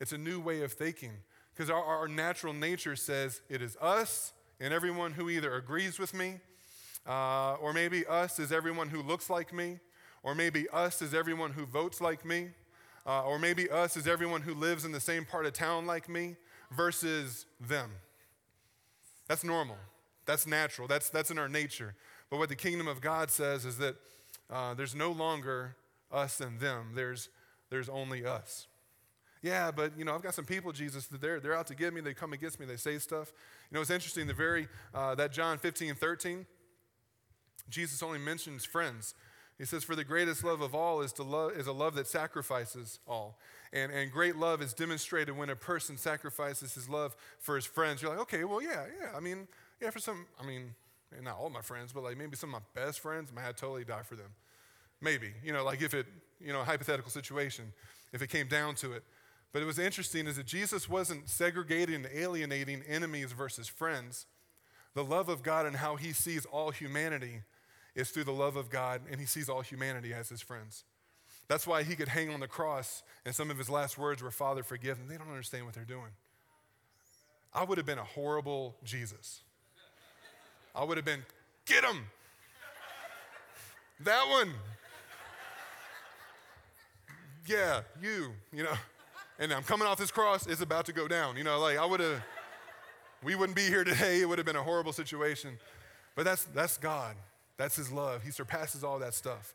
It's 0.00 0.12
a 0.12 0.18
new 0.18 0.40
way 0.40 0.62
of 0.62 0.72
thinking 0.72 1.12
because 1.54 1.70
our, 1.70 1.82
our 1.82 2.08
natural 2.08 2.52
nature 2.52 2.96
says 2.96 3.40
it 3.48 3.62
is 3.62 3.76
us 3.80 4.32
and 4.60 4.74
everyone 4.74 5.12
who 5.12 5.30
either 5.30 5.54
agrees 5.54 5.98
with 5.98 6.14
me, 6.14 6.40
uh, 7.06 7.54
or 7.54 7.72
maybe 7.72 8.04
us 8.06 8.38
is 8.38 8.52
everyone 8.52 8.88
who 8.88 9.02
looks 9.02 9.30
like 9.30 9.52
me, 9.52 9.78
or 10.22 10.34
maybe 10.34 10.68
us 10.72 11.00
is 11.00 11.14
everyone 11.14 11.52
who 11.52 11.64
votes 11.64 12.00
like 12.00 12.24
me, 12.24 12.48
uh, 13.06 13.24
or 13.24 13.38
maybe 13.38 13.70
us 13.70 13.96
is 13.96 14.06
everyone 14.06 14.42
who 14.42 14.54
lives 14.54 14.84
in 14.84 14.92
the 14.92 15.00
same 15.00 15.24
part 15.24 15.46
of 15.46 15.52
town 15.52 15.86
like 15.86 16.08
me, 16.08 16.36
versus 16.72 17.46
them. 17.60 17.90
That's 19.28 19.44
normal. 19.44 19.76
That's 20.28 20.46
natural. 20.46 20.86
That's, 20.86 21.08
that's 21.08 21.30
in 21.30 21.38
our 21.38 21.48
nature. 21.48 21.94
But 22.28 22.36
what 22.36 22.50
the 22.50 22.54
kingdom 22.54 22.86
of 22.86 23.00
God 23.00 23.30
says 23.30 23.64
is 23.64 23.78
that 23.78 23.96
uh, 24.50 24.74
there's 24.74 24.94
no 24.94 25.10
longer 25.10 25.74
us 26.12 26.38
and 26.42 26.60
them, 26.60 26.90
there's, 26.94 27.30
there's 27.70 27.88
only 27.88 28.26
us. 28.26 28.66
Yeah, 29.40 29.70
but 29.70 29.96
you 29.96 30.04
know, 30.04 30.14
I've 30.14 30.20
got 30.22 30.34
some 30.34 30.44
people, 30.44 30.70
Jesus, 30.70 31.06
that 31.06 31.22
they're, 31.22 31.40
they're 31.40 31.56
out 31.56 31.66
to 31.68 31.74
get 31.74 31.94
me. 31.94 32.02
They 32.02 32.12
come 32.12 32.34
against 32.34 32.60
me. 32.60 32.66
They 32.66 32.76
say 32.76 32.98
stuff. 32.98 33.32
You 33.70 33.76
know, 33.76 33.80
it's 33.80 33.88
interesting. 33.88 34.26
The 34.26 34.34
very 34.34 34.68
uh, 34.94 35.14
that 35.14 35.32
John 35.32 35.56
15, 35.56 35.94
13, 35.94 36.44
Jesus 37.70 38.02
only 38.02 38.18
mentions 38.18 38.66
friends. 38.66 39.14
He 39.56 39.64
says, 39.64 39.84
"For 39.84 39.94
the 39.94 40.02
greatest 40.02 40.42
love 40.42 40.60
of 40.60 40.74
all 40.74 41.02
is 41.02 41.12
to 41.14 41.22
love 41.22 41.52
is 41.52 41.68
a 41.68 41.72
love 41.72 41.94
that 41.94 42.08
sacrifices 42.08 42.98
all." 43.06 43.38
And, 43.72 43.92
and 43.92 44.10
great 44.10 44.36
love 44.36 44.60
is 44.60 44.72
demonstrated 44.72 45.36
when 45.36 45.50
a 45.50 45.56
person 45.56 45.96
sacrifices 45.96 46.74
his 46.74 46.88
love 46.88 47.14
for 47.38 47.54
his 47.54 47.66
friends. 47.66 48.02
You're 48.02 48.10
like, 48.10 48.20
okay, 48.20 48.44
well, 48.44 48.62
yeah, 48.62 48.84
yeah. 49.00 49.16
I 49.16 49.20
mean, 49.20 49.46
yeah, 49.80 49.90
for 49.90 49.98
some, 49.98 50.26
I 50.40 50.46
mean, 50.46 50.74
not 51.22 51.38
all 51.38 51.50
my 51.50 51.62
friends, 51.62 51.92
but 51.92 52.02
like 52.02 52.18
maybe 52.18 52.36
some 52.36 52.54
of 52.54 52.62
my 52.62 52.82
best 52.82 53.00
friends, 53.00 53.30
I 53.32 53.40
might 53.40 53.56
totally 53.56 53.84
die 53.84 54.02
for 54.02 54.14
them. 54.14 54.30
Maybe, 55.00 55.32
you 55.44 55.52
know, 55.52 55.64
like 55.64 55.82
if 55.82 55.94
it, 55.94 56.06
you 56.40 56.52
know, 56.52 56.62
hypothetical 56.62 57.10
situation, 57.10 57.72
if 58.12 58.22
it 58.22 58.28
came 58.28 58.48
down 58.48 58.74
to 58.76 58.92
it. 58.92 59.04
But 59.52 59.62
it 59.62 59.64
was 59.64 59.78
interesting 59.78 60.26
is 60.26 60.36
that 60.36 60.46
Jesus 60.46 60.88
wasn't 60.88 61.28
segregating 61.28 61.94
and 61.94 62.08
alienating 62.12 62.82
enemies 62.86 63.32
versus 63.32 63.68
friends. 63.68 64.26
The 64.94 65.04
love 65.04 65.28
of 65.28 65.42
God 65.42 65.66
and 65.66 65.76
how 65.76 65.96
he 65.96 66.12
sees 66.12 66.44
all 66.46 66.70
humanity 66.70 67.42
is 67.94 68.10
through 68.10 68.24
the 68.24 68.32
love 68.32 68.56
of 68.56 68.70
God, 68.70 69.02
and 69.10 69.20
he 69.20 69.26
sees 69.26 69.48
all 69.48 69.60
humanity 69.60 70.12
as 70.12 70.28
his 70.28 70.40
friends. 70.40 70.84
That's 71.48 71.66
why 71.66 71.82
he 71.82 71.96
could 71.96 72.08
hang 72.08 72.30
on 72.30 72.40
the 72.40 72.48
cross, 72.48 73.02
and 73.24 73.34
some 73.34 73.50
of 73.50 73.58
his 73.58 73.70
last 73.70 73.96
words 73.96 74.22
were, 74.22 74.30
Father, 74.30 74.62
forgive 74.62 74.98
them. 74.98 75.08
They 75.08 75.16
don't 75.16 75.28
understand 75.28 75.64
what 75.64 75.74
they're 75.74 75.84
doing. 75.84 76.10
I 77.54 77.64
would 77.64 77.78
have 77.78 77.86
been 77.86 77.98
a 77.98 78.04
horrible 78.04 78.76
Jesus. 78.84 79.40
I 80.74 80.84
would 80.84 80.96
have 80.96 81.04
been, 81.04 81.24
get 81.66 81.84
him. 81.84 82.06
That 84.00 84.28
one. 84.28 84.52
Yeah, 87.46 87.80
you, 88.00 88.32
you 88.52 88.62
know. 88.62 88.74
And 89.38 89.52
I'm 89.52 89.62
coming 89.62 89.86
off 89.86 89.98
this 89.98 90.10
cross, 90.10 90.46
it's 90.46 90.60
about 90.60 90.86
to 90.86 90.92
go 90.92 91.08
down. 91.08 91.36
You 91.36 91.44
know, 91.44 91.58
like 91.58 91.78
I 91.78 91.84
would 91.84 92.00
have, 92.00 92.22
we 93.22 93.34
wouldn't 93.34 93.56
be 93.56 93.62
here 93.62 93.84
today. 93.84 94.20
It 94.20 94.28
would 94.28 94.38
have 94.38 94.46
been 94.46 94.56
a 94.56 94.62
horrible 94.62 94.92
situation. 94.92 95.58
But 96.14 96.24
that's, 96.24 96.44
that's 96.44 96.76
God. 96.76 97.14
That's 97.56 97.76
his 97.76 97.90
love. 97.90 98.22
He 98.22 98.30
surpasses 98.30 98.84
all 98.84 98.98
that 98.98 99.14
stuff. 99.14 99.54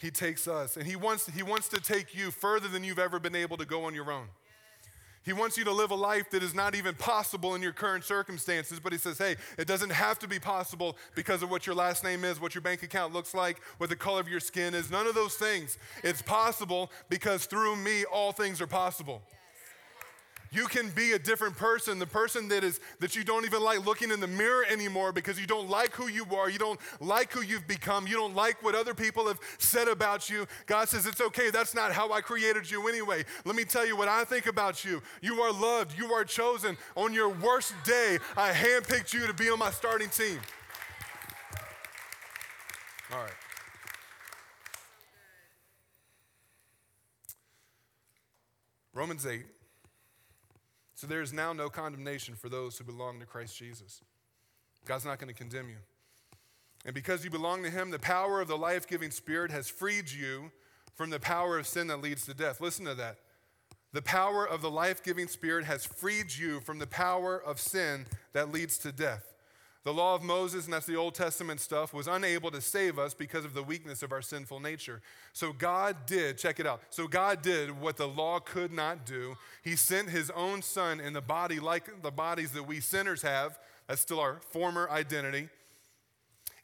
He 0.00 0.10
takes 0.10 0.48
us, 0.48 0.76
and 0.76 0.84
he 0.84 0.96
wants, 0.96 1.28
he 1.28 1.44
wants 1.44 1.68
to 1.68 1.80
take 1.80 2.14
you 2.14 2.32
further 2.32 2.66
than 2.66 2.82
you've 2.82 2.98
ever 2.98 3.20
been 3.20 3.36
able 3.36 3.56
to 3.56 3.64
go 3.64 3.84
on 3.84 3.94
your 3.94 4.10
own. 4.10 4.26
He 5.24 5.32
wants 5.32 5.56
you 5.56 5.64
to 5.64 5.72
live 5.72 5.92
a 5.92 5.96
life 5.96 6.30
that 6.30 6.42
is 6.42 6.54
not 6.54 6.74
even 6.74 6.94
possible 6.94 7.54
in 7.54 7.62
your 7.62 7.72
current 7.72 8.04
circumstances, 8.04 8.80
but 8.80 8.92
he 8.92 8.98
says, 8.98 9.18
hey, 9.18 9.36
it 9.56 9.68
doesn't 9.68 9.92
have 9.92 10.18
to 10.18 10.28
be 10.28 10.40
possible 10.40 10.96
because 11.14 11.42
of 11.42 11.50
what 11.50 11.66
your 11.66 11.76
last 11.76 12.02
name 12.02 12.24
is, 12.24 12.40
what 12.40 12.54
your 12.54 12.62
bank 12.62 12.82
account 12.82 13.12
looks 13.12 13.32
like, 13.32 13.60
what 13.78 13.88
the 13.88 13.96
color 13.96 14.20
of 14.20 14.28
your 14.28 14.40
skin 14.40 14.74
is. 14.74 14.90
None 14.90 15.06
of 15.06 15.14
those 15.14 15.34
things. 15.34 15.78
It's 16.02 16.22
possible 16.22 16.90
because 17.08 17.46
through 17.46 17.76
me, 17.76 18.04
all 18.04 18.32
things 18.32 18.60
are 18.60 18.66
possible. 18.66 19.22
You 20.52 20.66
can 20.66 20.90
be 20.90 21.12
a 21.12 21.18
different 21.18 21.56
person, 21.56 21.98
the 21.98 22.06
person 22.06 22.46
that 22.48 22.62
is 22.62 22.78
that 23.00 23.16
you 23.16 23.24
don't 23.24 23.46
even 23.46 23.62
like 23.62 23.86
looking 23.86 24.10
in 24.10 24.20
the 24.20 24.26
mirror 24.26 24.66
anymore 24.70 25.10
because 25.10 25.40
you 25.40 25.46
don't 25.46 25.70
like 25.70 25.92
who 25.92 26.08
you 26.08 26.26
are, 26.36 26.50
you 26.50 26.58
don't 26.58 26.78
like 27.00 27.32
who 27.32 27.40
you've 27.40 27.66
become, 27.66 28.06
you 28.06 28.16
don't 28.16 28.34
like 28.34 28.62
what 28.62 28.74
other 28.74 28.92
people 28.92 29.26
have 29.28 29.40
said 29.56 29.88
about 29.88 30.28
you. 30.28 30.46
God 30.66 30.90
says 30.90 31.06
it's 31.06 31.22
okay. 31.22 31.48
That's 31.48 31.74
not 31.74 31.92
how 31.92 32.12
I 32.12 32.20
created 32.20 32.70
you 32.70 32.86
anyway. 32.86 33.24
Let 33.46 33.56
me 33.56 33.64
tell 33.64 33.86
you 33.86 33.96
what 33.96 34.08
I 34.08 34.24
think 34.24 34.46
about 34.46 34.84
you. 34.84 35.00
You 35.22 35.40
are 35.40 35.52
loved, 35.52 35.96
you 35.96 36.12
are 36.12 36.24
chosen. 36.24 36.76
On 36.96 37.14
your 37.14 37.30
worst 37.30 37.72
day, 37.84 38.18
I 38.36 38.52
handpicked 38.52 39.14
you 39.14 39.26
to 39.26 39.32
be 39.32 39.48
on 39.48 39.58
my 39.58 39.70
starting 39.70 40.10
team. 40.10 40.38
All 43.10 43.22
right. 43.22 43.32
Romans 48.94 49.24
8 49.24 49.51
so 51.02 51.08
there 51.08 51.20
is 51.20 51.32
now 51.32 51.52
no 51.52 51.68
condemnation 51.68 52.36
for 52.36 52.48
those 52.48 52.78
who 52.78 52.84
belong 52.84 53.18
to 53.18 53.26
Christ 53.26 53.58
Jesus. 53.58 54.02
God's 54.84 55.04
not 55.04 55.18
going 55.18 55.26
to 55.26 55.34
condemn 55.34 55.68
you. 55.68 55.78
And 56.84 56.94
because 56.94 57.24
you 57.24 57.30
belong 57.30 57.64
to 57.64 57.70
Him, 57.70 57.90
the 57.90 57.98
power 57.98 58.40
of 58.40 58.46
the 58.46 58.56
life 58.56 58.86
giving 58.86 59.10
Spirit 59.10 59.50
has 59.50 59.68
freed 59.68 60.12
you 60.12 60.52
from 60.94 61.10
the 61.10 61.18
power 61.18 61.58
of 61.58 61.66
sin 61.66 61.88
that 61.88 62.00
leads 62.00 62.24
to 62.26 62.34
death. 62.34 62.60
Listen 62.60 62.84
to 62.84 62.94
that. 62.94 63.16
The 63.92 64.00
power 64.00 64.46
of 64.46 64.62
the 64.62 64.70
life 64.70 65.02
giving 65.02 65.26
Spirit 65.26 65.64
has 65.64 65.84
freed 65.84 66.36
you 66.36 66.60
from 66.60 66.78
the 66.78 66.86
power 66.86 67.36
of 67.36 67.58
sin 67.58 68.06
that 68.32 68.52
leads 68.52 68.78
to 68.78 68.92
death. 68.92 69.31
The 69.84 69.92
law 69.92 70.14
of 70.14 70.22
Moses, 70.22 70.64
and 70.66 70.72
that's 70.72 70.86
the 70.86 70.96
Old 70.96 71.14
Testament 71.14 71.60
stuff, 71.60 71.92
was 71.92 72.06
unable 72.06 72.52
to 72.52 72.60
save 72.60 73.00
us 73.00 73.14
because 73.14 73.44
of 73.44 73.52
the 73.52 73.64
weakness 73.64 74.04
of 74.04 74.12
our 74.12 74.22
sinful 74.22 74.60
nature. 74.60 75.02
So 75.32 75.52
God 75.52 76.06
did, 76.06 76.38
check 76.38 76.60
it 76.60 76.66
out. 76.66 76.82
So 76.90 77.08
God 77.08 77.42
did 77.42 77.80
what 77.80 77.96
the 77.96 78.06
law 78.06 78.38
could 78.38 78.72
not 78.72 79.04
do. 79.04 79.34
He 79.64 79.74
sent 79.74 80.08
his 80.08 80.30
own 80.30 80.62
son 80.62 81.00
in 81.00 81.12
the 81.12 81.20
body 81.20 81.58
like 81.58 82.02
the 82.02 82.12
bodies 82.12 82.52
that 82.52 82.62
we 82.62 82.78
sinners 82.78 83.22
have. 83.22 83.58
That's 83.88 84.00
still 84.00 84.20
our 84.20 84.40
former 84.50 84.88
identity. 84.88 85.48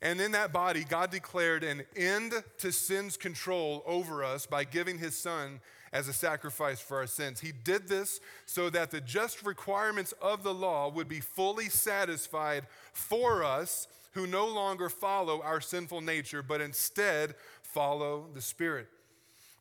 And 0.00 0.20
in 0.20 0.30
that 0.32 0.52
body, 0.52 0.84
God 0.88 1.10
declared 1.10 1.64
an 1.64 1.82
end 1.96 2.32
to 2.58 2.70
sin's 2.70 3.16
control 3.16 3.82
over 3.84 4.22
us 4.22 4.46
by 4.46 4.62
giving 4.62 4.98
his 4.98 5.16
son 5.16 5.60
as 5.92 6.08
a 6.08 6.12
sacrifice 6.12 6.80
for 6.80 6.98
our 6.98 7.06
sins. 7.06 7.40
He 7.40 7.52
did 7.52 7.88
this 7.88 8.20
so 8.46 8.70
that 8.70 8.90
the 8.90 9.00
just 9.00 9.44
requirements 9.44 10.12
of 10.20 10.42
the 10.42 10.54
law 10.54 10.88
would 10.90 11.08
be 11.08 11.20
fully 11.20 11.68
satisfied 11.68 12.66
for 12.92 13.44
us 13.44 13.88
who 14.12 14.26
no 14.26 14.46
longer 14.46 14.88
follow 14.88 15.42
our 15.42 15.60
sinful 15.60 16.00
nature, 16.00 16.42
but 16.42 16.60
instead 16.60 17.34
follow 17.62 18.26
the 18.34 18.40
Spirit. 18.40 18.88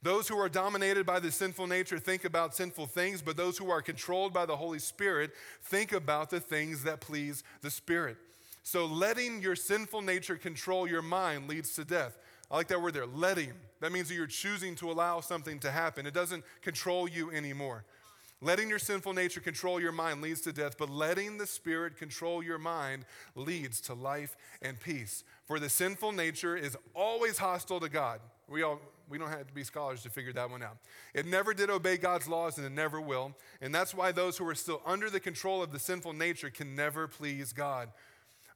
Those 0.04 0.28
who 0.28 0.38
are 0.38 0.50
dominated 0.50 1.06
by 1.06 1.20
the 1.20 1.32
sinful 1.32 1.68
nature 1.68 2.00
think 2.00 2.24
about 2.24 2.56
sinful 2.56 2.88
things, 2.88 3.22
but 3.22 3.36
those 3.36 3.58
who 3.58 3.70
are 3.70 3.82
controlled 3.82 4.34
by 4.34 4.46
the 4.46 4.56
Holy 4.56 4.80
Spirit 4.80 5.32
think 5.64 5.92
about 5.92 6.30
the 6.30 6.40
things 6.40 6.84
that 6.84 7.02
please 7.02 7.44
the 7.62 7.72
Spirit. 7.72 8.18
So, 8.64 8.86
letting 8.86 9.42
your 9.42 9.56
sinful 9.56 10.02
nature 10.02 10.36
control 10.36 10.88
your 10.88 11.02
mind 11.02 11.48
leads 11.48 11.74
to 11.76 11.86
death. 11.86 12.18
I 12.50 12.56
like 12.56 12.68
that 12.70 12.82
word 12.82 12.94
there, 12.94 13.06
letting. 13.06 13.52
That 13.82 13.92
means 13.92 14.08
that 14.08 14.16
you're 14.16 14.28
choosing 14.28 14.76
to 14.76 14.92
allow 14.92 15.20
something 15.20 15.60
to 15.60 15.72
happen. 15.72 16.06
It 16.06 16.14
doesn't 16.14 16.44
control 16.62 17.08
you 17.08 17.30
anymore. 17.32 17.84
Letting 18.40 18.70
your 18.70 18.80
sinful 18.80 19.14
nature 19.14 19.40
control 19.40 19.82
your 19.82 19.92
mind 19.92 20.22
leads 20.22 20.42
to 20.42 20.54
death, 20.54 20.78
but 20.78 20.90
letting 20.90 21.40
the 21.40 21.48
Spirit 21.48 21.98
control 21.98 22.44
your 22.44 22.60
mind 22.60 23.06
leads 23.36 23.82
to 23.82 23.96
life 23.96 24.38
and 24.62 24.80
peace. 24.80 25.24
For 25.46 25.60
the 25.60 25.70
sinful 25.70 26.12
nature 26.12 26.56
is 26.56 26.78
always 26.94 27.40
hostile 27.40 27.80
to 27.80 27.90
God. 27.90 28.20
We 28.48 28.62
all 28.62 28.80
We 29.10 29.18
don't 29.18 29.30
have 29.30 29.48
to 29.48 29.54
be 29.54 29.64
scholars 29.64 30.04
to 30.04 30.10
figure 30.10 30.34
that 30.34 30.50
one 30.50 30.62
out. 30.62 30.78
It 31.14 31.26
never 31.26 31.54
did 31.54 31.70
obey 31.70 31.98
God's 31.98 32.28
laws 32.28 32.58
and 32.58 32.68
it 32.68 32.72
never 32.72 33.00
will. 33.00 33.34
And 33.62 33.74
that's 33.74 33.96
why 33.96 34.12
those 34.12 34.38
who 34.38 34.48
are 34.48 34.56
still 34.56 34.82
under 34.86 35.10
the 35.10 35.20
control 35.20 35.64
of 35.64 35.72
the 35.72 35.80
sinful 35.80 36.14
nature 36.14 36.50
can 36.50 36.76
never 36.76 37.08
please 37.08 37.54
God. 37.54 37.90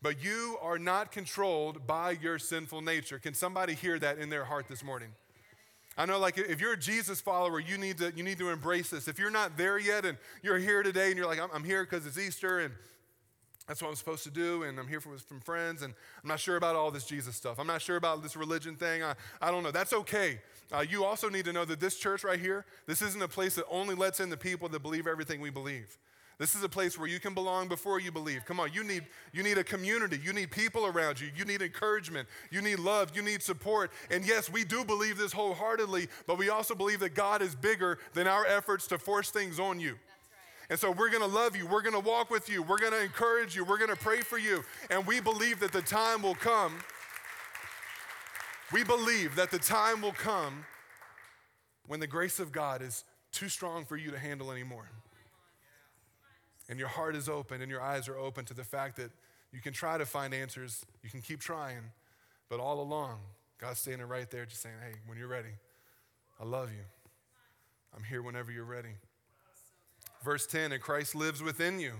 But 0.02 0.24
you 0.24 0.58
are 0.62 0.80
not 0.80 1.12
controlled 1.12 1.86
by 1.86 2.12
your 2.12 2.40
sinful 2.40 2.82
nature. 2.82 3.20
Can 3.20 3.34
somebody 3.34 3.76
hear 3.76 4.00
that 4.00 4.18
in 4.18 4.30
their 4.30 4.46
heart 4.46 4.68
this 4.68 4.84
morning? 4.84 5.10
I 5.98 6.06
know, 6.06 6.18
like, 6.18 6.38
if 6.38 6.60
you're 6.60 6.74
a 6.74 6.80
Jesus 6.80 7.22
follower, 7.22 7.60
you 7.60 7.78
need 7.78 7.98
to, 8.00 8.12
you 8.16 8.24
need 8.24 8.40
to 8.40 8.50
embrace 8.50 8.90
this. 8.90 9.08
If 9.08 9.20
you're 9.20 9.30
not 9.30 9.58
there 9.58 9.78
yet 9.78 10.06
and 10.06 10.18
you're 10.42 10.58
here 10.58 10.82
today 10.84 11.10
and 11.10 11.18
you're 11.18 11.28
like, 11.28 11.40
I'm, 11.40 11.50
I'm 11.54 11.64
here 11.64 11.84
because 11.84 12.06
it's 12.08 12.18
Easter 12.18 12.60
and 12.60 12.74
that's 13.68 13.82
what 13.82 13.90
I'm 13.90 13.96
supposed 13.96 14.24
to 14.24 14.32
do, 14.32 14.64
and 14.64 14.78
I'm 14.80 14.88
here 14.88 15.00
from, 15.00 15.18
friends, 15.40 15.82
and 15.82 15.94
I'm 16.22 16.28
not 16.28 16.42
sure 16.42 16.58
about 16.58 16.76
all 16.76 16.92
this 16.92 17.06
Jesus 17.06 17.38
stuff. 17.38 17.58
I'm 17.58 17.68
not 17.68 17.82
sure 17.82 17.96
about 17.96 18.22
this 18.22 18.36
religion 18.36 18.76
thing. 18.76 19.02
I, 19.02 19.14
I 19.42 19.50
don't 19.50 19.64
know. 19.64 19.72
That's 19.72 19.94
okay. 19.94 20.42
Uh, 20.74 20.84
you 20.90 21.06
also 21.06 21.30
need 21.30 21.46
to 21.46 21.54
know 21.54 21.64
that 21.64 21.80
this 21.80 21.98
church 21.98 22.26
right 22.26 22.40
here, 22.40 22.66
this 22.86 23.02
isn't 23.02 23.22
a 23.22 23.30
place 23.30 23.56
that 23.56 23.66
only 23.70 23.96
lets 23.96 24.20
in 24.20 24.30
the 24.30 24.36
people 24.36 24.68
that 24.70 24.82
believe 24.82 25.08
everything 25.08 25.40
we 25.40 25.52
believe. 25.52 25.98
This 26.42 26.56
is 26.56 26.64
a 26.64 26.70
place 26.70 26.98
where 26.98 27.08
you 27.08 27.20
can 27.20 27.36
belong 27.36 27.68
before 27.68 28.00
you 28.00 28.12
believe. 28.12 28.46
Come 28.46 28.60
on, 28.60 28.74
you 28.74 28.84
need, 28.84 29.04
you 29.32 29.44
need 29.44 29.60
a 29.60 29.64
community. 29.64 30.20
You 30.24 30.34
need 30.34 30.50
people 30.50 30.88
around 30.88 31.22
you. 31.22 31.30
You 31.36 31.46
need 31.46 31.62
encouragement. 31.62 32.28
You 32.50 32.64
need 32.64 32.80
love. 32.80 33.16
You 33.16 33.22
need 33.22 33.44
support. 33.44 33.92
And 34.10 34.26
yes, 34.26 34.52
we 34.52 34.64
do 34.64 34.84
believe 34.84 35.20
this 35.20 35.32
wholeheartedly, 35.32 36.08
but 36.26 36.40
we 36.40 36.50
also 36.50 36.74
believe 36.74 37.00
that 37.02 37.14
God 37.14 37.44
is 37.44 37.54
bigger 37.54 38.00
than 38.16 38.26
our 38.26 38.44
efforts 38.48 38.88
to 38.88 38.98
force 38.98 39.30
things 39.30 39.60
on 39.60 39.80
you. 39.80 40.00
And 40.72 40.80
so 40.80 40.90
we're 40.90 41.12
gonna 41.12 41.28
love 41.28 41.56
you, 41.56 41.68
we're 41.68 41.84
gonna 41.84 42.00
walk 42.00 42.32
with 42.32 42.50
you, 42.50 42.64
we're 42.64 42.80
gonna 42.80 42.98
encourage 42.98 43.56
you, 43.56 43.64
we're 43.64 43.78
gonna 43.78 43.96
pray 43.96 44.22
for 44.22 44.40
you. 44.40 44.64
And 44.90 45.06
we 45.06 45.20
believe 45.20 45.60
that 45.60 45.72
the 45.72 45.84
time 45.84 46.24
will 46.24 46.34
come. 46.34 46.74
We 48.74 48.84
believe 48.84 49.36
that 49.36 49.52
the 49.52 49.60
time 49.60 50.02
will 50.02 50.14
come 50.14 50.66
when 51.86 52.00
the 52.00 52.08
grace 52.08 52.40
of 52.40 52.52
God 52.52 52.82
is 52.82 53.04
too 53.32 53.48
strong 53.48 53.86
for 53.86 53.96
you 53.96 54.10
to 54.10 54.18
handle 54.18 54.52
anymore 54.52 54.90
and 56.72 56.80
your 56.80 56.88
heart 56.88 57.18
is 57.18 57.28
open 57.28 57.62
and 57.62 57.70
your 57.70 57.82
eyes 57.82 58.08
are 58.08 58.18
open 58.18 58.46
to 58.46 58.54
the 58.54 58.64
fact 58.64 58.96
that 58.96 59.12
you 59.52 59.60
can 59.60 59.74
try 59.74 59.98
to 59.98 60.06
find 60.06 60.34
answers, 60.34 60.86
you 61.04 61.10
can 61.10 61.22
keep 61.22 61.42
trying, 61.42 61.92
but 62.48 62.62
all 62.62 62.80
along, 62.80 63.20
God's 63.60 63.80
standing 63.80 64.08
right 64.08 64.32
there 64.32 64.46
just 64.46 64.62
saying, 64.62 64.76
hey, 64.82 64.98
when 65.06 65.18
you're 65.18 65.28
ready, 65.28 65.50
I 66.40 66.46
love 66.46 66.72
you. 66.72 66.86
I'm 67.94 68.06
here 68.06 68.22
whenever 68.22 68.54
you're 68.54 68.64
ready. 68.64 68.96
Verse 70.24 70.48
10 70.48 70.72
and 70.72 70.82
Christ 70.82 71.14
lives 71.14 71.44
within 71.44 71.78
you. 71.78 71.92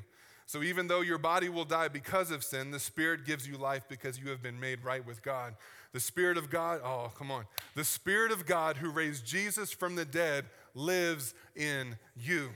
So 0.46 0.64
even 0.64 0.88
though 0.88 1.02
your 1.02 1.18
body 1.18 1.50
will 1.50 1.66
die 1.66 1.90
because 1.90 2.32
of 2.32 2.42
sin, 2.42 2.72
the 2.72 2.80
Spirit 2.80 3.26
gives 3.26 3.46
you 3.46 3.58
life 3.58 3.84
because 3.90 4.20
you 4.20 4.30
have 4.30 4.42
been 4.42 4.60
made 4.60 4.86
right 4.86 5.06
with 5.06 5.22
God. 5.22 5.56
The 5.92 6.00
Spirit 6.00 6.38
of 6.38 6.50
God, 6.50 6.80
oh, 6.82 7.12
come 7.18 7.30
on. 7.30 7.44
The 7.76 7.84
Spirit 7.84 8.32
of 8.32 8.46
God 8.46 8.78
who 8.78 8.90
raised 8.90 9.26
Jesus 9.26 9.74
from 9.74 9.98
the 9.98 10.06
dead 10.06 10.46
lives 10.74 11.34
in 11.58 11.98
you. 12.16 12.52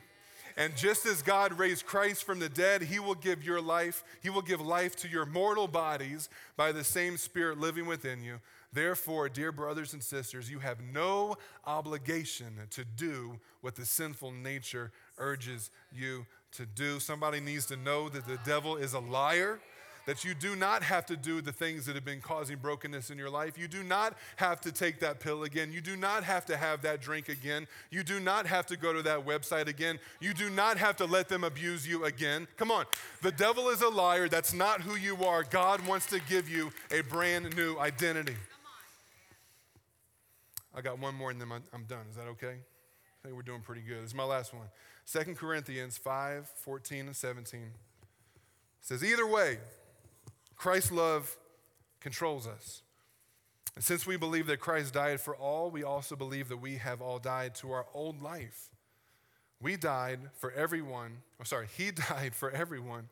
And 0.58 0.76
just 0.76 1.06
as 1.06 1.22
God 1.22 1.60
raised 1.60 1.86
Christ 1.86 2.24
from 2.24 2.40
the 2.40 2.48
dead, 2.48 2.82
He 2.82 3.00
will 3.00 3.16
give 3.16 3.44
your 3.44 3.62
life, 3.62 4.04
He 4.24 4.30
will 4.30 4.42
give 4.42 4.62
life 4.62 4.96
to 4.98 5.08
your 5.08 5.26
mortal 5.26 5.68
bodies 5.68 6.30
by 6.56 6.72
the 6.72 6.84
same 6.84 7.18
Spirit 7.18 7.60
living 7.60 7.86
within 7.86 8.24
you. 8.24 8.40
Therefore, 8.72 9.30
dear 9.30 9.52
brothers 9.52 9.94
and 9.94 10.04
sisters, 10.04 10.50
you 10.50 10.60
have 10.60 10.82
no 10.82 11.38
obligation 11.66 12.54
to 12.72 12.84
do 12.84 13.40
what 13.62 13.76
the 13.76 13.86
sinful 13.86 14.32
nature 14.32 14.92
urges 15.18 15.72
you 15.94 16.26
to 16.54 16.66
do. 16.66 17.00
Somebody 17.00 17.40
needs 17.40 17.66
to 17.68 17.78
know 17.78 18.10
that 18.10 18.28
the 18.28 18.40
devil 18.46 18.76
is 18.76 18.94
a 18.94 19.00
liar 19.00 19.60
that 20.06 20.24
you 20.24 20.34
do 20.34 20.56
not 20.56 20.84
have 20.84 21.06
to 21.08 21.18
do 21.18 21.42
the 21.42 21.52
things 21.52 21.86
that 21.86 21.96
have 21.96 22.06
been 22.06 22.22
causing 22.22 22.58
brokenness 22.58 23.10
in 23.10 23.18
your 23.18 23.30
life. 23.30 23.58
You 23.58 23.68
do 23.68 23.84
not 23.84 24.16
have 24.38 24.62
to 24.62 24.72
take 24.72 25.00
that 25.00 25.20
pill 25.20 25.44
again. 25.44 25.72
You 25.72 25.82
do 25.82 25.96
not 25.96 26.24
have 26.24 26.46
to 26.48 26.58
have 26.58 26.82
that 26.84 27.02
drink 27.02 27.30
again. 27.30 27.68
You 27.90 28.04
do 28.04 28.20
not 28.20 28.46
have 28.46 28.66
to 28.68 28.78
go 28.78 28.94
to 28.94 29.02
that 29.04 29.26
website 29.26 29.68
again. 29.68 30.00
You 30.20 30.34
do 30.34 30.50
not 30.50 30.78
have 30.78 30.96
to 30.98 31.06
let 31.06 31.28
them 31.28 31.44
abuse 31.44 31.88
you 31.88 32.06
again. 32.06 32.48
Come 32.58 32.72
on. 32.72 32.86
The 33.22 33.32
devil 33.32 33.70
is 33.70 33.82
a 33.82 33.90
liar. 33.90 34.30
That's 34.30 34.54
not 34.54 34.82
who 34.82 34.96
you 34.96 35.24
are. 35.26 35.44
God 35.44 35.86
wants 35.88 36.06
to 36.08 36.20
give 36.30 36.50
you 36.50 36.72
a 36.92 37.02
brand 37.02 37.56
new 37.56 37.78
identity. 37.80 38.36
I 40.76 40.82
got 40.82 41.00
one 41.00 41.16
more 41.16 41.32
and 41.32 41.40
then 41.40 41.50
I'm 41.74 41.86
done. 41.86 42.06
Is 42.10 42.18
that 42.18 42.28
okay? 42.28 42.48
I 43.26 43.28
think 43.28 43.36
we're 43.36 43.44
doing 43.44 43.62
pretty 43.62 43.82
good. 43.82 44.04
This 44.04 44.10
is 44.10 44.16
my 44.16 44.26
last 44.26 44.54
one. 44.54 44.68
2 45.12 45.36
Corinthians 45.36 45.98
5 45.98 46.48
14 46.48 47.06
and 47.08 47.16
17 47.16 47.62
says, 48.82 49.04
Either 49.04 49.26
way, 49.26 49.58
Christ's 50.56 50.92
love 50.92 51.38
controls 52.00 52.48
us. 52.48 52.82
And 53.76 53.84
since 53.84 54.08
we 54.08 54.16
believe 54.16 54.48
that 54.48 54.60
Christ 54.60 54.94
died 54.94 55.20
for 55.20 55.36
all, 55.36 55.70
we 55.70 55.84
also 55.84 56.16
believe 56.16 56.48
that 56.50 56.58
we 56.58 56.78
have 56.78 57.02
all 57.02 57.20
died 57.20 57.56
to 57.56 57.72
our 57.72 57.86
old 57.94 58.22
life. 58.22 58.70
We 59.62 59.76
died 59.76 60.20
for 60.36 60.52
everyone, 60.52 61.18
oh, 61.40 61.44
sorry, 61.44 61.68
He 61.76 61.92
died 62.10 62.36
for 62.36 62.52
everyone, 62.52 63.10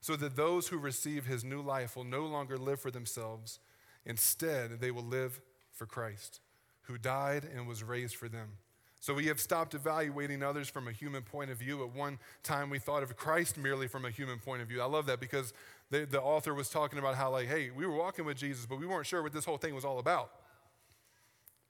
so 0.00 0.16
that 0.16 0.36
those 0.36 0.68
who 0.68 0.78
receive 0.78 1.26
His 1.26 1.44
new 1.44 1.60
life 1.60 1.96
will 1.96 2.04
no 2.04 2.24
longer 2.24 2.56
live 2.56 2.80
for 2.80 2.90
themselves. 2.90 3.58
Instead, 4.04 4.80
they 4.80 4.90
will 4.90 5.04
live 5.04 5.40
for 5.72 5.84
Christ, 5.84 6.40
who 6.82 6.96
died 6.96 7.46
and 7.54 7.66
was 7.66 7.82
raised 7.82 8.16
for 8.16 8.28
them. 8.28 8.52
So 9.00 9.14
we 9.14 9.26
have 9.26 9.38
stopped 9.38 9.74
evaluating 9.74 10.42
others 10.42 10.68
from 10.68 10.88
a 10.88 10.92
human 10.92 11.22
point 11.22 11.50
of 11.50 11.58
view. 11.58 11.82
At 11.84 11.94
one 11.94 12.18
time, 12.42 12.70
we 12.70 12.78
thought 12.78 13.02
of 13.02 13.16
Christ 13.16 13.58
merely 13.58 13.86
from 13.88 14.04
a 14.04 14.10
human 14.10 14.38
point 14.38 14.62
of 14.62 14.68
view. 14.68 14.80
I 14.80 14.86
love 14.86 15.06
that 15.06 15.20
because 15.20 15.52
the, 15.90 16.04
the 16.04 16.20
author 16.20 16.54
was 16.54 16.68
talking 16.68 16.98
about 16.98 17.14
how, 17.14 17.30
like, 17.30 17.48
hey, 17.48 17.70
we 17.70 17.86
were 17.86 17.94
walking 17.94 18.24
with 18.24 18.36
Jesus, 18.36 18.66
but 18.66 18.78
we 18.78 18.86
weren't 18.86 19.06
sure 19.06 19.22
what 19.22 19.32
this 19.32 19.44
whole 19.44 19.58
thing 19.58 19.74
was 19.74 19.84
all 19.84 19.98
about 19.98 20.30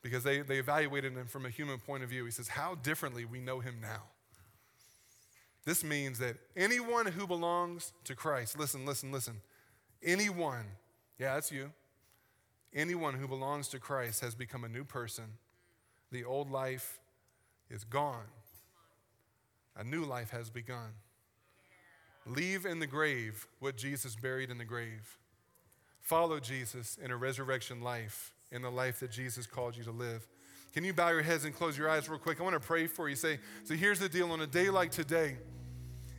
because 0.02 0.22
they, 0.22 0.40
they 0.40 0.58
evaluated 0.58 1.12
him 1.12 1.26
from 1.26 1.44
a 1.44 1.50
human 1.50 1.78
point 1.78 2.02
of 2.02 2.08
view. 2.08 2.24
He 2.24 2.30
says, 2.30 2.48
how 2.48 2.76
differently 2.76 3.24
we 3.24 3.40
know 3.40 3.60
him 3.60 3.76
now. 3.80 4.04
This 5.64 5.82
means 5.82 6.20
that 6.20 6.36
anyone 6.56 7.06
who 7.06 7.26
belongs 7.26 7.92
to 8.04 8.14
Christ, 8.14 8.56
listen, 8.58 8.86
listen, 8.86 9.10
listen, 9.10 9.40
anyone, 10.02 10.64
yeah, 11.18 11.34
that's 11.34 11.50
you, 11.50 11.72
anyone 12.72 13.14
who 13.14 13.26
belongs 13.26 13.66
to 13.68 13.80
Christ 13.80 14.20
has 14.20 14.36
become 14.36 14.62
a 14.62 14.68
new 14.68 14.84
person. 14.84 15.24
The 16.12 16.24
old 16.24 16.50
life 16.52 17.00
is 17.68 17.82
gone, 17.82 18.28
a 19.76 19.82
new 19.82 20.04
life 20.04 20.30
has 20.30 20.50
begun. 20.50 20.92
Leave 22.26 22.66
in 22.66 22.80
the 22.80 22.86
grave 22.86 23.46
what 23.60 23.76
Jesus 23.76 24.16
buried 24.16 24.50
in 24.50 24.58
the 24.58 24.64
grave. 24.64 25.18
Follow 26.00 26.40
Jesus 26.40 26.98
in 27.02 27.10
a 27.10 27.16
resurrection 27.16 27.80
life, 27.80 28.32
in 28.50 28.62
the 28.62 28.70
life 28.70 29.00
that 29.00 29.10
Jesus 29.10 29.46
called 29.46 29.76
you 29.76 29.84
to 29.84 29.92
live. 29.92 30.26
Can 30.72 30.84
you 30.84 30.92
bow 30.92 31.08
your 31.08 31.22
heads 31.22 31.44
and 31.44 31.54
close 31.54 31.78
your 31.78 31.88
eyes 31.88 32.08
real 32.08 32.18
quick? 32.18 32.40
I 32.40 32.42
want 32.42 32.54
to 32.54 32.60
pray 32.60 32.86
for 32.86 33.08
you. 33.08 33.16
Say, 33.16 33.38
so 33.64 33.74
here's 33.74 33.98
the 33.98 34.08
deal 34.08 34.30
on 34.30 34.40
a 34.40 34.46
day 34.46 34.70
like 34.70 34.90
today, 34.90 35.36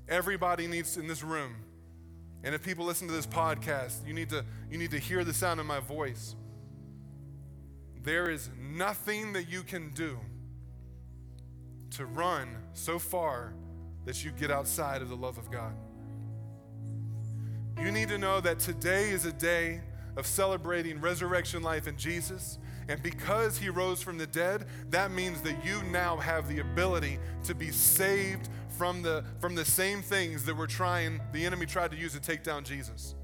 everybody 0.09 0.65
needs 0.65 0.97
in 0.97 1.07
this 1.07 1.23
room. 1.23 1.55
And 2.43 2.55
if 2.55 2.63
people 2.63 2.85
listen 2.85 3.07
to 3.07 3.13
this 3.13 3.27
podcast, 3.27 4.07
you 4.07 4.13
need 4.13 4.29
to, 4.29 4.45
you 4.71 4.77
need 4.77 4.91
to 4.91 4.99
hear 4.99 5.23
the 5.23 5.33
sound 5.33 5.59
of 5.59 5.65
my 5.65 5.79
voice. 5.79 6.35
There 8.03 8.29
is 8.29 8.49
nothing 8.57 9.33
that 9.33 9.49
you 9.49 9.63
can 9.63 9.91
do 9.91 10.17
to 11.91 12.05
run 12.05 12.49
so 12.73 12.99
far 12.99 13.53
that 14.05 14.23
you 14.23 14.31
get 14.31 14.49
outside 14.49 15.01
of 15.01 15.09
the 15.09 15.15
love 15.15 15.37
of 15.37 15.51
God. 15.51 15.73
You 17.79 17.91
need 17.91 18.09
to 18.09 18.17
know 18.17 18.41
that 18.41 18.59
today 18.59 19.09
is 19.09 19.25
a 19.25 19.31
day 19.31 19.81
of 20.15 20.25
celebrating 20.25 20.99
resurrection 20.99 21.61
life 21.61 21.87
in 21.87 21.95
Jesus. 21.95 22.57
And 22.89 23.01
because 23.03 23.57
he 23.57 23.69
rose 23.69 24.01
from 24.01 24.17
the 24.17 24.25
dead, 24.25 24.65
that 24.89 25.11
means 25.11 25.41
that 25.41 25.63
you 25.63 25.83
now 25.83 26.17
have 26.17 26.47
the 26.47 26.59
ability 26.59 27.19
to 27.43 27.53
be 27.53 27.69
saved 27.69 28.49
from 28.77 29.01
the, 29.01 29.23
from 29.39 29.55
the 29.55 29.65
same 29.65 30.01
things 30.01 30.43
that 30.45 30.55
we're 30.55 30.67
trying, 30.67 31.21
the 31.33 31.45
enemy 31.45 31.65
tried 31.65 31.91
to 31.91 31.97
use 31.97 32.13
to 32.13 32.19
take 32.19 32.43
down 32.43 32.63
Jesus. 32.63 33.15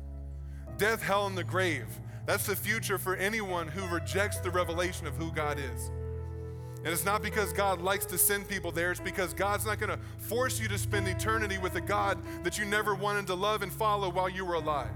Death, 0.77 1.01
hell, 1.01 1.27
and 1.27 1.37
the 1.37 1.43
grave. 1.43 1.87
That's 2.25 2.45
the 2.45 2.55
future 2.55 2.97
for 2.97 3.15
anyone 3.15 3.67
who 3.67 3.85
rejects 3.87 4.39
the 4.39 4.51
revelation 4.51 5.07
of 5.07 5.15
who 5.15 5.31
God 5.31 5.59
is. 5.59 5.91
And 6.83 6.91
it's 6.91 7.05
not 7.05 7.21
because 7.21 7.53
God 7.53 7.81
likes 7.81 8.05
to 8.07 8.17
send 8.17 8.47
people 8.49 8.71
there, 8.71 8.91
it's 8.91 8.99
because 8.99 9.33
God's 9.33 9.65
not 9.65 9.79
going 9.79 9.91
to 9.91 9.99
force 10.17 10.59
you 10.59 10.67
to 10.67 10.77
spend 10.77 11.07
eternity 11.07 11.57
with 11.57 11.75
a 11.75 11.81
God 11.81 12.17
that 12.43 12.57
you 12.59 12.65
never 12.65 12.93
wanted 12.93 13.25
to 13.27 13.35
love 13.35 13.61
and 13.61 13.71
follow 13.71 14.09
while 14.09 14.27
you 14.27 14.43
were 14.43 14.55
alive. 14.55 14.91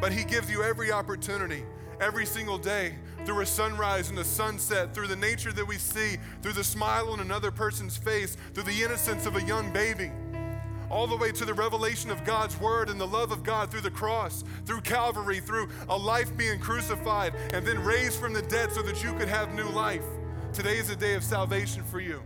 But 0.00 0.12
He 0.12 0.24
gives 0.24 0.50
you 0.50 0.62
every 0.62 0.90
opportunity, 0.90 1.64
every 2.00 2.24
single 2.24 2.56
day, 2.56 2.94
through 3.26 3.40
a 3.42 3.46
sunrise 3.46 4.08
and 4.08 4.18
a 4.18 4.24
sunset, 4.24 4.94
through 4.94 5.08
the 5.08 5.16
nature 5.16 5.52
that 5.52 5.66
we 5.66 5.76
see, 5.76 6.16
through 6.40 6.54
the 6.54 6.64
smile 6.64 7.10
on 7.10 7.20
another 7.20 7.50
person's 7.50 7.98
face, 7.98 8.38
through 8.54 8.62
the 8.62 8.82
innocence 8.82 9.26
of 9.26 9.36
a 9.36 9.42
young 9.42 9.70
baby 9.72 10.10
all 10.90 11.06
the 11.06 11.16
way 11.16 11.30
to 11.30 11.44
the 11.44 11.52
revelation 11.52 12.10
of 12.10 12.24
God's 12.24 12.58
word 12.58 12.88
and 12.88 12.98
the 12.98 13.06
love 13.06 13.30
of 13.30 13.42
God 13.42 13.70
through 13.70 13.82
the 13.82 13.90
cross, 13.90 14.42
through 14.64 14.80
Calvary, 14.80 15.38
through 15.38 15.68
a 15.88 15.96
life 15.96 16.34
being 16.34 16.58
crucified 16.58 17.34
and 17.52 17.66
then 17.66 17.78
raised 17.84 18.18
from 18.18 18.32
the 18.32 18.40
dead 18.40 18.72
so 18.72 18.80
that 18.82 19.02
you 19.02 19.12
could 19.14 19.28
have 19.28 19.52
new 19.54 19.68
life. 19.68 20.04
Today 20.58 20.78
is 20.78 20.90
a 20.90 20.96
day 20.96 21.14
of 21.14 21.22
salvation 21.22 21.84
for 21.84 22.00
you. 22.00 22.20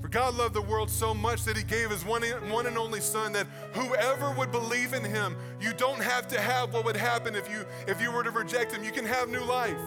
For 0.00 0.06
God 0.06 0.36
loved 0.36 0.54
the 0.54 0.62
world 0.62 0.88
so 0.88 1.12
much 1.12 1.42
that 1.42 1.56
he 1.56 1.64
gave 1.64 1.90
his 1.90 2.04
one, 2.04 2.22
one 2.48 2.66
and 2.66 2.78
only 2.78 3.00
son 3.00 3.32
that 3.32 3.48
whoever 3.72 4.30
would 4.30 4.52
believe 4.52 4.92
in 4.92 5.02
him, 5.02 5.34
you 5.60 5.72
don't 5.72 6.00
have 6.00 6.28
to 6.28 6.40
have 6.40 6.72
what 6.72 6.84
would 6.84 6.94
happen 6.94 7.34
if 7.34 7.50
you 7.50 7.66
if 7.88 8.00
you 8.00 8.12
were 8.12 8.22
to 8.22 8.30
reject 8.30 8.70
him. 8.70 8.84
You 8.84 8.92
can 8.92 9.04
have 9.04 9.28
new 9.28 9.40
life. 9.40 9.80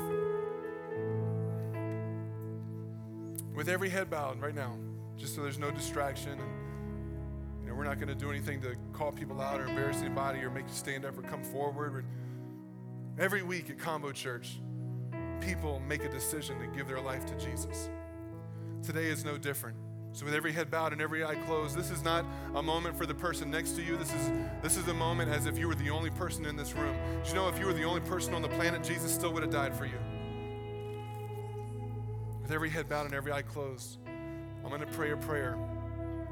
with 3.55 3.69
every 3.69 3.89
head 3.89 4.09
bowed 4.09 4.41
right 4.41 4.53
now, 4.55 4.75
just 5.17 5.35
so 5.35 5.41
there's 5.41 5.57
no 5.57 5.71
distraction. 5.71 6.33
And, 6.33 7.61
you 7.63 7.69
know, 7.69 7.75
we're 7.75 7.85
not 7.85 7.95
going 7.95 8.09
to 8.09 8.15
do 8.15 8.29
anything 8.29 8.59
to 8.59 8.75
call 8.91 9.13
people 9.13 9.39
out 9.39 9.61
or 9.61 9.67
embarrass 9.67 10.01
anybody 10.01 10.39
or 10.39 10.49
make 10.49 10.65
you 10.67 10.73
stand 10.73 11.05
up 11.05 11.17
or 11.17 11.21
come 11.21 11.45
forward. 11.45 12.03
Every 13.17 13.41
week 13.41 13.69
at 13.69 13.77
Convo 13.77 14.13
Church, 14.13 14.59
people 15.41 15.81
make 15.87 16.03
a 16.03 16.09
decision 16.09 16.59
to 16.59 16.67
give 16.67 16.87
their 16.87 17.01
life 17.01 17.25
to 17.25 17.35
Jesus. 17.45 17.89
Today 18.83 19.07
is 19.07 19.25
no 19.25 19.37
different. 19.37 19.77
So 20.11 20.25
with 20.25 20.33
every 20.33 20.51
head 20.51 20.71
bowed 20.71 20.91
and 20.91 21.01
every 21.01 21.23
eye 21.23 21.35
closed, 21.45 21.77
this 21.77 21.91
is 21.91 22.03
not 22.03 22.25
a 22.55 22.63
moment 22.63 22.97
for 22.97 23.05
the 23.05 23.13
person 23.13 23.51
next 23.51 23.73
to 23.73 23.83
you. 23.83 23.95
This 23.95 24.13
is 24.13 24.31
this 24.63 24.75
is 24.75 24.87
a 24.87 24.93
moment 24.93 25.29
as 25.29 25.45
if 25.45 25.57
you 25.57 25.67
were 25.67 25.75
the 25.75 25.91
only 25.91 26.09
person 26.09 26.45
in 26.45 26.55
this 26.55 26.73
room. 26.73 26.95
Do 27.23 27.29
you 27.29 27.35
know 27.35 27.47
if 27.47 27.59
you 27.59 27.65
were 27.65 27.73
the 27.73 27.83
only 27.83 28.01
person 28.01 28.33
on 28.33 28.41
the 28.41 28.47
planet, 28.49 28.83
Jesus 28.83 29.13
still 29.13 29.31
would 29.33 29.43
have 29.43 29.51
died 29.51 29.75
for 29.75 29.85
you. 29.85 29.99
With 32.41 32.51
every 32.51 32.69
head 32.69 32.89
bowed 32.89 33.05
and 33.05 33.13
every 33.13 33.31
eye 33.31 33.43
closed, 33.43 33.99
I'm 34.63 34.69
going 34.69 34.81
to 34.81 34.87
pray 34.87 35.11
a 35.11 35.17
prayer 35.17 35.57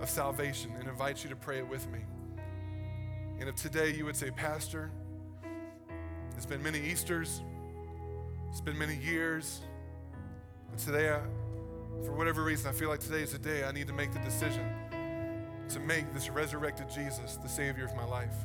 of 0.01 0.09
salvation 0.09 0.71
and 0.79 0.87
invite 0.87 1.23
you 1.23 1.29
to 1.29 1.35
pray 1.35 1.59
it 1.59 1.69
with 1.69 1.87
me. 1.91 1.99
And 3.39 3.47
if 3.47 3.55
today 3.55 3.93
you 3.93 4.05
would 4.05 4.15
say, 4.15 4.31
Pastor, 4.31 4.89
it's 6.35 6.45
been 6.45 6.63
many 6.63 6.79
Easters, 6.79 7.43
it's 8.49 8.61
been 8.61 8.77
many 8.77 8.95
years, 8.97 9.61
but 10.69 10.79
today 10.79 11.09
I 11.09 11.21
for 12.05 12.11
whatever 12.11 12.43
reason, 12.43 12.69
I 12.69 12.73
feel 12.73 12.89
like 12.89 12.99
today 12.99 13.21
is 13.21 13.31
the 13.31 13.39
day 13.39 13.63
I 13.63 13.71
need 13.71 13.87
to 13.87 13.93
make 13.93 14.13
the 14.13 14.19
decision 14.19 14.65
to 15.69 15.79
make 15.79 16.13
this 16.13 16.29
resurrected 16.29 16.89
Jesus 16.89 17.37
the 17.37 17.49
Savior 17.49 17.85
of 17.85 17.95
my 17.95 18.05
life. 18.05 18.35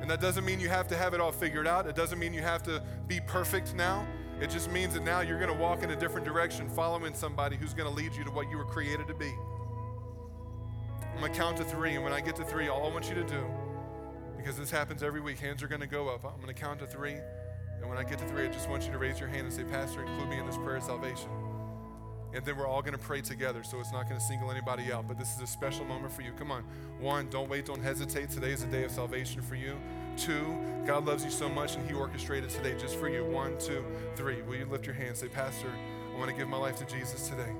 And 0.00 0.10
that 0.10 0.20
doesn't 0.20 0.44
mean 0.44 0.60
you 0.60 0.68
have 0.68 0.88
to 0.88 0.96
have 0.96 1.14
it 1.14 1.20
all 1.20 1.32
figured 1.32 1.66
out. 1.66 1.86
It 1.86 1.94
doesn't 1.94 2.18
mean 2.18 2.34
you 2.34 2.42
have 2.42 2.62
to 2.64 2.82
be 3.06 3.20
perfect 3.20 3.74
now. 3.74 4.06
It 4.40 4.48
just 4.50 4.70
means 4.70 4.94
that 4.94 5.04
now 5.04 5.20
you're 5.20 5.38
going 5.38 5.52
to 5.52 5.58
walk 5.58 5.82
in 5.82 5.90
a 5.90 5.96
different 5.96 6.26
direction, 6.26 6.68
following 6.70 7.14
somebody 7.14 7.56
who's 7.56 7.74
going 7.74 7.88
to 7.88 7.94
lead 7.94 8.14
you 8.14 8.24
to 8.24 8.30
what 8.30 8.50
you 8.50 8.56
were 8.56 8.64
created 8.64 9.06
to 9.08 9.14
be. 9.14 9.32
I'm 11.12 11.20
going 11.20 11.32
to 11.32 11.38
count 11.38 11.58
to 11.58 11.64
three, 11.64 11.94
and 11.94 12.02
when 12.02 12.14
I 12.14 12.20
get 12.20 12.36
to 12.36 12.44
three, 12.44 12.68
all 12.68 12.86
I 12.86 12.92
want 12.92 13.08
you 13.10 13.14
to 13.16 13.24
do, 13.24 13.44
because 14.38 14.56
this 14.56 14.70
happens 14.70 15.02
every 15.02 15.20
week, 15.20 15.38
hands 15.38 15.62
are 15.62 15.68
going 15.68 15.82
to 15.82 15.86
go 15.86 16.08
up. 16.08 16.24
I'm 16.24 16.40
going 16.40 16.54
to 16.54 16.58
count 16.58 16.78
to 16.78 16.86
three, 16.86 17.16
and 17.80 17.88
when 17.88 17.98
I 17.98 18.04
get 18.04 18.18
to 18.18 18.26
three, 18.26 18.44
I 18.44 18.48
just 18.48 18.68
want 18.68 18.84
you 18.84 18.92
to 18.92 18.98
raise 18.98 19.18
your 19.18 19.28
hand 19.28 19.46
and 19.46 19.52
say, 19.52 19.64
Pastor, 19.64 20.02
include 20.02 20.28
me 20.28 20.38
in 20.38 20.46
this 20.46 20.56
prayer 20.56 20.76
of 20.76 20.82
salvation 20.82 21.30
and 22.32 22.44
then 22.44 22.56
we're 22.56 22.66
all 22.66 22.80
going 22.80 22.92
to 22.92 22.98
pray 22.98 23.20
together. 23.20 23.62
So 23.62 23.80
it's 23.80 23.92
not 23.92 24.08
going 24.08 24.20
to 24.20 24.24
single 24.24 24.50
anybody 24.50 24.92
out, 24.92 25.08
but 25.08 25.18
this 25.18 25.34
is 25.34 25.40
a 25.40 25.46
special 25.46 25.84
moment 25.84 26.12
for 26.12 26.22
you. 26.22 26.32
Come 26.32 26.50
on. 26.50 26.64
One, 27.00 27.28
don't 27.28 27.48
wait, 27.48 27.66
don't 27.66 27.82
hesitate. 27.82 28.30
Today 28.30 28.52
is 28.52 28.62
a 28.62 28.66
day 28.66 28.84
of 28.84 28.90
salvation 28.90 29.42
for 29.42 29.56
you. 29.56 29.76
Two, 30.16 30.56
God 30.86 31.06
loves 31.06 31.24
you 31.24 31.30
so 31.30 31.48
much 31.48 31.74
and 31.76 31.88
He 31.88 31.94
orchestrated 31.94 32.50
today 32.50 32.76
just 32.78 32.96
for 32.96 33.08
you. 33.08 33.24
One, 33.24 33.58
two, 33.58 33.84
three. 34.16 34.42
Will 34.42 34.56
you 34.56 34.66
lift 34.66 34.86
your 34.86 34.94
hand? 34.94 35.16
Say, 35.16 35.28
Pastor, 35.28 35.72
I 36.14 36.18
want 36.18 36.30
to 36.30 36.36
give 36.36 36.48
my 36.48 36.56
life 36.56 36.76
to 36.76 36.84
Jesus 36.84 37.28
today. 37.28 37.52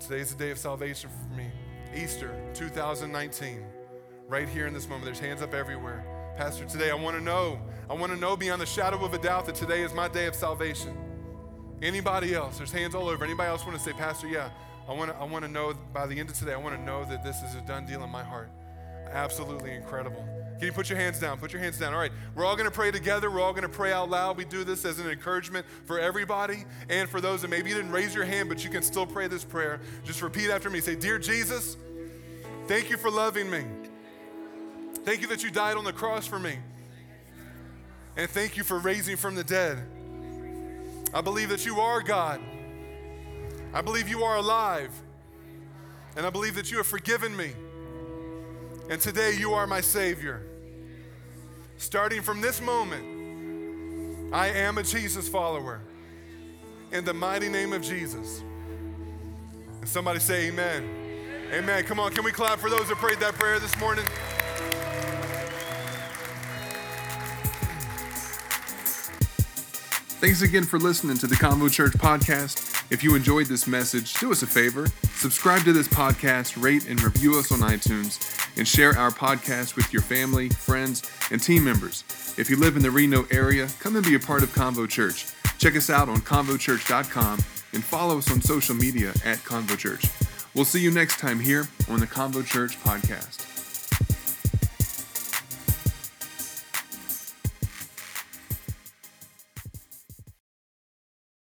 Today 0.00 0.20
is 0.20 0.34
the 0.34 0.44
day 0.44 0.50
of 0.50 0.58
salvation 0.58 1.10
for 1.10 1.36
me. 1.36 1.46
Easter 1.94 2.34
2019. 2.54 3.64
Right 4.28 4.48
here 4.48 4.66
in 4.66 4.74
this 4.74 4.88
moment. 4.88 5.04
There's 5.04 5.20
hands 5.20 5.42
up 5.42 5.54
everywhere. 5.54 6.19
Pastor, 6.40 6.64
today 6.64 6.90
I 6.90 6.94
want 6.94 7.18
to 7.18 7.22
know. 7.22 7.60
I 7.90 7.92
want 7.92 8.12
to 8.12 8.18
know 8.18 8.34
beyond 8.34 8.62
the 8.62 8.66
shadow 8.66 9.04
of 9.04 9.12
a 9.12 9.18
doubt 9.18 9.44
that 9.44 9.54
today 9.54 9.82
is 9.82 9.92
my 9.92 10.08
day 10.08 10.24
of 10.24 10.34
salvation. 10.34 10.96
Anybody 11.82 12.32
else? 12.32 12.56
There's 12.56 12.72
hands 12.72 12.94
all 12.94 13.10
over. 13.10 13.22
Anybody 13.22 13.50
else 13.50 13.66
want 13.66 13.76
to 13.76 13.84
say, 13.84 13.92
Pastor, 13.92 14.26
yeah, 14.26 14.48
I 14.88 14.94
want 14.94 15.10
to 15.10 15.16
I 15.18 15.24
want 15.24 15.44
to 15.44 15.50
know 15.50 15.74
by 15.92 16.06
the 16.06 16.18
end 16.18 16.30
of 16.30 16.38
today, 16.38 16.54
I 16.54 16.56
want 16.56 16.74
to 16.74 16.80
know 16.80 17.04
that 17.04 17.22
this 17.22 17.42
is 17.42 17.56
a 17.56 17.60
done 17.66 17.84
deal 17.84 18.02
in 18.02 18.08
my 18.08 18.24
heart. 18.24 18.48
Absolutely 19.12 19.72
incredible. 19.72 20.24
Can 20.56 20.64
you 20.64 20.72
put 20.72 20.88
your 20.88 20.96
hands 20.96 21.20
down? 21.20 21.38
Put 21.38 21.52
your 21.52 21.60
hands 21.60 21.78
down. 21.78 21.92
All 21.92 22.00
right. 22.00 22.12
We're 22.34 22.46
all 22.46 22.56
going 22.56 22.70
to 22.70 22.74
pray 22.74 22.90
together. 22.90 23.30
We're 23.30 23.42
all 23.42 23.52
going 23.52 23.64
to 23.64 23.68
pray 23.68 23.92
out 23.92 24.08
loud. 24.08 24.38
We 24.38 24.46
do 24.46 24.64
this 24.64 24.86
as 24.86 24.98
an 24.98 25.10
encouragement 25.10 25.66
for 25.84 26.00
everybody 26.00 26.64
and 26.88 27.06
for 27.06 27.20
those 27.20 27.42
that 27.42 27.48
maybe 27.48 27.68
you 27.68 27.76
didn't 27.76 27.92
raise 27.92 28.14
your 28.14 28.24
hand, 28.24 28.48
but 28.48 28.64
you 28.64 28.70
can 28.70 28.82
still 28.82 29.04
pray 29.04 29.28
this 29.28 29.44
prayer. 29.44 29.78
Just 30.04 30.22
repeat 30.22 30.48
after 30.48 30.70
me. 30.70 30.80
Say, 30.80 30.96
Dear 30.96 31.18
Jesus, 31.18 31.76
thank 32.66 32.88
you 32.88 32.96
for 32.96 33.10
loving 33.10 33.50
me. 33.50 33.66
Thank 35.04 35.22
you 35.22 35.28
that 35.28 35.42
you 35.42 35.50
died 35.50 35.76
on 35.76 35.84
the 35.84 35.92
cross 35.92 36.26
for 36.26 36.38
me. 36.38 36.58
And 38.16 38.28
thank 38.28 38.56
you 38.56 38.64
for 38.64 38.78
raising 38.78 39.16
from 39.16 39.34
the 39.34 39.44
dead. 39.44 39.78
I 41.14 41.20
believe 41.20 41.48
that 41.48 41.64
you 41.64 41.80
are 41.80 42.02
God. 42.02 42.40
I 43.72 43.80
believe 43.80 44.08
you 44.08 44.24
are 44.24 44.36
alive. 44.36 44.92
And 46.16 46.26
I 46.26 46.30
believe 46.30 46.54
that 46.56 46.70
you 46.70 46.76
have 46.78 46.86
forgiven 46.86 47.36
me. 47.36 47.52
And 48.90 49.00
today 49.00 49.34
you 49.38 49.54
are 49.54 49.66
my 49.66 49.80
Savior. 49.80 50.42
Starting 51.78 52.20
from 52.20 52.40
this 52.40 52.60
moment, 52.60 54.34
I 54.34 54.48
am 54.48 54.78
a 54.78 54.82
Jesus 54.82 55.28
follower. 55.28 55.80
In 56.92 57.04
the 57.04 57.14
mighty 57.14 57.48
name 57.48 57.72
of 57.72 57.82
Jesus. 57.82 58.42
And 59.80 59.88
somebody 59.88 60.18
say, 60.18 60.48
Amen. 60.48 60.88
Amen. 61.52 61.84
Come 61.84 61.98
on, 61.98 62.12
can 62.12 62.24
we 62.24 62.32
clap 62.32 62.58
for 62.58 62.68
those 62.68 62.88
that 62.88 62.96
prayed 62.96 63.18
that 63.20 63.34
prayer 63.34 63.58
this 63.58 63.76
morning? 63.78 64.04
Thanks 70.20 70.42
again 70.42 70.64
for 70.64 70.78
listening 70.78 71.16
to 71.16 71.26
the 71.26 71.34
Convo 71.34 71.72
Church 71.72 71.92
podcast. 71.92 72.84
If 72.92 73.02
you 73.02 73.14
enjoyed 73.14 73.46
this 73.46 73.66
message, 73.66 74.12
do 74.20 74.30
us 74.30 74.42
a 74.42 74.46
favor 74.46 74.86
subscribe 75.14 75.62
to 75.64 75.72
this 75.72 75.88
podcast, 75.88 76.62
rate 76.62 76.86
and 76.88 77.02
review 77.02 77.38
us 77.38 77.50
on 77.50 77.60
iTunes, 77.60 78.18
and 78.58 78.68
share 78.68 78.96
our 78.98 79.10
podcast 79.10 79.76
with 79.76 79.90
your 79.94 80.02
family, 80.02 80.50
friends, 80.50 81.10
and 81.30 81.42
team 81.42 81.64
members. 81.64 82.04
If 82.36 82.50
you 82.50 82.56
live 82.56 82.76
in 82.76 82.82
the 82.82 82.90
Reno 82.90 83.24
area, 83.30 83.68
come 83.78 83.96
and 83.96 84.04
be 84.04 84.14
a 84.14 84.18
part 84.18 84.42
of 84.42 84.50
Convo 84.50 84.86
Church. 84.86 85.26
Check 85.58 85.74
us 85.74 85.88
out 85.88 86.10
on 86.10 86.18
convochurch.com 86.18 87.38
and 87.72 87.84
follow 87.84 88.18
us 88.18 88.30
on 88.30 88.42
social 88.42 88.74
media 88.74 89.10
at 89.24 89.38
Convo 89.38 89.78
Church. 89.78 90.04
We'll 90.54 90.66
see 90.66 90.80
you 90.80 90.90
next 90.90 91.18
time 91.18 91.40
here 91.40 91.66
on 91.88 92.00
the 92.00 92.06
Convo 92.06 92.44
Church 92.44 92.78
podcast. 92.82 93.59